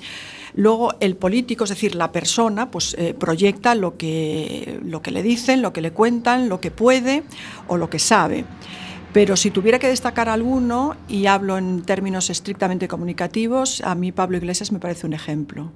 Luego, 0.56 0.92
el 0.98 1.14
político, 1.14 1.62
es 1.62 1.70
decir, 1.70 1.94
la 1.94 2.10
persona, 2.10 2.68
pues 2.68 2.96
eh, 2.98 3.14
proyecta 3.14 3.76
lo 3.76 3.96
que, 3.96 4.80
lo 4.82 5.02
que 5.02 5.12
le 5.12 5.22
dicen, 5.22 5.62
lo 5.62 5.72
que 5.72 5.82
le 5.82 5.92
cuentan, 5.92 6.48
lo 6.48 6.60
que 6.60 6.72
puede 6.72 7.22
o 7.68 7.76
lo 7.76 7.88
que 7.88 8.00
sabe. 8.00 8.44
Pero 9.12 9.36
si 9.36 9.50
tuviera 9.50 9.78
que 9.78 9.88
destacar 9.88 10.28
alguno, 10.28 10.96
y 11.08 11.26
hablo 11.26 11.56
en 11.56 11.82
términos 11.82 12.30
estrictamente 12.30 12.88
comunicativos, 12.88 13.80
a 13.80 13.94
mí 13.94 14.12
Pablo 14.12 14.36
Iglesias 14.36 14.70
me 14.72 14.78
parece 14.78 15.06
un 15.06 15.14
ejemplo 15.14 15.72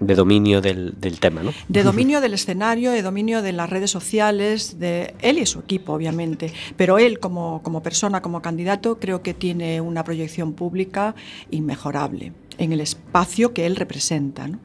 De 0.00 0.14
dominio 0.14 0.60
del, 0.60 0.94
del 1.00 1.18
tema, 1.18 1.42
¿no? 1.42 1.52
de 1.68 1.82
dominio 1.82 2.20
del 2.20 2.34
escenario, 2.34 2.90
de 2.90 3.02
dominio 3.02 3.40
de 3.40 3.52
las 3.52 3.70
redes 3.70 3.90
sociales, 3.90 4.78
de 4.78 5.14
él 5.22 5.38
y 5.38 5.46
su 5.46 5.60
equipo, 5.60 5.94
obviamente. 5.94 6.52
Pero 6.76 6.98
él, 6.98 7.20
como, 7.20 7.62
como 7.62 7.82
persona, 7.82 8.20
como 8.20 8.42
candidato, 8.42 8.98
creo 8.98 9.22
que 9.22 9.32
tiene 9.32 9.80
una 9.80 10.04
proyección 10.04 10.52
pública 10.52 11.14
inmejorable 11.50 12.32
en 12.58 12.72
el 12.72 12.80
espacio 12.80 13.54
que 13.54 13.64
él 13.66 13.76
representa. 13.76 14.48
¿no? 14.48 14.58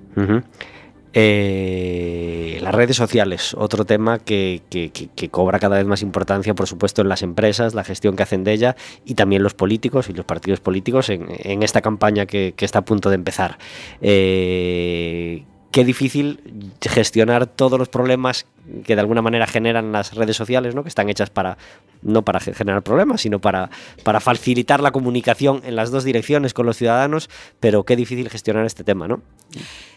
Eh, 1.13 2.59
las 2.61 2.75
redes 2.75 2.95
sociales, 2.95 3.53
otro 3.57 3.85
tema 3.85 4.19
que, 4.19 4.61
que- 4.69 5.29
cobra 5.29 5.59
cada 5.59 5.77
vez 5.77 5.85
más 5.85 6.01
importancia, 6.01 6.53
por 6.53 6.67
supuesto, 6.67 7.01
en 7.01 7.09
las 7.09 7.21
empresas, 7.21 7.73
la 7.73 7.83
gestión 7.83 8.15
que 8.15 8.23
hacen 8.23 8.43
de 8.43 8.53
ella 8.53 8.75
y 9.05 9.15
también 9.15 9.43
los 9.43 9.53
políticos 9.53 10.09
y 10.09 10.13
los 10.13 10.25
partidos 10.25 10.59
políticos 10.59 11.09
en, 11.09 11.25
en 11.29 11.63
esta 11.63 11.81
campaña 11.81 12.25
que, 12.25 12.53
que 12.55 12.65
está 12.65 12.79
a 12.79 12.85
punto 12.85 13.09
de 13.09 13.15
empezar. 13.15 13.57
Eh, 14.01 15.43
qué 15.71 15.83
difícil 15.83 16.71
gestionar 16.81 17.45
todos 17.45 17.77
los 17.77 17.89
problemas 17.89 18.45
que 18.83 18.95
de 18.95 19.01
alguna 19.01 19.21
manera 19.21 19.47
generan 19.47 19.91
las 19.91 20.13
redes 20.13 20.35
sociales, 20.35 20.75
¿no? 20.75 20.83
que 20.83 20.89
están 20.89 21.09
hechas 21.09 21.29
para 21.29 21.57
no 22.01 22.21
para 22.23 22.39
ge- 22.39 22.53
generar 22.53 22.83
problemas, 22.83 23.21
sino 23.21 23.39
para, 23.39 23.69
para 24.03 24.19
facilitar 24.19 24.81
la 24.81 24.91
comunicación 24.91 25.61
en 25.65 25.75
las 25.75 25.89
dos 25.89 26.03
direcciones 26.03 26.53
con 26.53 26.65
los 26.65 26.77
ciudadanos, 26.77 27.29
pero 27.59 27.83
qué 27.83 27.95
difícil 27.95 28.29
gestionar 28.29 28.65
este 28.65 28.83
tema, 28.83 29.07
¿no? 29.07 29.21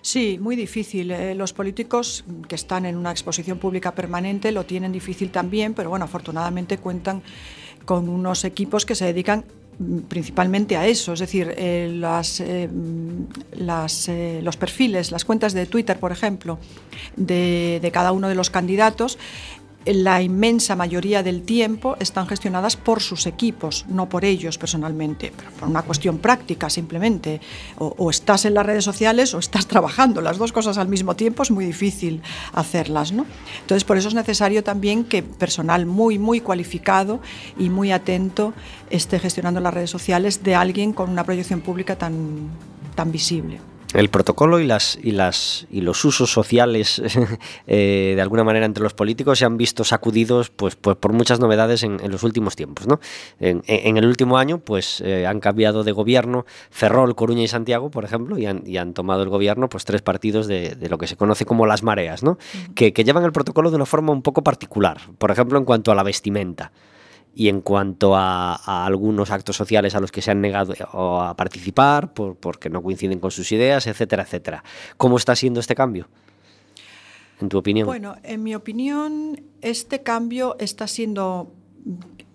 Sí, 0.00 0.38
muy 0.40 0.56
difícil. 0.56 1.10
Eh, 1.10 1.34
los 1.34 1.52
políticos 1.52 2.24
que 2.48 2.54
están 2.54 2.86
en 2.86 2.96
una 2.96 3.10
exposición 3.10 3.58
pública 3.58 3.94
permanente 3.94 4.50
lo 4.52 4.64
tienen 4.64 4.92
difícil 4.92 5.30
también, 5.30 5.74
pero 5.74 5.90
bueno, 5.90 6.04
afortunadamente 6.06 6.78
cuentan 6.78 7.22
con 7.84 8.08
unos 8.08 8.44
equipos 8.44 8.86
que 8.86 8.94
se 8.94 9.04
dedican 9.04 9.44
principalmente 10.08 10.76
a 10.76 10.86
eso, 10.86 11.14
es 11.14 11.20
decir, 11.20 11.54
eh, 11.56 11.90
las, 11.92 12.40
eh, 12.40 12.68
las, 13.56 14.08
eh, 14.08 14.40
los 14.42 14.56
perfiles, 14.56 15.10
las 15.10 15.24
cuentas 15.24 15.54
de 15.54 15.66
Twitter, 15.66 15.98
por 15.98 16.12
ejemplo, 16.12 16.58
de, 17.16 17.78
de 17.80 17.90
cada 17.90 18.12
uno 18.12 18.28
de 18.28 18.34
los 18.34 18.50
candidatos, 18.50 19.18
la 19.86 20.20
inmensa 20.20 20.76
mayoría 20.76 21.22
del 21.22 21.42
tiempo 21.42 21.96
están 22.00 22.26
gestionadas 22.26 22.76
por 22.76 23.00
sus 23.00 23.26
equipos, 23.26 23.86
no 23.88 24.08
por 24.08 24.24
ellos 24.24 24.58
personalmente, 24.58 25.32
pero 25.34 25.50
por 25.52 25.68
una 25.68 25.82
cuestión 25.82 26.18
práctica 26.18 26.68
simplemente. 26.68 27.40
O, 27.78 28.10
estás 28.10 28.44
en 28.44 28.54
las 28.54 28.66
redes 28.66 28.84
sociales 28.84 29.32
o 29.34 29.38
estás 29.38 29.66
trabajando, 29.66 30.20
las 30.20 30.38
dos 30.38 30.52
cosas 30.52 30.76
al 30.78 30.88
mismo 30.88 31.16
tiempo 31.16 31.42
es 31.42 31.50
muy 31.50 31.64
difícil 31.64 32.22
hacerlas. 32.52 33.12
¿no? 33.12 33.24
Entonces, 33.60 33.84
por 33.84 33.96
eso 33.96 34.08
es 34.08 34.14
necesario 34.14 34.62
también 34.62 35.04
que 35.04 35.22
personal 35.22 35.86
muy, 35.86 36.18
muy 36.18 36.40
cualificado 36.40 37.20
y 37.58 37.70
muy 37.70 37.92
atento 37.92 38.52
esté 38.90 39.18
gestionando 39.18 39.60
las 39.60 39.72
redes 39.72 39.90
sociales 39.90 40.42
de 40.42 40.54
alguien 40.54 40.92
con 40.92 41.10
una 41.10 41.24
proyección 41.24 41.60
pública 41.60 41.96
tan, 41.96 42.50
tan 42.94 43.10
visible. 43.10 43.60
El 43.94 44.08
protocolo 44.08 44.60
y 44.60 44.66
las 44.66 44.98
y 45.02 45.12
las 45.12 45.66
y 45.70 45.80
los 45.80 46.04
usos 46.04 46.32
sociales 46.32 47.02
eh, 47.66 48.12
de 48.14 48.22
alguna 48.22 48.44
manera 48.44 48.66
entre 48.66 48.82
los 48.82 48.94
políticos 48.94 49.38
se 49.38 49.44
han 49.44 49.56
visto 49.56 49.84
sacudidos 49.84 50.50
pues, 50.50 50.76
pues 50.76 50.96
por 50.96 51.12
muchas 51.12 51.40
novedades 51.40 51.82
en, 51.82 51.98
en 52.00 52.10
los 52.10 52.22
últimos 52.22 52.56
tiempos 52.56 52.86
¿no? 52.86 53.00
en, 53.40 53.62
en 53.66 53.96
el 53.96 54.06
último 54.06 54.38
año 54.38 54.58
pues 54.58 55.00
eh, 55.00 55.26
han 55.26 55.40
cambiado 55.40 55.84
de 55.84 55.92
gobierno 55.92 56.46
Ferrol, 56.70 57.14
Coruña 57.16 57.42
y 57.42 57.48
Santiago 57.48 57.90
por 57.90 58.04
ejemplo 58.04 58.38
y 58.38 58.46
han, 58.46 58.62
y 58.66 58.76
han 58.76 58.94
tomado 58.94 59.22
el 59.22 59.28
gobierno 59.28 59.68
pues 59.68 59.84
tres 59.84 60.02
partidos 60.02 60.46
de, 60.46 60.76
de 60.76 60.88
lo 60.88 60.98
que 60.98 61.06
se 61.06 61.16
conoce 61.16 61.44
como 61.44 61.66
las 61.66 61.82
mareas 61.82 62.22
¿no? 62.22 62.38
que, 62.74 62.92
que 62.92 63.04
llevan 63.04 63.24
el 63.24 63.32
protocolo 63.32 63.70
de 63.70 63.76
una 63.76 63.86
forma 63.86 64.12
un 64.12 64.22
poco 64.22 64.42
particular 64.42 65.00
por 65.18 65.30
ejemplo 65.30 65.58
en 65.58 65.64
cuanto 65.64 65.90
a 65.90 65.94
la 65.94 66.02
vestimenta 66.02 66.72
y 67.34 67.48
en 67.48 67.60
cuanto 67.60 68.16
a, 68.16 68.84
algunos 68.84 69.30
actos 69.30 69.56
sociales 69.56 69.94
a 69.94 70.00
los 70.00 70.10
que 70.12 70.22
se 70.22 70.30
han 70.30 70.40
negado 70.40 70.74
o 70.92 71.20
a 71.20 71.36
participar 71.36 72.12
por, 72.12 72.36
porque 72.36 72.70
no 72.70 72.82
coinciden 72.82 73.20
con 73.20 73.30
sus 73.30 73.52
ideas, 73.52 73.86
etcétera, 73.86 74.24
etcétera. 74.24 74.64
¿Cómo 74.96 75.16
está 75.16 75.36
siendo 75.36 75.60
este 75.60 75.74
cambio? 75.74 76.08
En 77.40 77.48
tu 77.48 77.58
opinión. 77.58 77.86
Bueno, 77.86 78.16
en 78.22 78.42
mi 78.42 78.54
opinión, 78.54 79.42
este 79.62 80.02
cambio 80.02 80.56
está 80.58 80.86
siendo, 80.86 81.52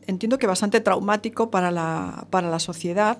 entiendo 0.07 0.39
que 0.39 0.47
bastante 0.47 0.81
traumático 0.81 1.51
para 1.51 1.71
la, 1.71 2.27
para 2.31 2.49
la 2.49 2.59
sociedad 2.59 3.19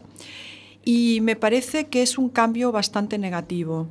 y 0.84 1.20
me 1.22 1.36
parece 1.36 1.88
que 1.88 2.02
es 2.02 2.18
un 2.18 2.30
cambio 2.30 2.72
bastante 2.72 3.18
negativo. 3.18 3.88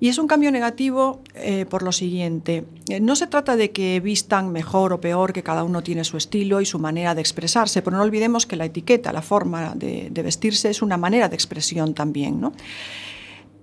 Y 0.00 0.08
es 0.08 0.18
un 0.18 0.28
cambio 0.28 0.52
negativo 0.52 1.22
eh, 1.34 1.66
por 1.68 1.82
lo 1.82 1.90
siguiente. 1.90 2.64
Eh, 2.88 3.00
no 3.00 3.16
se 3.16 3.26
trata 3.26 3.56
de 3.56 3.72
que 3.72 3.98
vistan 4.00 4.52
mejor 4.52 4.92
o 4.92 5.00
peor, 5.00 5.32
que 5.32 5.42
cada 5.42 5.64
uno 5.64 5.82
tiene 5.82 6.04
su 6.04 6.16
estilo 6.16 6.60
y 6.60 6.66
su 6.66 6.78
manera 6.78 7.14
de 7.16 7.20
expresarse, 7.20 7.82
pero 7.82 7.96
no 7.96 8.04
olvidemos 8.04 8.46
que 8.46 8.56
la 8.56 8.64
etiqueta, 8.64 9.12
la 9.12 9.22
forma 9.22 9.74
de, 9.74 10.10
vestirse 10.22 10.70
es 10.70 10.82
una 10.82 10.96
manera 10.96 11.28
de 11.28 11.34
expresión 11.34 11.94
también. 11.94 12.40
¿no? 12.40 12.52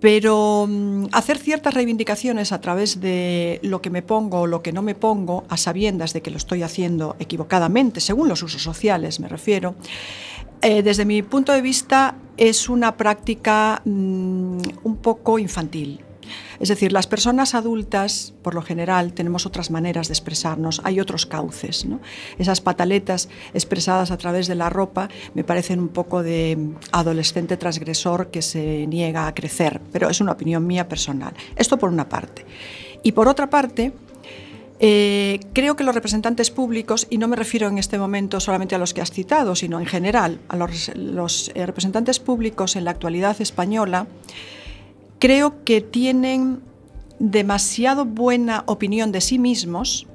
Pero 0.02 0.68
mm, 0.68 1.06
hacer 1.14 1.38
ciertas 1.38 1.74
reivindicaciones 1.74 2.52
a 2.52 2.60
través 2.60 3.00
de 3.00 3.62
lo 3.64 3.82
que 3.82 3.90
me 3.90 4.02
pongo 4.02 4.42
o 4.42 4.48
lo 4.48 4.62
que 4.62 4.74
no 4.74 4.82
me 4.82 4.94
pongo, 4.94 5.46
a 5.48 5.56
sabiendas 5.56 6.12
de 6.12 6.22
que 6.22 6.32
lo 6.32 6.38
estoy 6.38 6.64
haciendo 6.64 7.16
equivocadamente, 7.20 8.02
según 8.02 8.28
los 8.28 8.44
usos 8.44 8.62
sociales 8.62 9.22
me 9.22 9.30
refiero, 9.30 9.76
eh, 10.62 10.84
desde 10.84 11.06
mi 11.06 11.22
punto 11.22 11.54
de 11.54 11.62
vista 11.62 12.16
es 12.36 12.68
una 12.68 12.98
práctica 12.98 13.82
mm, 13.86 14.58
un 14.84 14.98
poco 15.02 15.40
infantil. 15.40 16.02
Es 16.60 16.70
decir, 16.70 16.92
las 16.92 17.08
personas 17.08 17.56
adultas, 17.56 18.34
por 18.42 18.56
lo 18.56 18.62
general, 18.62 19.14
tenemos 19.14 19.46
otras 19.46 19.72
maneras 19.72 20.08
de 20.08 20.14
expresarnos, 20.14 20.82
hay 20.84 21.00
otros 21.00 21.26
cauces. 21.26 21.86
Esas 22.38 22.62
pataletas 22.62 23.30
expresadas 23.54 24.12
a 24.12 24.18
través 24.18 24.48
de 24.48 24.56
la 24.56 24.70
ropa 24.70 25.10
me 25.34 25.44
parecen 25.44 25.80
un 25.80 25.90
poco 25.90 26.24
de 26.24 26.58
adolescente 26.92 27.58
transgresor 27.58 28.32
que 28.32 28.42
se 28.42 28.88
niega 28.88 29.28
a 29.28 29.34
crecer, 29.34 29.82
pero 29.92 30.10
es 30.10 30.22
una 30.22 30.34
opinión 30.34 30.66
mía 30.66 30.88
personal. 30.88 31.34
Esto 31.56 31.78
por 31.78 31.90
una 31.90 32.08
parte. 32.10 32.46
Y 33.04 33.12
por 33.12 33.28
otra 33.28 33.50
parte, 33.50 33.94
eh, 34.80 35.40
creo 35.54 35.76
que 35.76 35.84
los 35.84 35.96
representantes 35.96 36.52
públicos, 36.52 37.08
y 37.10 37.18
no 37.18 37.28
me 37.28 37.36
refiero 37.36 37.68
en 37.68 37.78
este 37.78 37.98
momento 37.98 38.40
solamente 38.40 38.76
a 38.76 38.78
los 38.78 38.94
que 38.94 39.02
has 39.02 39.12
citado, 39.12 39.56
sino 39.56 39.80
en 39.80 39.86
general 39.86 40.40
a 40.50 40.58
los, 40.58 40.92
los 40.96 41.52
eh, 41.56 41.66
representantes 41.66 42.20
públicos 42.20 42.76
en 42.76 42.84
la 42.84 42.92
actualidad 42.92 43.40
española, 43.40 44.08
creo 45.20 45.64
que 45.64 45.82
tienen 45.82 46.62
demasiado 47.20 48.06
buena 48.06 48.64
opinión 48.68 49.12
de 49.12 49.22
sí 49.22 49.40
mismos 49.40 50.08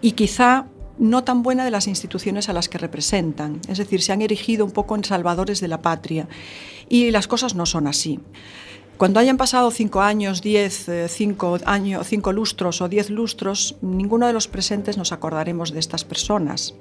y 0.00 0.12
quizá 0.12 0.66
no 0.98 1.24
tan 1.24 1.42
buena 1.42 1.64
de 1.64 1.70
las 1.70 1.86
instituciones 1.86 2.48
a 2.48 2.52
las 2.52 2.68
que 2.68 2.78
representan. 2.78 3.60
Es 3.68 3.78
decir, 3.78 4.02
se 4.02 4.12
han 4.12 4.22
erigido 4.22 4.64
un 4.64 4.72
poco 4.72 4.96
en 4.96 5.04
salvadores 5.04 5.60
de 5.60 5.68
la 5.68 5.82
patria 5.82 6.28
y 6.88 7.10
las 7.10 7.28
cosas 7.28 7.54
no 7.54 7.66
son 7.66 7.86
así. 7.86 8.20
Cuando 8.96 9.20
hayan 9.20 9.36
pasado 9.36 9.70
cinco 9.70 10.00
años, 10.00 10.40
diez, 10.40 10.88
eh, 10.88 11.08
cinco, 11.08 11.58
años, 11.66 12.06
cinco 12.06 12.32
lustros 12.32 12.80
o 12.80 12.88
diez 12.88 13.10
lustros, 13.10 13.76
ninguno 13.82 14.26
de 14.26 14.32
los 14.32 14.48
presentes 14.48 14.96
nos 14.96 15.12
acordaremos 15.12 15.72
de 15.72 15.80
estas 15.80 16.04
personas. 16.04 16.74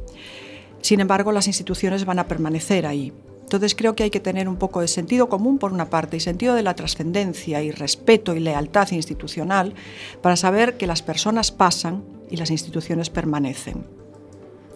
Sin 0.79 1.01
embargo, 1.01 1.33
las 1.33 1.47
instituciones 1.47 2.05
van 2.05 2.19
a 2.19 2.27
permanecer 2.27 2.85
ahí. 2.85 3.11
Entonces 3.45 3.75
creo 3.75 3.95
que 3.95 4.01
hay 4.01 4.09
que 4.09 4.19
tener 4.19 4.49
un 4.49 4.55
poco 4.55 4.81
de 4.81 4.87
sentido 4.87 5.29
común 5.29 5.59
por 5.59 5.71
una 5.71 5.91
parte 5.91 6.17
y 6.17 6.19
sentido 6.19 6.55
de 6.55 6.63
la 6.63 6.75
trascendencia 6.75 7.61
y 7.61 7.69
respeto 7.69 8.33
y 8.33 8.39
lealtad 8.39 8.91
institucional 8.91 9.75
para 10.23 10.35
saber 10.35 10.77
que 10.77 10.87
las 10.87 11.03
personas 11.03 11.51
pasan 11.51 12.03
y 12.31 12.37
las 12.37 12.49
instituciones 12.49 13.11
permanecen. 13.11 13.85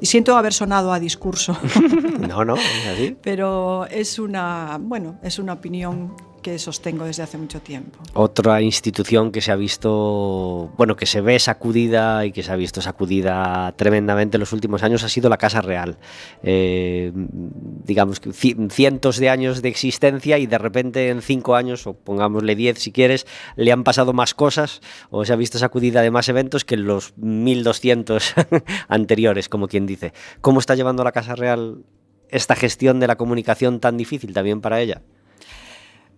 Y 0.01 0.05
siento 0.05 0.37
haber 0.37 0.53
sonado 0.53 0.93
a 0.93 0.99
discurso. 0.99 1.57
no, 2.29 2.45
no, 2.45 2.55
es 2.55 2.87
así. 2.87 3.17
Pero 3.21 3.87
es 3.87 4.19
una, 4.19 4.77
bueno, 4.79 5.17
es 5.23 5.39
una 5.39 5.53
opinión 5.53 6.13
que 6.39 6.57
sostengo 6.59 7.05
desde 7.05 7.23
hace 7.23 7.37
mucho 7.37 7.61
tiempo. 7.61 7.99
Otra 8.13 8.61
institución 8.61 9.31
que 9.31 9.41
se 9.41 9.51
ha 9.51 9.55
visto, 9.55 10.71
bueno, 10.77 10.95
que 10.95 11.05
se 11.05 11.21
ve 11.21 11.39
sacudida 11.39 12.25
y 12.25 12.31
que 12.31 12.43
se 12.43 12.51
ha 12.51 12.55
visto 12.55 12.81
sacudida 12.81 13.73
tremendamente 13.75 14.37
en 14.37 14.39
los 14.39 14.53
últimos 14.53 14.83
años 14.83 15.03
ha 15.03 15.09
sido 15.09 15.29
la 15.29 15.37
Casa 15.37 15.61
Real. 15.61 15.97
Eh, 16.43 17.11
digamos 17.13 18.19
que 18.19 18.31
cientos 18.33 19.17
de 19.17 19.29
años 19.29 19.61
de 19.61 19.69
existencia 19.69 20.37
y 20.37 20.47
de 20.47 20.57
repente 20.57 21.09
en 21.09 21.21
cinco 21.21 21.55
años, 21.55 21.85
o 21.87 21.93
pongámosle 21.93 22.55
diez 22.55 22.79
si 22.79 22.91
quieres, 22.91 23.27
le 23.55 23.71
han 23.71 23.83
pasado 23.83 24.13
más 24.13 24.33
cosas 24.33 24.81
o 25.09 25.25
se 25.25 25.33
ha 25.33 25.35
visto 25.35 25.57
sacudida 25.57 26.01
de 26.01 26.11
más 26.11 26.29
eventos 26.29 26.65
que 26.65 26.75
en 26.75 26.85
los 26.85 27.13
1200 27.17 28.35
anteriores, 28.87 29.49
como 29.49 29.67
quien 29.67 29.85
dice. 29.85 30.13
¿Cómo 30.41 30.59
está 30.59 30.75
llevando 30.75 31.03
la 31.03 31.11
Casa 31.11 31.35
Real 31.35 31.83
esta 32.29 32.55
gestión 32.55 32.99
de 32.99 33.07
la 33.07 33.15
comunicación 33.17 33.79
tan 33.79 33.97
difícil 33.97 34.33
también 34.33 34.61
para 34.61 34.81
ella? 34.81 35.01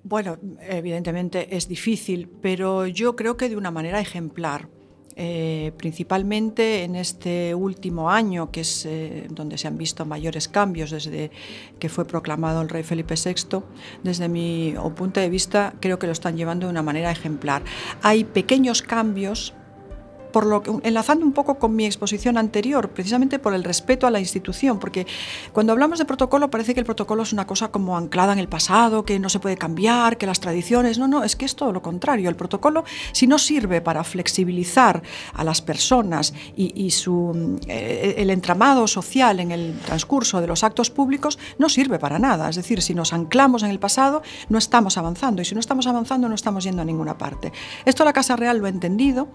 Bueno, 0.03 0.37
evidentemente 0.61 1.55
es 1.55 1.67
difícil, 1.67 2.27
pero 2.41 2.87
yo 2.87 3.15
creo 3.15 3.37
que 3.37 3.49
de 3.49 3.57
una 3.57 3.71
manera 3.71 3.99
ejemplar. 3.99 4.67
Eh, 5.17 5.73
principalmente 5.77 6.83
en 6.83 6.95
este 6.95 7.53
último 7.53 8.09
año, 8.09 8.49
que 8.49 8.61
es 8.61 8.85
eh, 8.85 9.27
donde 9.29 9.57
se 9.57 9.67
han 9.67 9.77
visto 9.77 10.05
mayores 10.05 10.47
cambios 10.47 10.89
desde 10.89 11.31
que 11.79 11.89
fue 11.89 12.05
proclamado 12.05 12.61
el 12.61 12.69
rey 12.69 12.83
Felipe 12.83 13.15
VI, 13.15 13.59
desde 14.03 14.29
mi 14.29 14.73
punto 14.95 15.19
de 15.19 15.29
vista 15.29 15.73
creo 15.81 15.99
que 15.99 16.07
lo 16.07 16.13
están 16.13 16.37
llevando 16.37 16.67
de 16.67 16.71
una 16.71 16.81
manera 16.81 17.11
ejemplar. 17.11 17.61
Hay 18.01 18.23
pequeños 18.23 18.81
cambios 18.81 19.53
enlazando 20.83 21.25
un 21.25 21.33
poco 21.33 21.55
con 21.55 21.75
mi 21.75 21.85
exposición 21.85 22.37
anterior, 22.37 22.89
precisamente 22.89 23.39
por 23.39 23.53
el 23.53 23.63
respeto 23.63 24.07
a 24.07 24.11
la 24.11 24.19
institución, 24.19 24.79
porque 24.79 25.05
cuando 25.53 25.73
hablamos 25.73 25.99
de 25.99 26.05
protocolo 26.05 26.49
parece 26.49 26.73
que 26.73 26.79
el 26.79 26.85
protocolo 26.85 27.23
es 27.23 27.33
una 27.33 27.47
cosa 27.47 27.69
como 27.69 27.97
anclada 27.97 28.33
en 28.33 28.39
el 28.39 28.47
pasado, 28.47 29.03
que 29.05 29.19
no 29.19 29.29
se 29.29 29.39
puede 29.39 29.57
cambiar, 29.57 30.17
que 30.17 30.25
las 30.25 30.39
tradiciones, 30.39 30.97
no, 30.97 31.07
no, 31.07 31.23
es 31.23 31.35
que 31.35 31.45
es 31.45 31.55
todo 31.55 31.71
lo 31.71 31.81
contrario. 31.81 32.29
El 32.29 32.35
protocolo, 32.35 32.83
si 33.11 33.27
no 33.27 33.37
sirve 33.37 33.81
para 33.81 34.03
flexibilizar 34.03 35.01
a 35.33 35.43
las 35.43 35.61
personas 35.61 36.33
y, 36.55 36.91
eh, 37.67 38.15
el 38.17 38.29
entramado 38.29 38.87
social 38.87 39.39
en 39.39 39.51
el 39.51 39.79
transcurso 39.85 40.41
de 40.41 40.47
los 40.47 40.63
actos 40.63 40.89
públicos, 40.89 41.39
no 41.57 41.69
sirve 41.69 41.99
para 41.99 42.19
nada. 42.19 42.49
Es 42.49 42.55
decir, 42.55 42.81
si 42.81 42.93
nos 42.93 43.13
anclamos 43.13 43.63
en 43.63 43.69
el 43.69 43.79
pasado, 43.79 44.21
no 44.49 44.57
estamos 44.57 44.97
avanzando, 44.97 45.41
y 45.41 45.45
si 45.45 45.55
no 45.55 45.59
estamos 45.59 45.87
avanzando, 45.87 46.29
no 46.29 46.35
estamos 46.35 46.63
yendo 46.63 46.81
a 46.81 46.85
ninguna 46.85 47.17
parte. 47.17 47.51
Esto 47.85 48.05
la 48.05 48.13
Casa 48.13 48.35
Real 48.35 48.57
lo 48.57 48.65
ha 48.65 48.69
entendido 48.69 49.27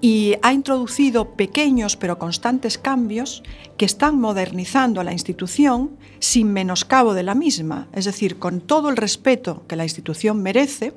y 0.00 0.34
ha 0.42 0.52
introducido 0.52 1.36
pequeños 1.36 1.96
pero 1.96 2.18
constantes 2.18 2.78
cambios 2.78 3.42
que 3.76 3.84
están 3.84 4.20
modernizando 4.20 5.00
a 5.00 5.04
la 5.04 5.12
institución 5.12 5.90
sin 6.18 6.52
menoscabo 6.52 7.14
de 7.14 7.22
la 7.22 7.34
misma, 7.34 7.88
es 7.92 8.04
decir, 8.04 8.38
con 8.38 8.60
todo 8.60 8.88
el 8.88 8.96
respeto 8.96 9.64
que 9.68 9.76
la 9.76 9.84
institución 9.84 10.42
merece, 10.42 10.94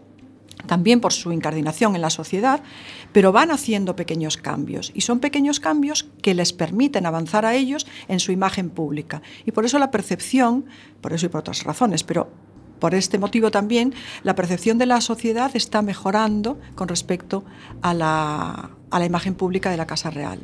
también 0.67 0.99
por 0.99 1.13
su 1.13 1.31
incardinación 1.31 1.95
en 1.95 2.01
la 2.01 2.09
sociedad, 2.09 2.61
pero 3.13 3.31
van 3.31 3.51
haciendo 3.51 3.95
pequeños 3.95 4.37
cambios 4.37 4.91
y 4.93 5.01
son 5.01 5.19
pequeños 5.19 5.59
cambios 5.59 6.03
que 6.21 6.33
les 6.33 6.53
permiten 6.53 7.05
avanzar 7.05 7.45
a 7.45 7.55
ellos 7.55 7.87
en 8.07 8.19
su 8.19 8.31
imagen 8.31 8.69
pública. 8.69 9.21
Y 9.45 9.51
por 9.51 9.65
eso 9.65 9.79
la 9.79 9.91
percepción, 9.91 10.65
por 11.01 11.13
eso 11.13 11.25
y 11.25 11.29
por 11.29 11.39
otras 11.39 11.63
razones, 11.63 12.03
pero 12.03 12.29
por 12.79 12.93
este 12.93 13.19
motivo 13.19 13.51
también 13.51 13.93
la 14.23 14.35
percepción 14.35 14.77
de 14.77 14.85
la 14.85 15.01
sociedad 15.01 15.51
está 15.53 15.81
mejorando 15.81 16.59
con 16.75 16.87
respecto 16.87 17.43
a 17.81 17.93
la, 17.93 18.69
a 18.91 18.99
la 18.99 19.05
imagen 19.05 19.35
pública 19.35 19.69
de 19.71 19.77
la 19.77 19.85
Casa 19.85 20.09
Real. 20.09 20.39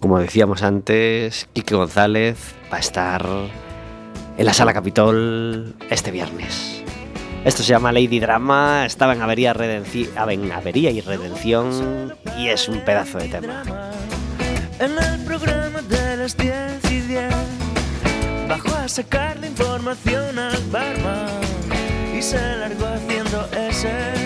Como 0.00 0.18
decíamos 0.18 0.62
antes, 0.62 1.48
Quique 1.52 1.74
González 1.74 2.54
va 2.72 2.78
a 2.78 2.80
estar 2.80 3.26
en 4.36 4.46
la 4.46 4.54
Sala 4.54 4.72
Capitol 4.72 5.74
este 5.90 6.10
viernes. 6.10 6.82
Esto 7.44 7.62
se 7.62 7.70
llama 7.70 7.92
Lady 7.92 8.20
Drama, 8.20 8.84
estaba 8.84 9.14
en 9.14 9.22
Avería, 9.22 9.54
en 9.54 10.52
Avería 10.52 10.90
y 10.90 11.00
Redención 11.00 12.14
y 12.36 12.48
es 12.48 12.68
un 12.68 12.84
pedazo 12.84 13.18
de 13.18 13.28
tema. 13.28 13.62
En 14.78 14.92
el 14.98 15.24
programa 15.24 15.80
de 15.82 16.16
las 16.16 16.36
10 16.36 16.90
y 16.90 17.00
10 17.00 17.34
bajó 18.48 18.74
a 18.74 18.88
sacar 18.88 19.38
la 19.38 19.46
información 19.46 20.38
al 20.38 20.62
barman 20.70 21.40
y 22.16 22.22
se 22.22 22.38
largó 22.56 22.86
haciendo 22.86 23.48
ese 23.56 24.19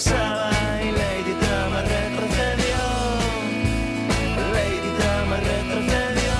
y 0.00 0.92
Lady 0.92 1.34
Drama 1.40 1.82
retrocedió. 1.82 2.78
Lady 4.54 4.90
Drama 4.96 5.36
retrocedió. 5.38 6.38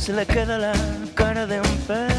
se 0.00 0.12
le 0.12 0.26
queda 0.26 0.58
la 0.58 0.72
cara 1.14 1.46
de 1.46 1.60
un 1.60 1.76
pez. 1.86 2.12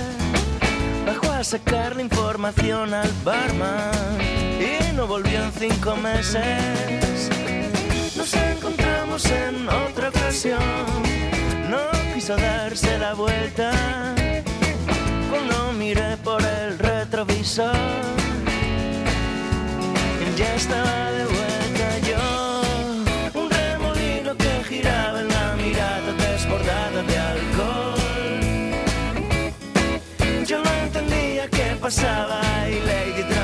Bajó 1.06 1.34
a 1.34 1.44
sacar 1.44 1.98
la 1.98 2.02
información 2.02 2.94
al 2.94 3.12
barman 3.26 4.35
y 4.60 4.94
no 4.94 5.08
volvió 5.08 5.44
en 5.44 5.52
cinco 5.52 5.96
meses. 5.96 7.30
Nos 8.16 8.34
encontramos 8.34 9.26
en 9.26 9.68
otra 9.68 10.10
ocasión, 10.10 10.62
no 11.70 11.80
quiso 12.14 12.36
darse 12.36 12.98
la 12.98 13.14
vuelta. 13.14 13.72
Cuando 15.30 15.74
miré 15.74 16.18
por 16.24 16.42
el 16.42 16.80
retrovisor, 16.80 17.76
ya 20.38 20.56
estaba 20.56 21.12
de 21.12 21.26
vuelta 21.26 22.00
yo, 22.10 23.42
un 23.42 23.50
remolino 23.50 24.36
que 24.36 24.64
giraba 24.68 25.20
en 25.22 25.28
la 25.28 25.56
mirada 25.56 26.14
desbordada 26.14 27.04
de 27.04 27.16
pasaba 31.86 32.42
y 32.68 32.80
Lady 32.80 33.35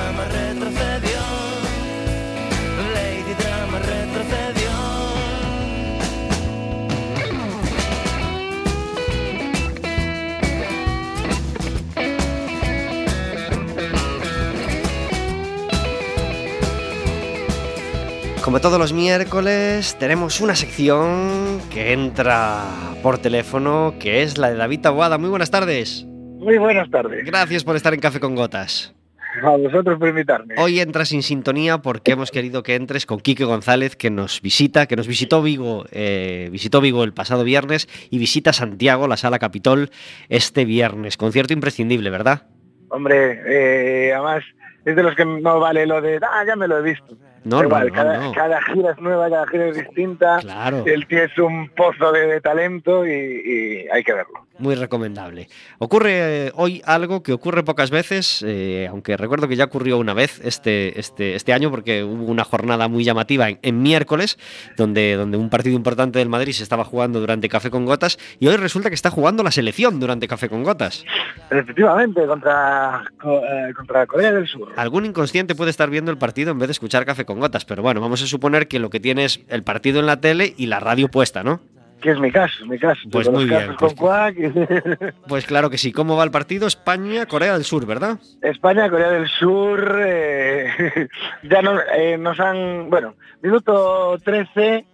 Como 18.51 18.59
todos 18.59 18.79
los 18.79 18.91
miércoles, 18.91 19.95
tenemos 19.97 20.41
una 20.41 20.55
sección 20.55 21.61
que 21.71 21.93
entra 21.93 22.65
por 23.01 23.17
teléfono, 23.17 23.93
que 23.97 24.23
es 24.23 24.37
la 24.37 24.49
de 24.49 24.57
David 24.57 24.81
Taboada. 24.81 25.17
Muy 25.17 25.29
buenas 25.29 25.49
tardes. 25.51 26.05
Muy 26.05 26.57
buenas 26.57 26.91
tardes. 26.91 27.23
Gracias 27.23 27.63
por 27.63 27.77
estar 27.77 27.93
en 27.93 28.01
Café 28.01 28.19
con 28.19 28.35
Gotas. 28.35 28.93
A 29.41 29.51
vosotros 29.51 29.97
por 29.97 30.09
invitarme. 30.09 30.55
Hoy 30.57 30.81
entras 30.81 31.07
sin 31.07 31.23
sintonía 31.23 31.77
porque 31.77 32.11
hemos 32.11 32.29
querido 32.29 32.61
que 32.61 32.75
entres 32.75 33.05
con 33.05 33.21
Quique 33.21 33.45
González, 33.45 33.95
que 33.95 34.09
nos 34.09 34.41
visita, 34.41 34.85
que 34.85 34.97
nos 34.97 35.07
visitó 35.07 35.41
Vigo, 35.41 35.85
eh, 35.93 36.49
visitó 36.51 36.81
Vigo 36.81 37.05
el 37.05 37.13
pasado 37.13 37.45
viernes 37.45 37.87
y 38.09 38.17
visita 38.17 38.51
Santiago, 38.51 39.07
la 39.07 39.15
Sala 39.15 39.39
Capitol, 39.39 39.91
este 40.27 40.65
viernes. 40.65 41.15
Concierto 41.15 41.53
imprescindible, 41.53 42.09
¿verdad? 42.09 42.49
Hombre, 42.89 43.43
eh, 43.47 44.11
además 44.11 44.43
es 44.83 44.93
de 44.93 45.03
los 45.03 45.15
que 45.15 45.23
no 45.23 45.61
vale 45.61 45.85
lo 45.85 46.01
de, 46.01 46.19
ah, 46.21 46.43
ya 46.45 46.57
me 46.57 46.67
lo 46.67 46.79
he 46.79 46.81
visto. 46.81 47.15
No, 47.43 47.63
Igual, 47.63 47.87
no, 47.87 47.93
cada, 47.93 48.17
no. 48.19 48.31
cada, 48.33 48.61
gira 48.61 48.91
es 48.91 48.99
nueva, 48.99 49.29
cada 49.29 49.47
gira 49.47 49.67
es 49.67 49.75
distinta. 49.75 50.37
Claro. 50.39 50.83
El 50.85 51.07
tío 51.07 51.23
es 51.23 51.37
un 51.39 51.69
pozo 51.69 52.11
de, 52.11 52.27
de 52.27 52.41
talento 52.41 53.05
y, 53.05 53.11
y, 53.11 53.87
hay 53.89 54.03
que 54.03 54.13
verlo. 54.13 54.45
Muy 54.61 54.75
recomendable. 54.75 55.49
Ocurre 55.79 56.47
eh, 56.47 56.51
hoy 56.55 56.81
algo 56.85 57.23
que 57.23 57.33
ocurre 57.33 57.63
pocas 57.63 57.89
veces, 57.89 58.43
eh, 58.47 58.87
aunque 58.89 59.17
recuerdo 59.17 59.47
que 59.47 59.55
ya 59.55 59.65
ocurrió 59.65 59.97
una 59.97 60.13
vez 60.13 60.39
este, 60.43 60.99
este, 60.99 61.35
este 61.35 61.53
año, 61.53 61.71
porque 61.71 62.03
hubo 62.03 62.25
una 62.25 62.43
jornada 62.43 62.87
muy 62.87 63.03
llamativa 63.03 63.49
en, 63.49 63.59
en 63.61 63.81
miércoles, 63.81 64.37
donde, 64.77 65.15
donde 65.15 65.37
un 65.37 65.49
partido 65.49 65.75
importante 65.75 66.19
del 66.19 66.29
Madrid 66.29 66.53
se 66.53 66.63
estaba 66.63 66.85
jugando 66.85 67.19
durante 67.19 67.49
Café 67.49 67.69
con 67.69 67.85
Gotas, 67.85 68.17
y 68.39 68.47
hoy 68.47 68.55
resulta 68.57 68.89
que 68.89 68.95
está 68.95 69.09
jugando 69.09 69.43
la 69.43 69.51
selección 69.51 69.99
durante 69.99 70.27
Café 70.27 70.49
con 70.49 70.63
Gotas. 70.63 71.03
Efectivamente, 71.49 72.25
contra, 72.25 73.03
co- 73.21 73.41
eh, 73.43 73.73
contra 73.75 74.05
Corea 74.05 74.31
del 74.31 74.47
Sur. 74.47 74.69
Algún 74.77 75.05
inconsciente 75.05 75.55
puede 75.55 75.71
estar 75.71 75.89
viendo 75.89 76.11
el 76.11 76.17
partido 76.17 76.51
en 76.51 76.59
vez 76.59 76.67
de 76.67 76.73
escuchar 76.73 77.05
Café 77.05 77.25
con 77.25 77.39
Gotas, 77.39 77.65
pero 77.65 77.81
bueno, 77.81 78.01
vamos 78.01 78.21
a 78.21 78.27
suponer 78.27 78.67
que 78.67 78.79
lo 78.79 78.89
que 78.89 78.99
tiene 78.99 79.25
es 79.25 79.41
el 79.49 79.63
partido 79.63 79.99
en 79.99 80.05
la 80.05 80.21
tele 80.21 80.53
y 80.57 80.67
la 80.67 80.79
radio 80.79 81.07
puesta, 81.09 81.43
¿no? 81.43 81.61
Que 82.01 82.11
es 82.11 82.19
mi 82.19 82.31
caso, 82.31 82.65
mi 82.65 82.79
caso. 82.79 82.99
Pues 83.11 83.29
muy 83.29 83.45
bien, 83.45 83.75
pues 83.77 83.93
con. 83.93 84.09
Pues 85.27 85.45
claro 85.45 85.69
que 85.69 85.77
sí. 85.77 85.91
¿Cómo 85.91 86.15
va 86.17 86.23
el 86.23 86.31
partido? 86.31 86.65
España, 86.67 87.25
Corea 87.27 87.53
del 87.53 87.63
Sur, 87.63 87.85
¿verdad? 87.85 88.17
España, 88.41 88.89
Corea 88.89 89.11
del 89.11 89.27
Sur, 89.27 89.99
eh, 90.03 91.07
ya 91.43 91.61
no- 91.61 91.79
eh, 91.95 92.17
nos 92.17 92.39
han, 92.39 92.89
bueno, 92.89 93.13
minuto 93.41 94.17
13, 94.23 94.85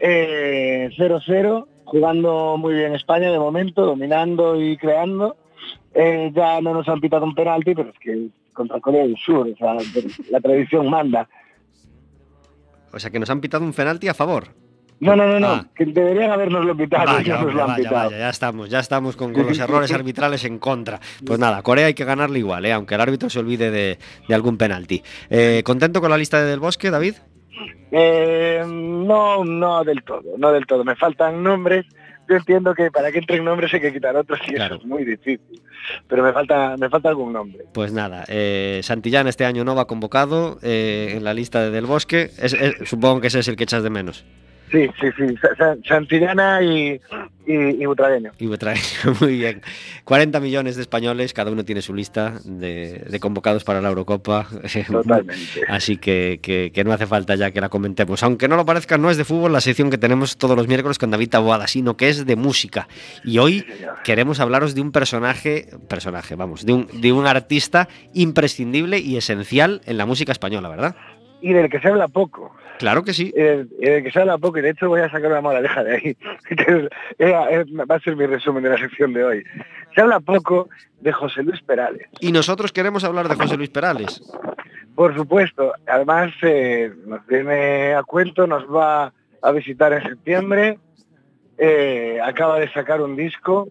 eh, 0.00 0.90
0-0, 0.96 1.66
jugando 1.84 2.56
muy 2.58 2.74
bien 2.74 2.94
España 2.94 3.30
de 3.30 3.38
momento, 3.38 3.86
dominando 3.86 4.60
y 4.60 4.76
creando. 4.76 5.36
Eh, 5.94 6.30
ya 6.34 6.60
no 6.60 6.74
nos 6.74 6.88
han 6.88 7.00
pitado 7.00 7.24
un 7.24 7.34
penalti, 7.34 7.74
pero 7.74 7.90
es 7.90 7.98
que 7.98 8.26
contra 8.52 8.78
Corea 8.80 9.02
del 9.04 9.16
Sur, 9.16 9.48
o 9.48 9.56
sea, 9.56 9.74
la 10.30 10.40
tradición 10.40 10.90
manda. 10.90 11.28
O 12.92 12.98
sea 12.98 13.10
que 13.10 13.18
nos 13.18 13.30
han 13.30 13.40
pitado 13.40 13.64
un 13.64 13.72
penalti 13.72 14.08
a 14.08 14.14
favor. 14.14 14.48
No, 15.02 15.16
no, 15.16 15.26
no, 15.26 15.40
no, 15.40 15.48
Ah. 15.48 15.66
que 15.74 15.84
deberían 15.84 16.30
habernos 16.30 16.64
lo 16.64 16.76
pitado, 16.76 17.06
Vaya, 17.12 17.38
hombre, 17.40 17.54
lo 17.54 17.66
vaya, 17.66 18.10
ya 18.18 18.28
estamos, 18.30 18.68
ya 18.70 18.78
estamos 18.78 19.16
con, 19.16 19.32
con 19.32 19.46
los 19.46 19.58
errores 19.58 19.90
arbitrales 19.92 20.44
en 20.44 20.58
contra. 20.58 21.00
Pues 21.26 21.38
nada, 21.38 21.60
Corea 21.62 21.86
hay 21.86 21.94
que 21.94 22.04
ganarle 22.04 22.38
igual, 22.38 22.64
¿eh? 22.66 22.72
aunque 22.72 22.94
el 22.94 23.00
árbitro 23.00 23.28
se 23.28 23.40
olvide 23.40 23.70
de, 23.70 23.98
de 24.28 24.34
algún 24.34 24.56
penalti. 24.56 25.02
Eh, 25.28 25.62
¿Contento 25.64 26.00
con 26.00 26.10
la 26.10 26.16
lista 26.18 26.40
de 26.40 26.46
Del 26.48 26.60
Bosque, 26.60 26.90
David? 26.90 27.14
Eh, 27.90 28.62
no, 28.66 29.44
no 29.44 29.84
del 29.84 30.02
todo, 30.02 30.22
no 30.38 30.52
del 30.52 30.66
todo. 30.66 30.84
Me 30.84 30.96
faltan 30.96 31.42
nombres. 31.42 31.84
Yo 32.28 32.36
entiendo 32.36 32.72
que 32.74 32.90
para 32.90 33.10
que 33.10 33.18
entren 33.18 33.44
nombres 33.44 33.74
hay 33.74 33.80
que 33.80 33.92
quitar 33.92 34.16
otros 34.16 34.38
y 34.46 34.54
Claro. 34.54 34.76
eso 34.76 34.84
es 34.84 34.88
muy 34.88 35.04
difícil. 35.04 35.60
Pero 36.06 36.22
me 36.22 36.32
falta, 36.32 36.76
me 36.78 36.88
falta 36.88 37.08
algún 37.08 37.32
nombre. 37.32 37.64
Pues 37.74 37.92
nada, 37.92 38.24
eh, 38.28 38.80
Santillán 38.84 39.26
este 39.26 39.44
año 39.44 39.64
no 39.64 39.74
va 39.74 39.86
convocado 39.88 40.58
eh, 40.62 41.14
en 41.16 41.24
la 41.24 41.34
lista 41.34 41.60
de 41.60 41.70
Del 41.70 41.86
Bosque. 41.86 42.30
Es- 42.38 42.52
es- 42.54 42.88
supongo 42.88 43.20
que 43.20 43.26
ese 43.26 43.40
es 43.40 43.48
el 43.48 43.56
que 43.56 43.64
echas 43.64 43.82
de 43.82 43.90
menos. 43.90 44.24
Sí, 44.72 44.88
sí, 45.00 45.06
sí. 45.18 45.36
Sa- 45.36 45.54
Sa- 45.56 45.76
Santillana 45.86 46.62
y, 46.62 46.98
y, 47.46 47.52
y 47.82 47.84
Butragueño. 47.86 48.32
Y 48.38 48.46
Butragueño, 48.46 48.82
muy 49.20 49.36
bien. 49.36 49.60
40 50.04 50.40
millones 50.40 50.76
de 50.76 50.82
españoles, 50.82 51.34
cada 51.34 51.50
uno 51.50 51.64
tiene 51.64 51.82
su 51.82 51.92
lista 51.94 52.34
de, 52.44 53.04
de 53.08 53.20
convocados 53.20 53.64
para 53.64 53.80
la 53.82 53.90
Eurocopa. 53.90 54.46
Totalmente. 54.90 55.36
Así 55.68 55.98
que, 55.98 56.40
que- 56.42 56.72
que 56.72 56.84
no 56.84 56.92
hace 56.92 57.06
falta 57.06 57.34
ya 57.36 57.50
que 57.50 57.60
la 57.60 57.68
comentemos. 57.68 58.22
Aunque 58.22 58.48
no 58.48 58.56
lo 58.56 58.64
parezca, 58.64 58.96
no 58.96 59.10
es 59.10 59.18
de 59.18 59.24
fútbol 59.24 59.52
la 59.52 59.60
sección 59.60 59.90
que 59.90 59.98
tenemos 59.98 60.38
todos 60.38 60.56
los 60.56 60.66
miércoles 60.68 60.98
con 60.98 61.10
David 61.10 61.28
Taboada, 61.28 61.66
sino 61.66 61.96
que 61.96 62.08
es 62.08 62.24
de 62.24 62.34
música. 62.36 62.88
Y 63.24 63.38
hoy 63.38 63.66
queremos 64.04 64.40
hablaros 64.40 64.74
de 64.74 64.80
un 64.80 64.90
personaje, 64.90 65.66
personaje, 65.88 66.34
vamos, 66.34 66.64
de 66.64 66.72
un, 66.72 66.88
de 67.00 67.12
un 67.12 67.26
artista 67.26 67.88
imprescindible 68.14 68.98
y 68.98 69.18
esencial 69.18 69.82
en 69.84 69.98
la 69.98 70.06
música 70.06 70.32
española, 70.32 70.68
¿verdad? 70.70 70.96
Y 71.42 71.52
del 71.52 71.68
que 71.68 71.80
se 71.80 71.88
habla 71.88 72.08
poco. 72.08 72.54
Claro 72.82 73.04
que 73.04 73.12
sí. 73.12 73.32
Y 73.32 73.40
del 73.40 74.02
que 74.02 74.10
se 74.10 74.18
habla 74.18 74.38
poco. 74.38 74.58
Y 74.58 74.62
de 74.62 74.70
hecho 74.70 74.88
voy 74.88 75.02
a 75.02 75.08
sacar 75.08 75.30
una 75.30 75.40
moraleja 75.40 75.84
de 75.84 75.94
ahí. 75.94 76.16
va 77.88 77.94
a 77.94 78.00
ser 78.00 78.16
mi 78.16 78.26
resumen 78.26 78.64
de 78.64 78.70
la 78.70 78.76
sección 78.76 79.12
de 79.12 79.22
hoy. 79.22 79.44
Se 79.94 80.00
habla 80.00 80.18
poco 80.18 80.68
de 81.00 81.12
José 81.12 81.44
Luis 81.44 81.62
Perales. 81.62 82.08
Y 82.18 82.32
nosotros 82.32 82.72
queremos 82.72 83.04
hablar 83.04 83.28
de 83.28 83.36
José 83.36 83.56
Luis 83.56 83.70
Perales. 83.70 84.20
Por 84.96 85.14
supuesto, 85.14 85.74
además 85.86 86.32
eh, 86.42 86.92
nos 87.06 87.24
viene 87.28 87.94
a 87.94 88.02
cuento, 88.02 88.48
nos 88.48 88.64
va 88.64 89.12
a 89.40 89.52
visitar 89.52 89.92
en 89.92 90.02
septiembre, 90.02 90.80
eh, 91.58 92.18
acaba 92.20 92.58
de 92.58 92.68
sacar 92.72 93.00
un 93.00 93.14
disco 93.14 93.68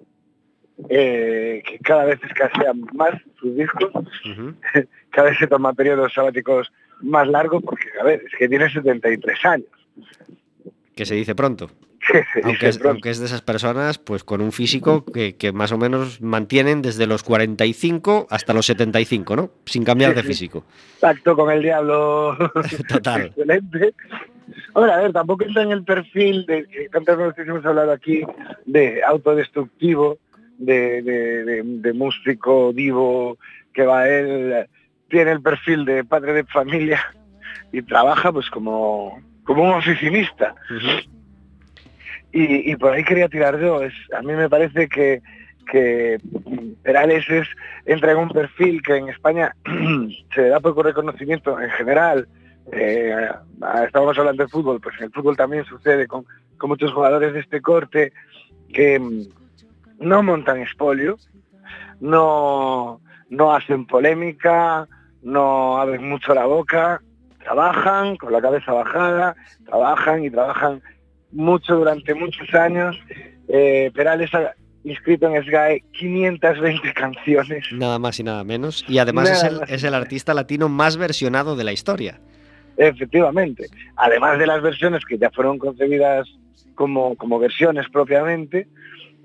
eh, 0.88 1.62
que 1.68 1.80
cada 1.80 2.06
vez 2.06 2.24
escasean 2.24 2.86
más 2.94 3.12
sus 3.42 3.58
discos, 3.58 3.92
cada 5.10 5.32
vez 5.32 5.38
se 5.38 5.48
toma 5.48 5.74
periodos 5.74 6.14
sabáticos 6.14 6.72
más 7.02 7.28
largos 7.28 7.64
porque, 7.64 7.86
a 8.00 8.04
ver, 8.04 8.24
es 8.26 8.32
que 8.38 8.48
tiene 8.50 8.70
73 8.70 9.46
años. 9.46 9.68
Que 10.96 11.06
se 11.06 11.16
dice 11.16 11.36
pronto. 11.36 11.70
Aunque 12.44 12.68
es, 12.68 12.78
pronto. 12.80 12.90
aunque 12.94 13.10
es 13.12 13.20
de 13.20 13.28
esas 13.28 13.42
personas, 13.44 14.00
pues 14.00 14.24
con 14.24 14.42
un 14.42 14.52
físico 14.52 15.06
que, 15.06 15.36
que 15.36 15.52
más 15.52 15.72
o 15.72 15.78
menos 15.78 16.20
mantienen 16.20 16.82
desde 16.82 17.06
los 17.06 17.22
45 17.22 18.26
hasta 18.32 18.54
los 18.54 18.66
75, 18.66 19.36
¿no? 19.36 19.52
Sin 19.66 19.84
cambiar 19.84 20.16
de 20.16 20.24
físico. 20.24 20.66
Pacto 21.00 21.36
con 21.36 21.52
el 21.52 21.62
diablo. 21.62 22.36
Total. 22.90 23.28
Excelente. 23.28 23.94
Ahora, 24.74 24.98
a 24.98 25.02
ver, 25.02 25.14
tampoco 25.14 25.46
entra 25.46 25.62
en 25.62 25.72
el 25.72 25.84
perfil 25.84 26.46
de 26.48 26.66
que 26.66 26.90
tantas 26.90 27.18
veces 27.18 27.48
hemos 27.48 27.64
hablado 27.66 27.92
aquí 27.92 28.24
de 28.66 29.04
autodestructivo, 29.04 30.18
de, 30.58 31.02
de, 31.04 31.44
de- 31.46 31.64
de 31.64 31.94
músico 31.94 32.74
divo 32.74 33.38
que 33.74 33.84
va 33.86 34.10
él, 34.10 34.66
tiene 35.12 35.32
el 35.32 35.42
perfil 35.42 35.86
de 35.86 36.04
padre 36.04 36.34
de 36.34 36.46
familia 36.46 37.00
y 37.72 37.82
trabaja 37.84 38.32
pues 38.32 38.50
como, 38.50 39.22
como 39.44 39.64
un 39.64 39.74
oficinista. 39.74 40.56
Y, 42.32 42.72
y 42.72 42.76
por 42.78 42.94
ahí 42.94 43.04
quería 43.04 43.28
tirar 43.28 43.60
yo. 43.60 43.84
Es, 43.84 43.94
a 44.18 44.22
mí 44.22 44.34
me 44.34 44.50
parece 44.50 44.88
que, 44.88 45.22
que 45.70 46.18
Perales 46.82 47.30
es, 47.30 47.48
entra 47.86 48.14
en 48.14 48.20
un 48.20 48.30
perfil 48.30 48.82
que 48.82 48.96
en 48.96 49.10
España 49.10 49.54
se 50.34 50.42
le 50.42 50.50
da 50.50 50.60
poco 50.62 50.82
reconocimiento 50.82 51.60
en 51.60 51.70
general. 51.72 52.28
Eh, 52.72 53.30
estábamos 53.86 54.18
hablando 54.18 54.44
de 54.44 54.50
fútbol, 54.50 54.80
pues 54.80 54.96
en 55.00 55.06
el 55.06 55.12
fútbol 55.12 55.36
también 55.36 55.66
sucede 55.66 56.08
con, 56.08 56.26
con 56.58 56.70
muchos 56.70 56.94
jugadores 56.94 57.34
de 57.34 57.42
este 57.42 57.62
corte 57.62 58.14
que 58.72 59.02
no 60.00 60.24
montan 60.24 60.62
espolio, 60.62 61.18
no, 62.00 63.02
no 63.30 63.54
hacen 63.54 63.86
polémica, 63.86 64.88
no 65.22 65.78
abren 65.80 66.08
mucho 66.08 66.34
la 66.34 66.46
boca, 66.46 67.02
trabajan 67.44 68.18
con 68.18 68.34
la 68.34 68.42
cabeza 68.42 68.72
bajada, 68.74 69.36
trabajan 69.66 70.24
y 70.24 70.30
trabajan 70.30 70.82
mucho 71.32 71.76
durante 71.76 72.14
muchos 72.14 72.54
años. 72.54 72.98
Eh, 73.48 73.92
Perales 73.94 74.34
ha 74.34 74.54
inscrito 74.84 75.28
en 75.28 75.44
SGAE 75.44 75.84
520 75.92 76.94
canciones. 76.96 77.66
Nada 77.72 78.00
más 78.00 78.20
y 78.20 78.24
nada 78.24 78.44
menos. 78.44 78.84
Y 78.88 78.98
además 78.98 79.30
es 79.30 79.44
el, 79.44 79.62
es 79.68 79.84
el 79.84 79.94
artista 79.94 80.34
latino 80.34 80.70
más 80.70 80.98
versionado 80.98 81.56
de 81.56 81.64
la 81.64 81.72
historia. 81.72 82.20
Efectivamente. 82.78 83.68
Además 83.96 84.40
de 84.40 84.48
las 84.48 84.62
versiones 84.62 85.06
que 85.06 85.18
ya 85.18 85.30
fueron 85.30 85.58
concebidas 85.60 86.28
como, 86.76 87.16
como 87.16 87.38
versiones 87.38 87.88
propiamente, 87.90 88.68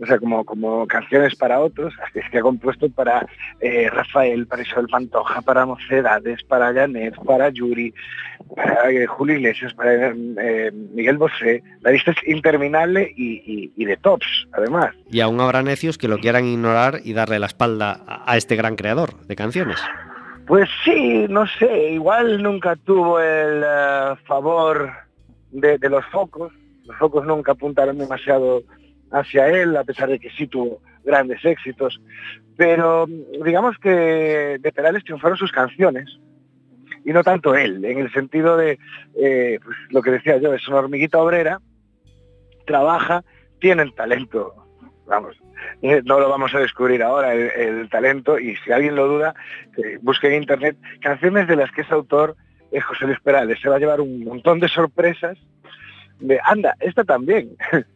o 0.01 0.07
sea, 0.07 0.18
como, 0.18 0.44
como 0.44 0.86
canciones 0.86 1.34
para 1.36 1.61
otros, 1.61 1.94
es 2.14 2.24
que 2.30 2.38
ha 2.38 2.42
compuesto 2.42 2.88
para 2.90 3.26
eh, 3.61 3.88
Rafael, 3.90 4.47
para 4.47 4.62
Isabel 4.62 4.88
Pantoja, 4.88 5.40
para 5.42 5.64
Mocedades, 5.66 6.42
para 6.44 6.72
Janet, 6.74 7.14
para 7.24 7.49
Yuri, 7.51 7.94
para 8.55 8.90
eh, 8.90 9.07
Julio 9.07 9.36
Iglesias, 9.36 9.72
para 9.74 10.09
eh, 10.14 10.70
Miguel 10.94 11.16
Bosé. 11.18 11.62
La 11.80 11.90
lista 11.92 12.11
es 12.11 12.28
interminable 12.28 13.11
y, 13.16 13.42
y- 13.47 13.72
y 13.76 13.84
de 13.84 13.97
tops, 13.97 14.47
además. 14.53 14.94
Y 15.11 15.20
aún 15.20 15.40
habrá 15.40 15.62
necios 15.62 15.99
que 15.99 16.09
lo 16.09 16.18
quieran 16.18 16.44
ignorar 16.47 17.01
y 17.05 17.12
darle 17.12 17.38
la 17.38 17.47
espalda 17.47 18.01
a, 18.07 18.30
a 18.30 18.36
este 18.36 18.57
gran 18.57 18.76
creador 18.76 19.18
de 19.26 19.36
canciones. 19.36 19.80
Pues 20.47 20.68
sí, 20.84 21.26
no 21.28 21.44
sé, 21.59 21.90
igual 21.92 22.42
nunca 22.42 22.76
tuvo 22.76 23.18
el 23.18 23.64
eh, 23.66 24.14
favor 24.26 24.92
de, 25.51 25.78
de 25.78 25.90
los 25.90 26.05
focos. 26.07 26.53
Los 26.86 26.97
focos 26.99 27.26
nunca 27.26 27.53
apuntaron 27.53 27.99
demasiado 27.99 28.62
hacia 29.11 29.48
él, 29.48 29.76
a 29.76 29.84
pesar 29.84 30.09
de 30.09 30.18
que 30.18 30.30
sí 30.30 30.46
tuvo 30.46 30.80
grandes 31.04 31.44
éxitos. 31.44 32.00
Pero 32.57 33.07
digamos 33.44 33.76
que 33.78 34.59
de 34.61 34.72
Perales 34.72 35.04
triunfaron 35.04 35.36
sus 35.36 35.52
canciones 35.52 36.18
y 37.04 37.12
no 37.12 37.22
tanto 37.22 37.54
él, 37.54 37.84
en 37.84 37.98
el 37.98 38.12
sentido 38.12 38.57
de, 38.57 38.78
eh, 39.14 39.61
pues, 39.62 39.76
lo 39.90 40.02
que 40.02 40.11
decía 40.11 40.38
yo, 40.38 40.52
es 40.52 40.66
una 40.66 40.78
hormiguita 40.78 41.18
obrera, 41.18 41.61
trabaja, 42.66 43.22
tiene 43.61 43.82
el 43.82 43.94
talento, 43.94 44.54
vamos, 45.07 45.36
eh, 45.82 46.02
no 46.04 46.18
lo 46.18 46.28
vamos 46.28 46.54
a 46.54 46.59
descubrir 46.59 47.02
ahora 47.02 47.32
el, 47.34 47.88
talento 47.90 48.38
y 48.38 48.57
si 48.57 48.72
alguien 48.72 48.96
lo 48.96 49.07
duda, 49.07 49.34
que 49.74 49.98
busque 49.98 50.28
en 50.28 50.42
internet 50.42 50.76
canciones 51.00 51.46
de 51.46 51.57
las 51.57 51.70
que 51.70 51.82
es 51.82 51.92
autor 51.92 52.36
eh, 52.72 52.80
José 52.80 53.07
Luis 53.07 53.20
Perales. 53.20 53.59
Se 53.61 53.68
va 53.68 53.76
a 53.76 53.78
llevar 53.78 54.00
un 54.00 54.24
montón 54.24 54.59
de 54.59 54.68
sorpresas 54.68 55.38
de, 56.18 56.40
anda, 56.44 56.76
esta 56.80 57.04
también. 57.04 57.57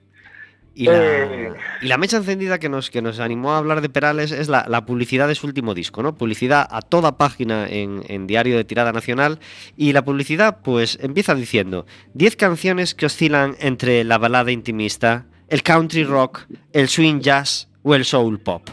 Y 0.81 0.87
la, 0.87 0.93
Eh. 0.95 1.53
y 1.83 1.87
la 1.89 1.99
mecha 1.99 2.17
encendida 2.17 2.59
que 2.59 2.69
nos, 2.71 2.91
que 2.91 3.03
nos 3.03 3.21
animó 3.21 3.53
a 3.53 3.59
hablar 3.59 3.83
de 3.83 3.91
Perales 3.91 4.33
es 4.33 4.49
la, 4.49 4.65
la 4.67 4.87
publicidad 4.87 5.29
de 5.29 5.35
su 5.35 5.47
último 5.47 5.75
disco, 5.75 6.03
¿no? 6.03 6.15
Publicidad 6.15 6.67
a 6.71 6.81
toda 6.81 7.19
página 7.19 7.67
en, 7.69 8.03
en 8.09 8.27
Diario 8.27 8.57
de 8.57 8.65
Tirada 8.65 8.93
Nacional. 8.93 9.41
Y 9.77 9.93
la 9.93 10.03
publicidad, 10.05 10.59
pues, 10.63 10.99
empieza 11.03 11.35
diciendo: 11.35 11.85
10 12.15 12.37
canciones 12.37 12.95
que 12.95 13.07
oscilan 13.07 13.57
entre 13.61 14.05
la 14.05 14.17
balada 14.17 14.53
intimista, 14.53 15.27
el 15.49 15.63
country 15.63 16.05
rock, 16.05 16.47
el 16.73 16.89
swing 16.89 17.21
jazz 17.21 17.69
o 17.83 17.95
el 17.95 18.05
soul 18.07 18.41
pop? 18.41 18.69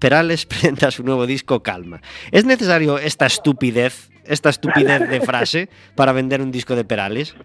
Perales 0.00 0.46
presenta 0.46 0.90
su 0.90 1.04
nuevo 1.04 1.24
disco 1.26 1.62
Calma. 1.62 2.00
¿Es 2.32 2.44
necesario 2.44 2.98
esta 2.98 3.26
estupidez, 3.26 4.10
esta 4.24 4.50
estupidez 4.50 5.08
de 5.08 5.20
frase 5.20 5.68
para 5.94 6.12
vender 6.12 6.42
un 6.42 6.50
disco 6.50 6.74
de 6.74 6.84
Perales? 6.84 7.36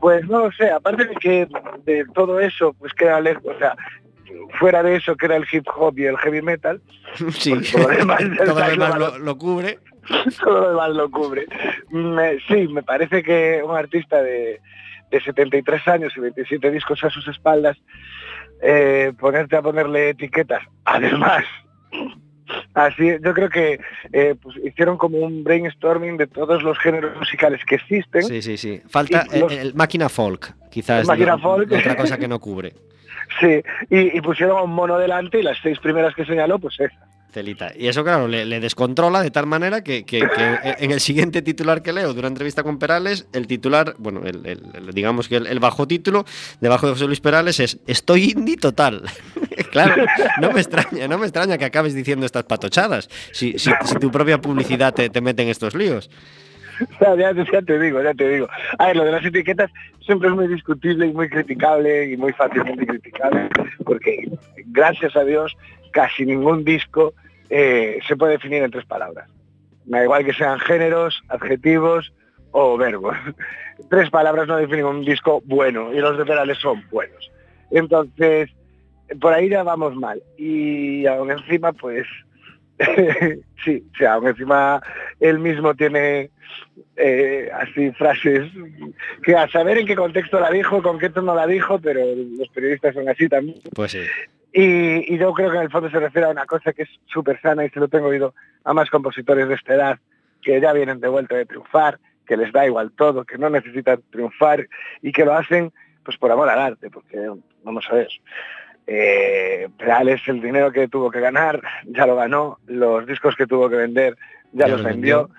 Pues 0.00 0.26
no 0.28 0.40
lo 0.46 0.52
sé, 0.52 0.70
aparte 0.70 1.04
de 1.04 1.14
que 1.16 1.46
de 1.84 2.04
todo 2.14 2.40
eso, 2.40 2.72
pues 2.74 2.92
queda 2.94 3.20
lejos, 3.20 3.44
o 3.54 3.58
sea, 3.58 3.76
fuera 4.58 4.82
de 4.82 4.96
eso 4.96 5.14
que 5.16 5.26
era 5.26 5.36
el 5.36 5.46
hip 5.50 5.66
hop 5.76 5.98
y 5.98 6.06
el 6.06 6.16
heavy 6.18 6.40
metal, 6.42 6.80
Sí, 7.32 7.52
todo 7.72 7.82
lo 7.82 7.88
demás- 7.96 8.20
todo 8.44 8.60
lo 8.60 8.66
demás 8.70 8.98
lo, 8.98 9.18
lo 9.18 9.38
cubre. 9.38 9.78
todo 10.42 10.60
lo 10.62 10.68
demás 10.70 10.90
lo 10.90 11.10
cubre. 11.10 11.46
Me- 11.90 12.38
sí, 12.48 12.66
me 12.68 12.82
parece 12.82 13.22
que 13.22 13.60
un 13.62 13.76
artista 13.76 14.22
de, 14.22 14.60
de 15.10 15.20
73 15.20 15.86
años 15.88 16.12
y 16.16 16.20
27 16.20 16.70
discos 16.70 17.04
a 17.04 17.10
sus 17.10 17.28
espaldas, 17.28 17.76
eh, 18.62 19.12
ponerte 19.18 19.56
a 19.56 19.62
ponerle 19.62 20.10
etiquetas, 20.10 20.62
además, 20.84 21.44
así, 22.74 23.06
yo 23.22 23.34
creo 23.34 23.48
que 23.48 23.80
eh, 24.12 24.34
pues, 24.40 24.56
hicieron 24.64 24.96
como 24.96 25.18
un 25.18 25.44
brainstorming 25.44 26.16
de 26.16 26.26
todos 26.26 26.62
los 26.62 26.78
géneros 26.78 27.16
musicales 27.16 27.60
que 27.64 27.76
existen. 27.76 28.22
Sí, 28.22 28.42
sí, 28.42 28.56
sí. 28.56 28.80
Falta 28.88 29.26
el, 29.32 29.74
máquina 29.74 30.08
folk, 30.08 30.54
quizás 30.70 31.06
máquina 31.06 31.36
lo- 31.36 31.42
folk. 31.42 31.72
otra 31.72 31.96
cosa 31.96 32.18
que 32.18 32.28
no 32.28 32.38
cubre. 32.40 32.72
Sí, 33.38 33.62
y, 33.90 34.16
y 34.18 34.20
pusieron 34.22 34.58
a 34.58 34.62
un 34.62 34.72
mono 34.72 34.98
delante 34.98 35.38
y 35.38 35.42
las 35.44 35.56
seis 35.62 35.78
primeras 35.78 36.16
que 36.16 36.24
señaló, 36.24 36.58
pues 36.58 36.80
esas. 36.80 36.98
Celita. 37.32 37.72
Y 37.76 37.86
eso, 37.88 38.02
claro, 38.02 38.26
le, 38.28 38.44
descontrola 38.60 39.22
de 39.22 39.30
tal 39.30 39.46
manera 39.46 39.82
que, 39.82 40.04
que- 40.04 40.26
en 40.78 40.90
el 40.90 41.00
siguiente 41.00 41.42
titular 41.42 41.82
que 41.82 41.92
leo 41.92 42.12
de 42.12 42.18
una 42.18 42.28
entrevista 42.28 42.62
con 42.62 42.78
Perales, 42.78 43.26
el 43.32 43.46
titular, 43.46 43.94
bueno, 43.98 44.22
el, 44.24 44.60
digamos 44.92 45.28
que 45.28 45.36
el, 45.36 45.58
bajo 45.60 45.86
título 45.86 46.24
debajo 46.60 46.86
de 46.86 46.92
José 46.92 47.06
Luis 47.06 47.20
Perales 47.20 47.60
es 47.60 47.78
Estoy 47.86 48.32
indie 48.36 48.56
total. 48.56 49.02
claro, 49.70 50.04
no 50.40 50.50
me 50.52 50.60
extraña, 50.60 51.06
no 51.08 51.18
me 51.18 51.26
extraña 51.26 51.56
que 51.58 51.64
acabes 51.64 51.94
diciendo 51.94 52.26
estas 52.26 52.44
patochadas 52.44 53.08
si, 53.32 53.58
si- 53.58 53.70
tu 54.00 54.10
propia 54.10 54.38
publicidad 54.40 54.92
te, 54.94 55.08
te 55.10 55.20
mete 55.20 55.42
en 55.42 55.48
estos 55.48 55.74
líos. 55.74 56.10
Ya, 56.98 57.14
ya 57.34 57.60
te 57.60 57.78
digo, 57.78 58.02
ya 58.02 58.14
te 58.14 58.26
digo. 58.26 58.48
A 58.78 58.86
ver, 58.86 58.96
lo 58.96 59.04
de 59.04 59.12
las 59.12 59.22
etiquetas 59.22 59.70
siempre 60.04 60.30
es 60.30 60.34
muy 60.34 60.48
discutible 60.48 61.06
y 61.06 61.12
muy 61.12 61.28
criticable 61.28 62.10
y 62.10 62.16
muy 62.16 62.32
fácilmente 62.32 62.86
criticable, 62.86 63.48
porque 63.84 64.30
gracias 64.68 65.14
a 65.14 65.22
Dios 65.24 65.54
casi 65.90 66.24
ningún 66.26 66.64
disco 66.64 67.14
eh, 67.48 67.98
se 68.06 68.16
puede 68.16 68.32
definir 68.32 68.62
en 68.62 68.70
tres 68.70 68.86
palabras. 68.86 69.28
Me 69.86 69.98
da 69.98 70.04
igual 70.04 70.24
que 70.24 70.32
sean 70.32 70.58
géneros, 70.60 71.20
adjetivos 71.28 72.12
o 72.52 72.76
verbos. 72.76 73.16
Tres 73.88 74.10
palabras 74.10 74.46
no 74.46 74.56
definen 74.56 74.84
un 74.84 75.04
disco 75.04 75.42
bueno 75.46 75.92
y 75.92 75.98
los 75.98 76.18
de 76.18 76.26
Perales 76.26 76.58
son 76.58 76.84
buenos. 76.90 77.30
Entonces, 77.70 78.50
por 79.20 79.32
ahí 79.32 79.48
ya 79.48 79.62
vamos 79.62 79.94
mal. 79.96 80.22
Y 80.36 81.06
aún 81.06 81.30
encima, 81.30 81.72
pues, 81.72 82.06
sí, 83.64 83.82
o 83.92 83.96
sea, 83.96 84.14
aún 84.14 84.28
encima 84.28 84.82
él 85.18 85.38
mismo 85.38 85.74
tiene 85.74 86.30
eh, 86.96 87.50
así 87.52 87.90
frases 87.92 88.50
que 89.22 89.34
a 89.34 89.48
saber 89.48 89.78
en 89.78 89.86
qué 89.86 89.96
contexto 89.96 90.38
la 90.38 90.50
dijo, 90.50 90.82
con 90.82 90.98
qué 90.98 91.08
tono 91.10 91.34
la 91.34 91.46
dijo, 91.46 91.78
pero 91.80 92.00
los 92.04 92.48
periodistas 92.48 92.94
son 92.94 93.08
así 93.08 93.28
también. 93.28 93.58
Pues 93.74 93.92
sí. 93.92 94.02
Y, 94.52 95.14
y 95.14 95.18
yo 95.18 95.32
creo 95.32 95.50
que 95.50 95.56
en 95.58 95.62
el 95.62 95.70
fondo 95.70 95.90
se 95.90 96.00
refiere 96.00 96.26
a 96.26 96.30
una 96.30 96.46
cosa 96.46 96.72
que 96.72 96.82
es 96.82 96.88
súper 97.06 97.40
sana 97.40 97.64
y 97.64 97.70
se 97.70 97.80
lo 97.80 97.88
tengo 97.88 98.08
oído 98.08 98.34
a 98.64 98.72
más 98.74 98.90
compositores 98.90 99.48
de 99.48 99.54
esta 99.54 99.74
edad 99.74 99.98
que 100.42 100.60
ya 100.60 100.72
vienen 100.72 101.00
de 101.00 101.08
vuelta 101.08 101.36
de 101.36 101.46
triunfar, 101.46 101.98
que 102.26 102.36
les 102.36 102.52
da 102.52 102.66
igual 102.66 102.92
todo, 102.92 103.24
que 103.24 103.38
no 103.38 103.50
necesitan 103.50 104.00
triunfar 104.10 104.66
y 105.02 105.12
que 105.12 105.24
lo 105.24 105.34
hacen 105.34 105.72
pues 106.04 106.16
por 106.16 106.32
amor 106.32 106.48
al 106.48 106.58
arte, 106.58 106.90
porque 106.90 107.30
vamos 107.62 107.86
a 107.90 107.94
ver. 107.94 108.08
Eh, 108.86 109.68
Perales 109.78 110.20
el 110.26 110.40
dinero 110.40 110.72
que 110.72 110.88
tuvo 110.88 111.10
que 111.10 111.20
ganar 111.20 111.60
ya 111.84 112.06
lo 112.06 112.16
ganó, 112.16 112.58
los 112.66 113.06
discos 113.06 113.36
que 113.36 113.46
tuvo 113.46 113.68
que 113.68 113.76
vender 113.76 114.16
ya, 114.52 114.66
los 114.66 114.82
vendió, 114.82 115.30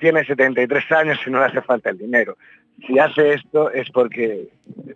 tiene 0.00 0.24
73 0.24 0.90
años 0.90 1.20
y 1.24 1.30
no 1.30 1.38
le 1.38 1.44
hace 1.44 1.62
falta 1.62 1.90
el 1.90 1.98
dinero. 1.98 2.36
Si 2.84 2.98
hace 2.98 3.34
esto 3.34 3.70
es 3.70 3.88
porque 3.90 4.48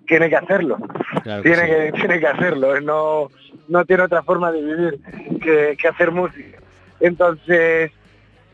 tiene 0.09 0.29
que 0.29 0.37
hacerlo, 0.37 0.79
Claro 1.23 1.43
que 1.43 1.51
tiene, 1.51 1.66
sí. 1.66 1.71
que, 1.71 1.93
tiene 1.93 2.18
que 2.18 2.27
hacerlo, 2.27 2.81
no, 2.81 3.31
no 3.71 3.85
tiene 3.85 4.03
otra 4.03 4.23
forma 4.23 4.53
de 4.53 4.62
vivir 4.62 5.01
que, 5.41 5.89
hacer 5.89 6.11
música. 6.11 6.59
Entonces, 7.01 7.91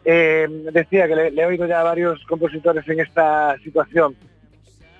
eh, 0.05 0.47
decía 0.73 1.09
que 1.09 1.17
le, 1.17 1.31
le 1.33 1.43
he 1.43 1.47
oído 1.47 1.67
ya 1.67 1.81
a 1.81 1.85
varios 1.85 2.25
compositores 2.27 2.87
en 2.89 3.01
esta 3.01 3.57
situación 3.64 4.14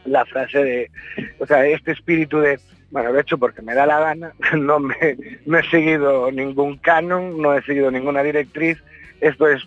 la 0.07 0.25
frase 0.25 0.63
de, 0.63 0.91
o 1.39 1.47
sea, 1.47 1.67
este 1.67 1.93
espíritu 1.93 2.39
de, 2.39 2.59
bueno, 2.91 3.13
lo 3.13 3.19
he 3.19 3.23
hecho 3.23 3.39
porque 3.39 3.63
me 3.63 3.75
da 3.75 3.87
la 3.87 4.01
gana, 4.01 4.33
no, 4.57 4.81
me, 4.81 5.17
no 5.45 5.59
he 5.59 5.71
seguido 5.71 6.31
ningún 6.31 6.79
canon, 6.79 7.41
no 7.41 7.55
he 7.55 7.63
seguido 7.63 7.91
ninguna 7.91 8.23
directriz, 8.23 8.83
esto 9.21 9.49
es 9.49 9.63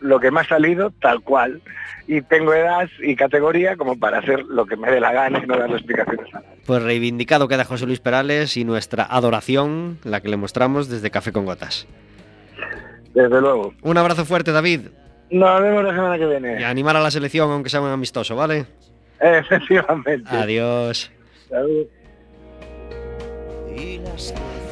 lo 0.00 0.20
que 0.20 0.30
me 0.30 0.40
ha 0.40 0.44
salido 0.44 0.90
tal 1.00 1.20
cual 1.20 1.60
y 2.06 2.22
tengo 2.22 2.54
edad 2.54 2.88
y 3.02 3.16
categoría 3.16 3.76
como 3.76 3.98
para 3.98 4.18
hacer 4.18 4.44
lo 4.44 4.64
que 4.66 4.76
me 4.76 4.90
dé 4.90 5.00
la 5.00 5.12
gana 5.12 5.40
y 5.42 5.46
no 5.46 5.56
darle 5.58 5.76
explicaciones 5.76 6.26
a 6.34 6.40
nadie. 6.40 6.48
Pues 6.66 6.82
reivindicado 6.82 7.48
queda 7.48 7.64
José 7.64 7.86
Luis 7.86 8.00
Perales 8.00 8.56
y 8.56 8.64
nuestra 8.64 9.04
adoración, 9.04 9.98
la 10.04 10.20
que 10.20 10.28
le 10.28 10.36
mostramos 10.36 10.88
desde 10.88 11.10
Café 11.10 11.32
con 11.32 11.44
Gotas. 11.44 11.86
Desde 13.14 13.40
luego. 13.40 13.74
Un 13.82 13.98
abrazo 13.98 14.24
fuerte, 14.24 14.52
David. 14.52 14.82
Nos 15.30 15.60
vemos 15.60 15.84
la 15.84 15.90
semana 15.94 16.16
que 16.16 16.24
Y 16.24 16.28
viene. 16.28 16.64
animar 16.64 16.96
a 16.96 17.00
la 17.00 17.10
selección, 17.10 17.50
aunque 17.50 17.68
sea 17.68 17.80
un 17.80 17.90
amistoso, 17.90 18.34
¿vale? 18.36 18.66
Efectivamente. 19.20 20.22
Adiós. 20.26 21.10
Salud. 21.48 21.86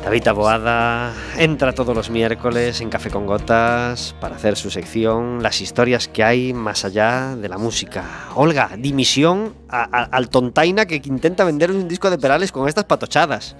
David 0.06 0.22
Taboada 0.22 1.12
entra 1.36 1.72
todos 1.72 1.92
los 1.96 2.10
miércoles 2.10 2.80
en 2.80 2.90
Café 2.90 3.10
con 3.10 3.26
Gotas 3.26 4.14
para 4.20 4.36
hacer 4.36 4.54
su 4.56 4.70
sección 4.70 5.42
Las 5.42 5.60
historias 5.60 6.06
que 6.06 6.22
hay 6.22 6.52
más 6.52 6.84
allá 6.84 7.34
de 7.34 7.48
la 7.48 7.58
música. 7.58 8.04
Olga, 8.36 8.70
dimisión 8.78 9.52
a- 9.68 9.82
a- 9.82 10.04
al 10.04 10.28
tontaina 10.28 10.86
que 10.86 11.02
intenta 11.04 11.42
vender 11.42 11.72
un 11.72 11.88
disco 11.88 12.08
de 12.08 12.18
Perales 12.18 12.52
con 12.52 12.68
estas 12.68 12.84
patochadas. 12.84 13.56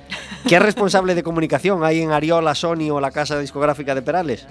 ¿Qué 0.49 0.61
responsable 0.61 1.17
de 1.17 1.25
comunicación 1.25 1.83
hay 1.83 2.01
en 2.03 2.13
Ariola, 2.13 2.55
Sony 2.55 2.91
o 2.93 3.01
la 3.01 3.11
casa 3.11 3.41
discográfica 3.41 3.97
de 3.97 4.03
Perales? 4.03 4.47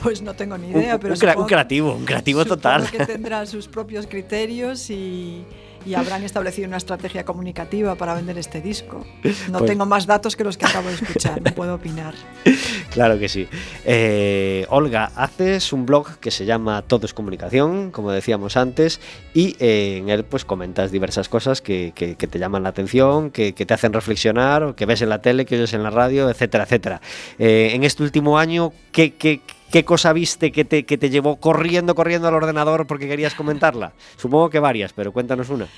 Pues 0.00 0.22
no 0.22 0.34
tengo 0.34 0.56
ni 0.56 0.68
Un, 0.72 0.82
idea, 0.82 1.00
pero 1.00 1.14
un 1.14 1.18
cra- 1.20 1.30
un 1.30 1.34
supongo- 1.42 1.46
creativo, 1.48 1.94
un 1.94 2.04
creativo 2.04 2.42
supongo 2.42 2.56
total. 2.56 2.88
que 2.92 3.06
tendrá 3.06 3.44
sus 3.46 3.66
propios 3.66 4.06
criterios 4.06 4.88
y, 4.88 5.44
y 5.86 5.94
habrán 5.94 6.22
establecido 6.24 6.68
una 6.68 6.76
estrategia 6.78 7.24
comunicativa 7.24 7.94
para 7.94 8.14
vender 8.14 8.38
este 8.38 8.60
disco. 8.60 9.04
No 9.50 9.58
Pues- 9.58 9.70
tengo 9.70 9.86
más 9.86 10.06
datos 10.06 10.36
que 10.36 10.44
los 10.44 10.56
que 10.56 10.66
acabo 10.66 10.88
de 10.88 10.94
escuchar, 10.94 11.40
no 11.42 11.50
puedo 11.54 11.74
opinar. 11.74 12.14
Claro 12.94 13.18
que 13.18 13.28
sí. 13.28 13.48
Eh, 13.84 14.66
Olga, 14.70 15.10
haces 15.16 15.72
un 15.72 15.84
blog 15.84 16.18
que 16.18 16.30
se 16.30 16.44
llama 16.44 16.82
Todo 16.82 17.06
es 17.06 17.12
Comunicación, 17.14 17.90
como 17.90 18.12
decíamos 18.12 18.56
antes, 18.56 19.00
y 19.34 19.56
eh, 19.58 19.96
en 19.98 20.10
él 20.10 20.22
pues 20.24 20.44
comentas 20.44 20.92
diversas 20.92 21.28
cosas 21.28 21.60
que, 21.60 21.92
que- 21.94 22.14
que 22.14 22.26
te 22.28 22.38
llaman 22.38 22.62
la 22.62 22.68
atención, 22.68 23.30
que, 23.32 23.52
que 23.52 23.66
te 23.66 23.74
hacen 23.74 23.92
reflexionar, 23.92 24.76
que 24.76 24.86
ves 24.86 25.02
en 25.02 25.08
la 25.08 25.20
tele, 25.20 25.44
que 25.44 25.56
oyes 25.56 25.72
en 25.74 25.82
la 25.82 25.90
radio, 25.90 26.30
etcétera, 26.30 26.64
etcétera. 26.64 27.00
Eh, 27.40 27.70
en 27.74 27.82
este 27.82 28.04
último 28.04 28.38
año, 28.38 28.72
¿qué, 28.92 29.14
qué, 29.14 29.40
qué 29.70 29.84
cosa 29.84 30.12
viste 30.12 30.52
que 30.52 30.64
te, 30.64 30.84
que 30.84 30.98
te 30.98 31.10
llevó 31.10 31.36
corriendo, 31.36 31.94
corriendo 31.94 32.28
al 32.28 32.34
ordenador 32.34 32.86
porque 32.86 33.08
querías 33.08 33.34
comentarla? 33.34 33.92
Supongo 34.16 34.50
que 34.50 34.58
varias, 34.58 34.92
pero 34.92 35.12
cuéntanos 35.12 35.50
una. 35.50 35.68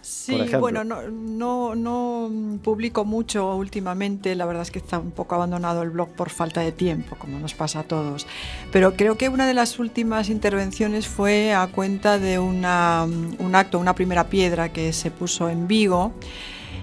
Sí, 0.00 0.38
bueno, 0.58 0.84
no, 0.84 1.02
no, 1.10 1.74
no 1.74 2.30
publico 2.62 3.04
mucho 3.04 3.54
últimamente, 3.56 4.34
la 4.36 4.46
verdad 4.46 4.62
es 4.62 4.70
que 4.70 4.78
está 4.78 4.98
un 4.98 5.10
poco 5.10 5.34
abandonado 5.34 5.82
el 5.82 5.90
blog 5.90 6.08
por 6.10 6.30
falta 6.30 6.60
de 6.60 6.72
tiempo, 6.72 7.16
como 7.18 7.38
nos 7.38 7.54
pasa 7.54 7.80
a 7.80 7.82
todos. 7.82 8.26
Pero 8.72 8.94
creo 8.94 9.18
que 9.18 9.28
una 9.28 9.46
de 9.46 9.54
las 9.54 9.78
últimas 9.78 10.30
intervenciones 10.30 11.08
fue 11.08 11.52
a 11.52 11.66
cuenta 11.66 12.18
de 12.18 12.38
una, 12.38 13.06
un 13.38 13.54
acto, 13.54 13.78
una 13.78 13.94
primera 13.94 14.28
piedra 14.28 14.72
que 14.72 14.92
se 14.92 15.10
puso 15.10 15.50
en 15.50 15.66
Vigo 15.66 16.12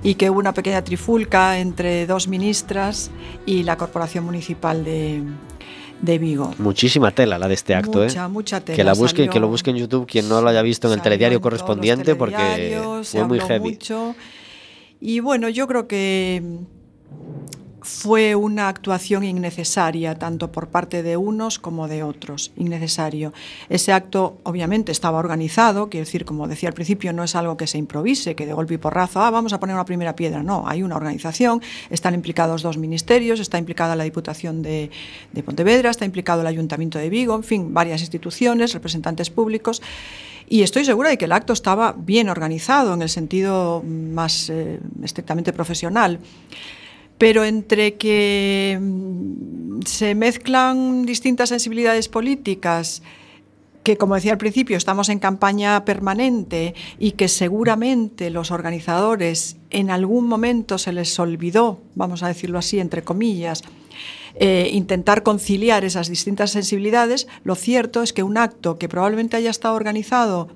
y 0.03 0.15
que 0.15 0.29
hubo 0.29 0.39
una 0.39 0.53
pequeña 0.53 0.83
trifulca 0.83 1.57
entre 1.57 2.05
dos 2.05 2.27
ministras 2.27 3.09
y 3.45 3.63
la 3.63 3.77
Corporación 3.77 4.25
Municipal 4.25 4.83
de, 4.83 5.23
de 6.01 6.17
Vigo. 6.19 6.53
Muchísima 6.59 7.11
tela 7.11 7.37
la 7.39 7.47
de 7.47 7.53
este 7.53 7.73
acto, 7.75 7.99
mucha, 8.03 8.25
¿eh? 8.25 8.27
mucha 8.29 8.61
tela. 8.61 8.75
Que 8.75 8.83
la 8.83 8.93
busque, 8.93 9.17
salió- 9.23 9.31
que 9.31 9.39
lo 9.39 9.47
busque 9.47 9.69
en 9.71 9.77
YouTube 9.77 10.05
quien 10.07 10.27
no 10.29 10.41
lo 10.41 10.49
haya 10.49 10.61
visto 10.61 10.87
en 10.87 10.93
el 10.95 11.01
telediario 11.01 11.41
correspondiente 11.41 12.15
porque 12.15 12.79
fue 13.03 13.23
muy 13.25 13.39
heavy. 13.39 13.71
mucho. 13.71 14.15
Y 14.99 15.19
bueno, 15.19 15.49
yo 15.49 15.67
creo 15.67 15.87
que 15.87 16.41
fue 17.85 18.35
una 18.35 18.67
actuación 18.67 19.23
innecesaria, 19.23 20.15
tanto 20.15 20.51
por 20.51 20.69
parte 20.69 21.03
de 21.03 21.17
unos 21.17 21.59
como 21.59 21.87
de 21.87 22.01
otros, 22.01 22.51
innecesario. 22.57 23.31
Ese 23.69 23.93
acto 23.93 24.37
obviamente 24.43 24.91
estaba 24.91 25.19
organizado, 25.19 25.87
quiero 25.89 26.05
decir, 26.05 26.25
como 26.25 26.47
decía 26.47 26.69
al 26.69 26.73
principio, 26.73 27.13
no 27.13 27.23
es 27.23 27.35
algo 27.35 27.57
que 27.57 27.67
se 27.67 27.77
improvise, 27.77 28.35
que 28.35 28.47
de 28.47 28.53
golpe 28.53 28.73
y 28.73 28.77
porrazo, 28.77 29.21
ah, 29.21 29.29
vamos 29.29 29.53
a 29.53 29.59
poner 29.59 29.75
una 29.75 29.85
primera 29.85 30.15
piedra, 30.15 30.41
no, 30.41 30.67
hay 30.67 30.81
una 30.81 30.95
organización, 30.95 31.61
están 31.91 32.15
implicados 32.15 32.63
dos 32.63 32.77
ministerios, 32.77 33.39
está 33.39 33.59
implicada 33.59 33.95
la 33.95 34.03
Diputación 34.03 34.63
de, 34.63 34.89
Pontevedra, 35.45 35.91
está 35.91 36.05
implicado 36.05 36.41
el 36.41 36.47
Ayuntamiento 36.47 36.97
de 36.97 37.09
Vigo, 37.09 37.35
en 37.35 37.43
fin, 37.43 37.73
varias 37.73 38.01
instituciones, 38.01 38.73
representantes 38.73 39.29
públicos, 39.29 39.81
y 40.49 40.63
estoy 40.63 40.85
segura 40.85 41.09
de 41.09 41.17
que 41.19 41.25
el 41.25 41.31
acto 41.31 41.53
estaba 41.53 41.93
bien 41.95 42.29
organizado 42.29 42.95
en 42.95 43.03
el 43.03 43.09
sentido 43.09 43.83
más 43.83 44.49
eh, 44.49 44.79
estrictamente 45.03 45.53
profesional. 45.53 46.19
Pero 47.17 47.43
entre 47.43 47.95
que 47.95 48.77
mm, 48.79 49.81
se 49.85 50.15
mezclan 50.15 51.05
distintas 51.05 51.49
sensibilidades 51.49 52.09
políticas, 52.09 53.01
que 53.83 53.97
como 53.97 54.15
decía 54.15 54.31
al 54.31 54.39
principio 54.39 54.77
estamos 54.77 55.09
en 55.09 55.19
campaña 55.19 55.85
permanente 55.85 56.73
y 56.97 57.11
que 57.11 57.27
seguramente 57.27 58.31
los 58.31 58.49
organizadores 58.49 59.57
en 59.69 59.91
algún 59.91 60.27
momento 60.27 60.77
se 60.77 60.91
les 60.91 61.17
olvidó, 61.19 61.79
vamos 61.93 62.23
a 62.23 62.27
decirlo 62.27 62.57
así, 62.57 62.79
entre 62.79 63.03
comillas, 63.03 63.61
eh, 64.37 64.69
intentar 64.73 65.23
conciliar 65.23 65.85
esas 65.85 66.09
distintas 66.09 66.51
sensibilidades, 66.51 67.27
lo 67.43 67.55
cierto 67.55 68.01
es 68.01 68.11
que 68.11 68.23
un 68.23 68.37
acto 68.37 68.77
que 68.77 68.89
probablemente 68.89 69.37
haya 69.37 69.51
estado 69.51 69.75
organizado 69.75 70.49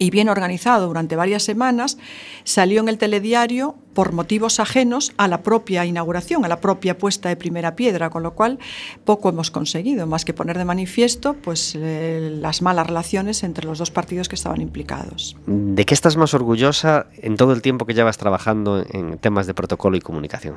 y 0.00 0.10
bien 0.10 0.30
organizado 0.30 0.86
durante 0.86 1.14
varias 1.14 1.42
semanas, 1.42 1.98
salió 2.42 2.80
en 2.80 2.88
el 2.88 2.96
telediario 2.96 3.76
por 3.92 4.14
motivos 4.14 4.58
ajenos 4.58 5.12
a 5.18 5.28
la 5.28 5.42
propia 5.42 5.84
inauguración, 5.84 6.42
a 6.46 6.48
la 6.48 6.58
propia 6.58 6.96
puesta 6.96 7.28
de 7.28 7.36
primera 7.36 7.76
piedra, 7.76 8.08
con 8.08 8.22
lo 8.22 8.32
cual 8.32 8.58
poco 9.04 9.28
hemos 9.28 9.50
conseguido, 9.50 10.06
más 10.06 10.24
que 10.24 10.32
poner 10.32 10.56
de 10.56 10.64
manifiesto 10.64 11.34
pues, 11.34 11.76
eh, 11.76 12.30
las 12.40 12.62
malas 12.62 12.86
relaciones 12.86 13.44
entre 13.44 13.66
los 13.66 13.78
dos 13.78 13.90
partidos 13.90 14.30
que 14.30 14.36
estaban 14.36 14.62
implicados. 14.62 15.36
¿De 15.46 15.84
qué 15.84 15.92
estás 15.92 16.16
más 16.16 16.32
orgullosa 16.32 17.06
en 17.18 17.36
todo 17.36 17.52
el 17.52 17.60
tiempo 17.60 17.84
que 17.84 17.92
llevas 17.92 18.16
trabajando 18.16 18.82
en 18.90 19.18
temas 19.18 19.46
de 19.46 19.52
protocolo 19.52 19.98
y 19.98 20.00
comunicación? 20.00 20.56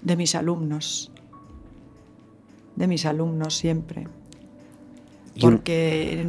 De 0.00 0.16
mis 0.16 0.34
alumnos, 0.34 1.12
de 2.74 2.86
mis 2.86 3.04
alumnos 3.04 3.54
siempre 3.54 4.08
porque 5.40 6.26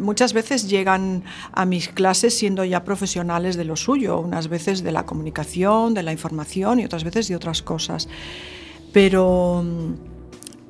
muchas 0.00 0.32
veces 0.32 0.68
llegan 0.68 1.24
a 1.52 1.64
mis 1.64 1.88
clases 1.88 2.36
siendo 2.36 2.64
ya 2.64 2.84
profesionales 2.84 3.56
de 3.56 3.64
lo 3.64 3.76
suyo, 3.76 4.20
unas 4.20 4.48
veces 4.48 4.82
de 4.82 4.92
la 4.92 5.04
comunicación, 5.04 5.94
de 5.94 6.02
la 6.02 6.12
información 6.12 6.80
y 6.80 6.84
otras 6.84 7.04
veces 7.04 7.28
de 7.28 7.36
otras 7.36 7.62
cosas. 7.62 8.08
Pero 8.92 9.64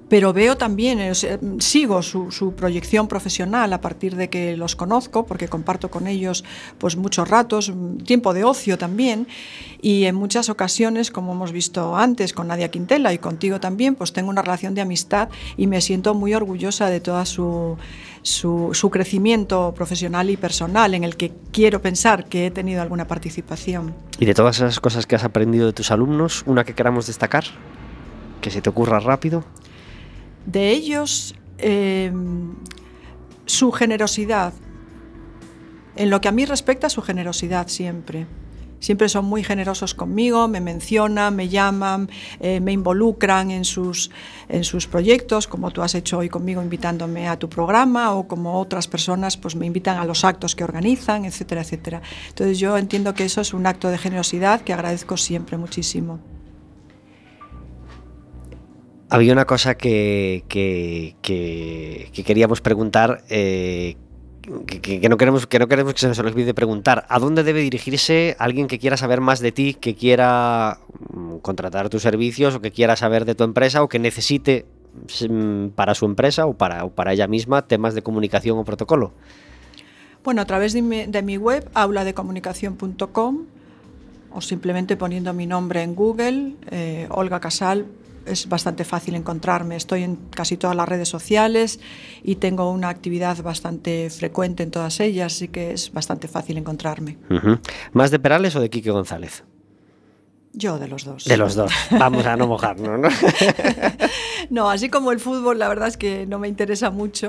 pero 0.08 0.32
veo 0.32 0.56
también, 0.56 1.00
eh, 1.00 1.12
sigo 1.58 2.02
su, 2.02 2.54
proyección 2.56 3.08
profesional 3.08 3.72
a 3.72 3.80
partir 3.80 4.14
de 4.14 4.30
que 4.30 4.56
los 4.56 4.76
conozco, 4.76 5.26
porque 5.26 5.48
comparto 5.48 5.90
con 5.90 6.06
ellos 6.06 6.44
pues 6.78 6.96
muchos 6.96 7.28
ratos, 7.28 7.72
tiempo 8.04 8.32
de 8.32 8.44
ocio 8.44 8.78
también, 8.78 9.26
y 9.82 10.04
en 10.04 10.14
muchas 10.14 10.48
ocasiones, 10.48 11.10
como 11.10 11.32
hemos 11.32 11.52
visto 11.52 11.96
antes 11.96 12.32
con 12.32 12.48
Nadia 12.48 12.70
Quintela 12.70 13.12
y 13.12 13.18
contigo 13.18 13.58
también, 13.58 13.94
pues 13.96 14.12
tengo 14.12 14.30
una 14.30 14.42
relación 14.42 14.74
de 14.74 14.80
amistad 14.80 15.28
y 15.56 15.66
me 15.66 15.80
siento 15.80 16.14
muy 16.14 16.34
orgullosa 16.34 16.88
de 16.88 17.00
toda 17.00 17.26
su, 17.26 17.76
su 18.22 18.90
crecimiento 18.90 19.74
profesional 19.74 20.30
y 20.30 20.36
personal, 20.36 20.94
en 20.94 21.02
el 21.02 21.16
que 21.16 21.32
quiero 21.52 21.82
pensar 21.82 22.26
que 22.26 22.46
he 22.46 22.50
tenido 22.50 22.80
alguna 22.80 23.08
participación. 23.08 23.94
Y 24.20 24.26
de 24.26 24.34
todas 24.34 24.56
esas 24.56 24.78
cosas 24.78 25.06
que 25.06 25.16
has 25.16 25.24
aprendido 25.24 25.66
de 25.66 25.72
tus 25.72 25.90
alumnos, 25.90 26.44
una 26.46 26.64
que 26.64 26.74
queramos 26.74 27.08
destacar, 27.08 27.44
que 28.40 28.50
se 28.50 28.62
te 28.62 28.70
ocurra 28.70 29.00
rápido 29.00 29.44
de 30.46 30.70
ellos 30.70 31.34
eh, 31.58 32.12
su 33.44 33.72
generosidad. 33.72 34.52
En 35.96 36.10
lo 36.10 36.20
que 36.20 36.28
a 36.28 36.32
mí 36.32 36.44
respecta, 36.44 36.88
su 36.88 37.02
generosidad 37.02 37.68
siempre. 37.68 38.26
Siempre 38.78 39.08
son 39.08 39.24
muy 39.24 39.42
generosos 39.42 39.94
conmigo, 39.94 40.48
me 40.48 40.60
mencionan, 40.60 41.34
me 41.34 41.48
llaman, 41.48 42.10
eh, 42.40 42.60
me 42.60 42.72
involucran 42.72 43.50
en 43.50 43.64
sus, 43.64 44.10
en 44.48 44.64
sus 44.64 44.86
proyectos, 44.86 45.48
como 45.48 45.70
tú 45.70 45.82
has 45.82 45.94
hecho 45.94 46.18
hoy 46.18 46.28
conmigo 46.28 46.62
invitándome 46.62 47.26
a 47.26 47.38
tu 47.38 47.48
programa, 47.48 48.12
o 48.12 48.28
como 48.28 48.60
otras 48.60 48.86
personas 48.86 49.38
pues, 49.38 49.56
me 49.56 49.64
invitan 49.64 49.96
a 49.96 50.04
los 50.04 50.24
actos 50.24 50.54
que 50.54 50.62
organizan, 50.62 51.24
etcétera, 51.24 51.62
etcétera. 51.62 52.02
Entonces 52.28 52.58
yo 52.58 52.76
entiendo 52.76 53.14
que 53.14 53.24
eso 53.24 53.40
es 53.40 53.54
un 53.54 53.66
acto 53.66 53.88
de 53.88 53.96
generosidad 53.96 54.60
que 54.60 54.74
agradezco 54.74 55.16
siempre 55.16 55.56
muchísimo. 55.56 56.20
Había 59.08 59.32
una 59.32 59.44
cosa 59.44 59.76
que, 59.76 60.42
queríamos 61.22 62.60
preguntar, 62.60 63.22
eh, 63.28 63.96
que, 64.66 65.08
no 65.08 65.16
queremos, 65.16 65.46
que 65.46 65.60
no 65.60 65.68
queremos 65.68 65.94
que 65.94 66.00
se 66.00 66.08
nos 66.08 66.18
olvide 66.18 66.54
preguntar. 66.54 67.06
¿A 67.08 67.20
dónde 67.20 67.44
debe 67.44 67.60
dirigirse 67.60 68.34
alguien 68.40 68.66
que 68.66 68.80
quiera 68.80 68.96
saber 68.96 69.20
más 69.20 69.38
de 69.38 69.52
ti, 69.52 69.74
que 69.74 69.94
quiera 69.94 70.78
mm, 71.12 71.36
contratar 71.36 71.88
tus 71.88 72.02
servicios 72.02 72.56
o 72.56 72.60
que 72.60 72.72
quiera 72.72 72.96
saber 72.96 73.24
de 73.24 73.36
tu 73.36 73.44
empresa 73.44 73.82
o 73.82 73.88
que 73.88 74.00
necesite 74.00 74.66
mm, 75.28 75.68
para 75.68 75.94
su 75.94 76.04
empresa 76.04 76.46
o 76.46 76.54
para, 76.54 76.88
para 76.88 77.12
ella 77.12 77.28
misma 77.28 77.62
temas 77.62 77.94
de 77.94 78.02
comunicación 78.02 78.58
o 78.58 78.64
protocolo? 78.64 79.12
Bueno, 80.24 80.42
a 80.42 80.46
través 80.46 80.72
de 80.72 80.82
mi, 80.82 81.06
de 81.06 81.22
mi 81.22 81.36
web, 81.36 81.68
auladecomunicación.com 81.74 83.44
o 84.32 84.40
simplemente 84.40 84.96
poniendo 84.96 85.32
mi 85.32 85.46
nombre 85.46 85.84
en 85.84 85.94
Google, 85.94 86.54
eh, 86.72 87.06
Olga 87.10 87.38
Casal, 87.38 87.86
es 88.26 88.48
bastante 88.48 88.84
fácil 88.84 89.14
encontrarme. 89.14 89.76
Estoy 89.76 90.02
en 90.02 90.16
casi 90.30 90.56
todas 90.56 90.76
las 90.76 90.88
redes 90.88 91.08
sociales 91.08 91.80
y 92.22 92.36
tengo 92.36 92.70
una 92.70 92.88
actividad 92.88 93.42
bastante 93.42 94.10
frecuente 94.10 94.62
en 94.62 94.70
todas 94.70 95.00
ellas, 95.00 95.34
así 95.34 95.48
que 95.48 95.72
es 95.72 95.92
bastante 95.92 96.28
fácil 96.28 96.58
encontrarme. 96.58 97.18
¿Más 97.92 98.10
de 98.10 98.18
Perales 98.18 98.56
o 98.56 98.60
de 98.60 98.70
Quique 98.70 98.90
González? 98.90 99.44
Yo 100.58 100.78
de 100.78 100.88
los 100.88 101.04
dos. 101.04 101.24
De 101.24 101.36
los 101.36 101.54
dos. 101.54 101.70
Vamos 101.90 102.24
a 102.24 102.34
no 102.34 102.46
mojarnos, 102.46 102.98
¿no? 102.98 103.08
no, 104.50 104.70
así 104.70 104.88
como 104.88 105.12
el 105.12 105.20
fútbol, 105.20 105.58
la 105.58 105.68
verdad 105.68 105.88
es 105.88 105.98
que 105.98 106.24
no 106.24 106.38
me 106.38 106.48
interesa 106.48 106.90
mucho. 106.90 107.24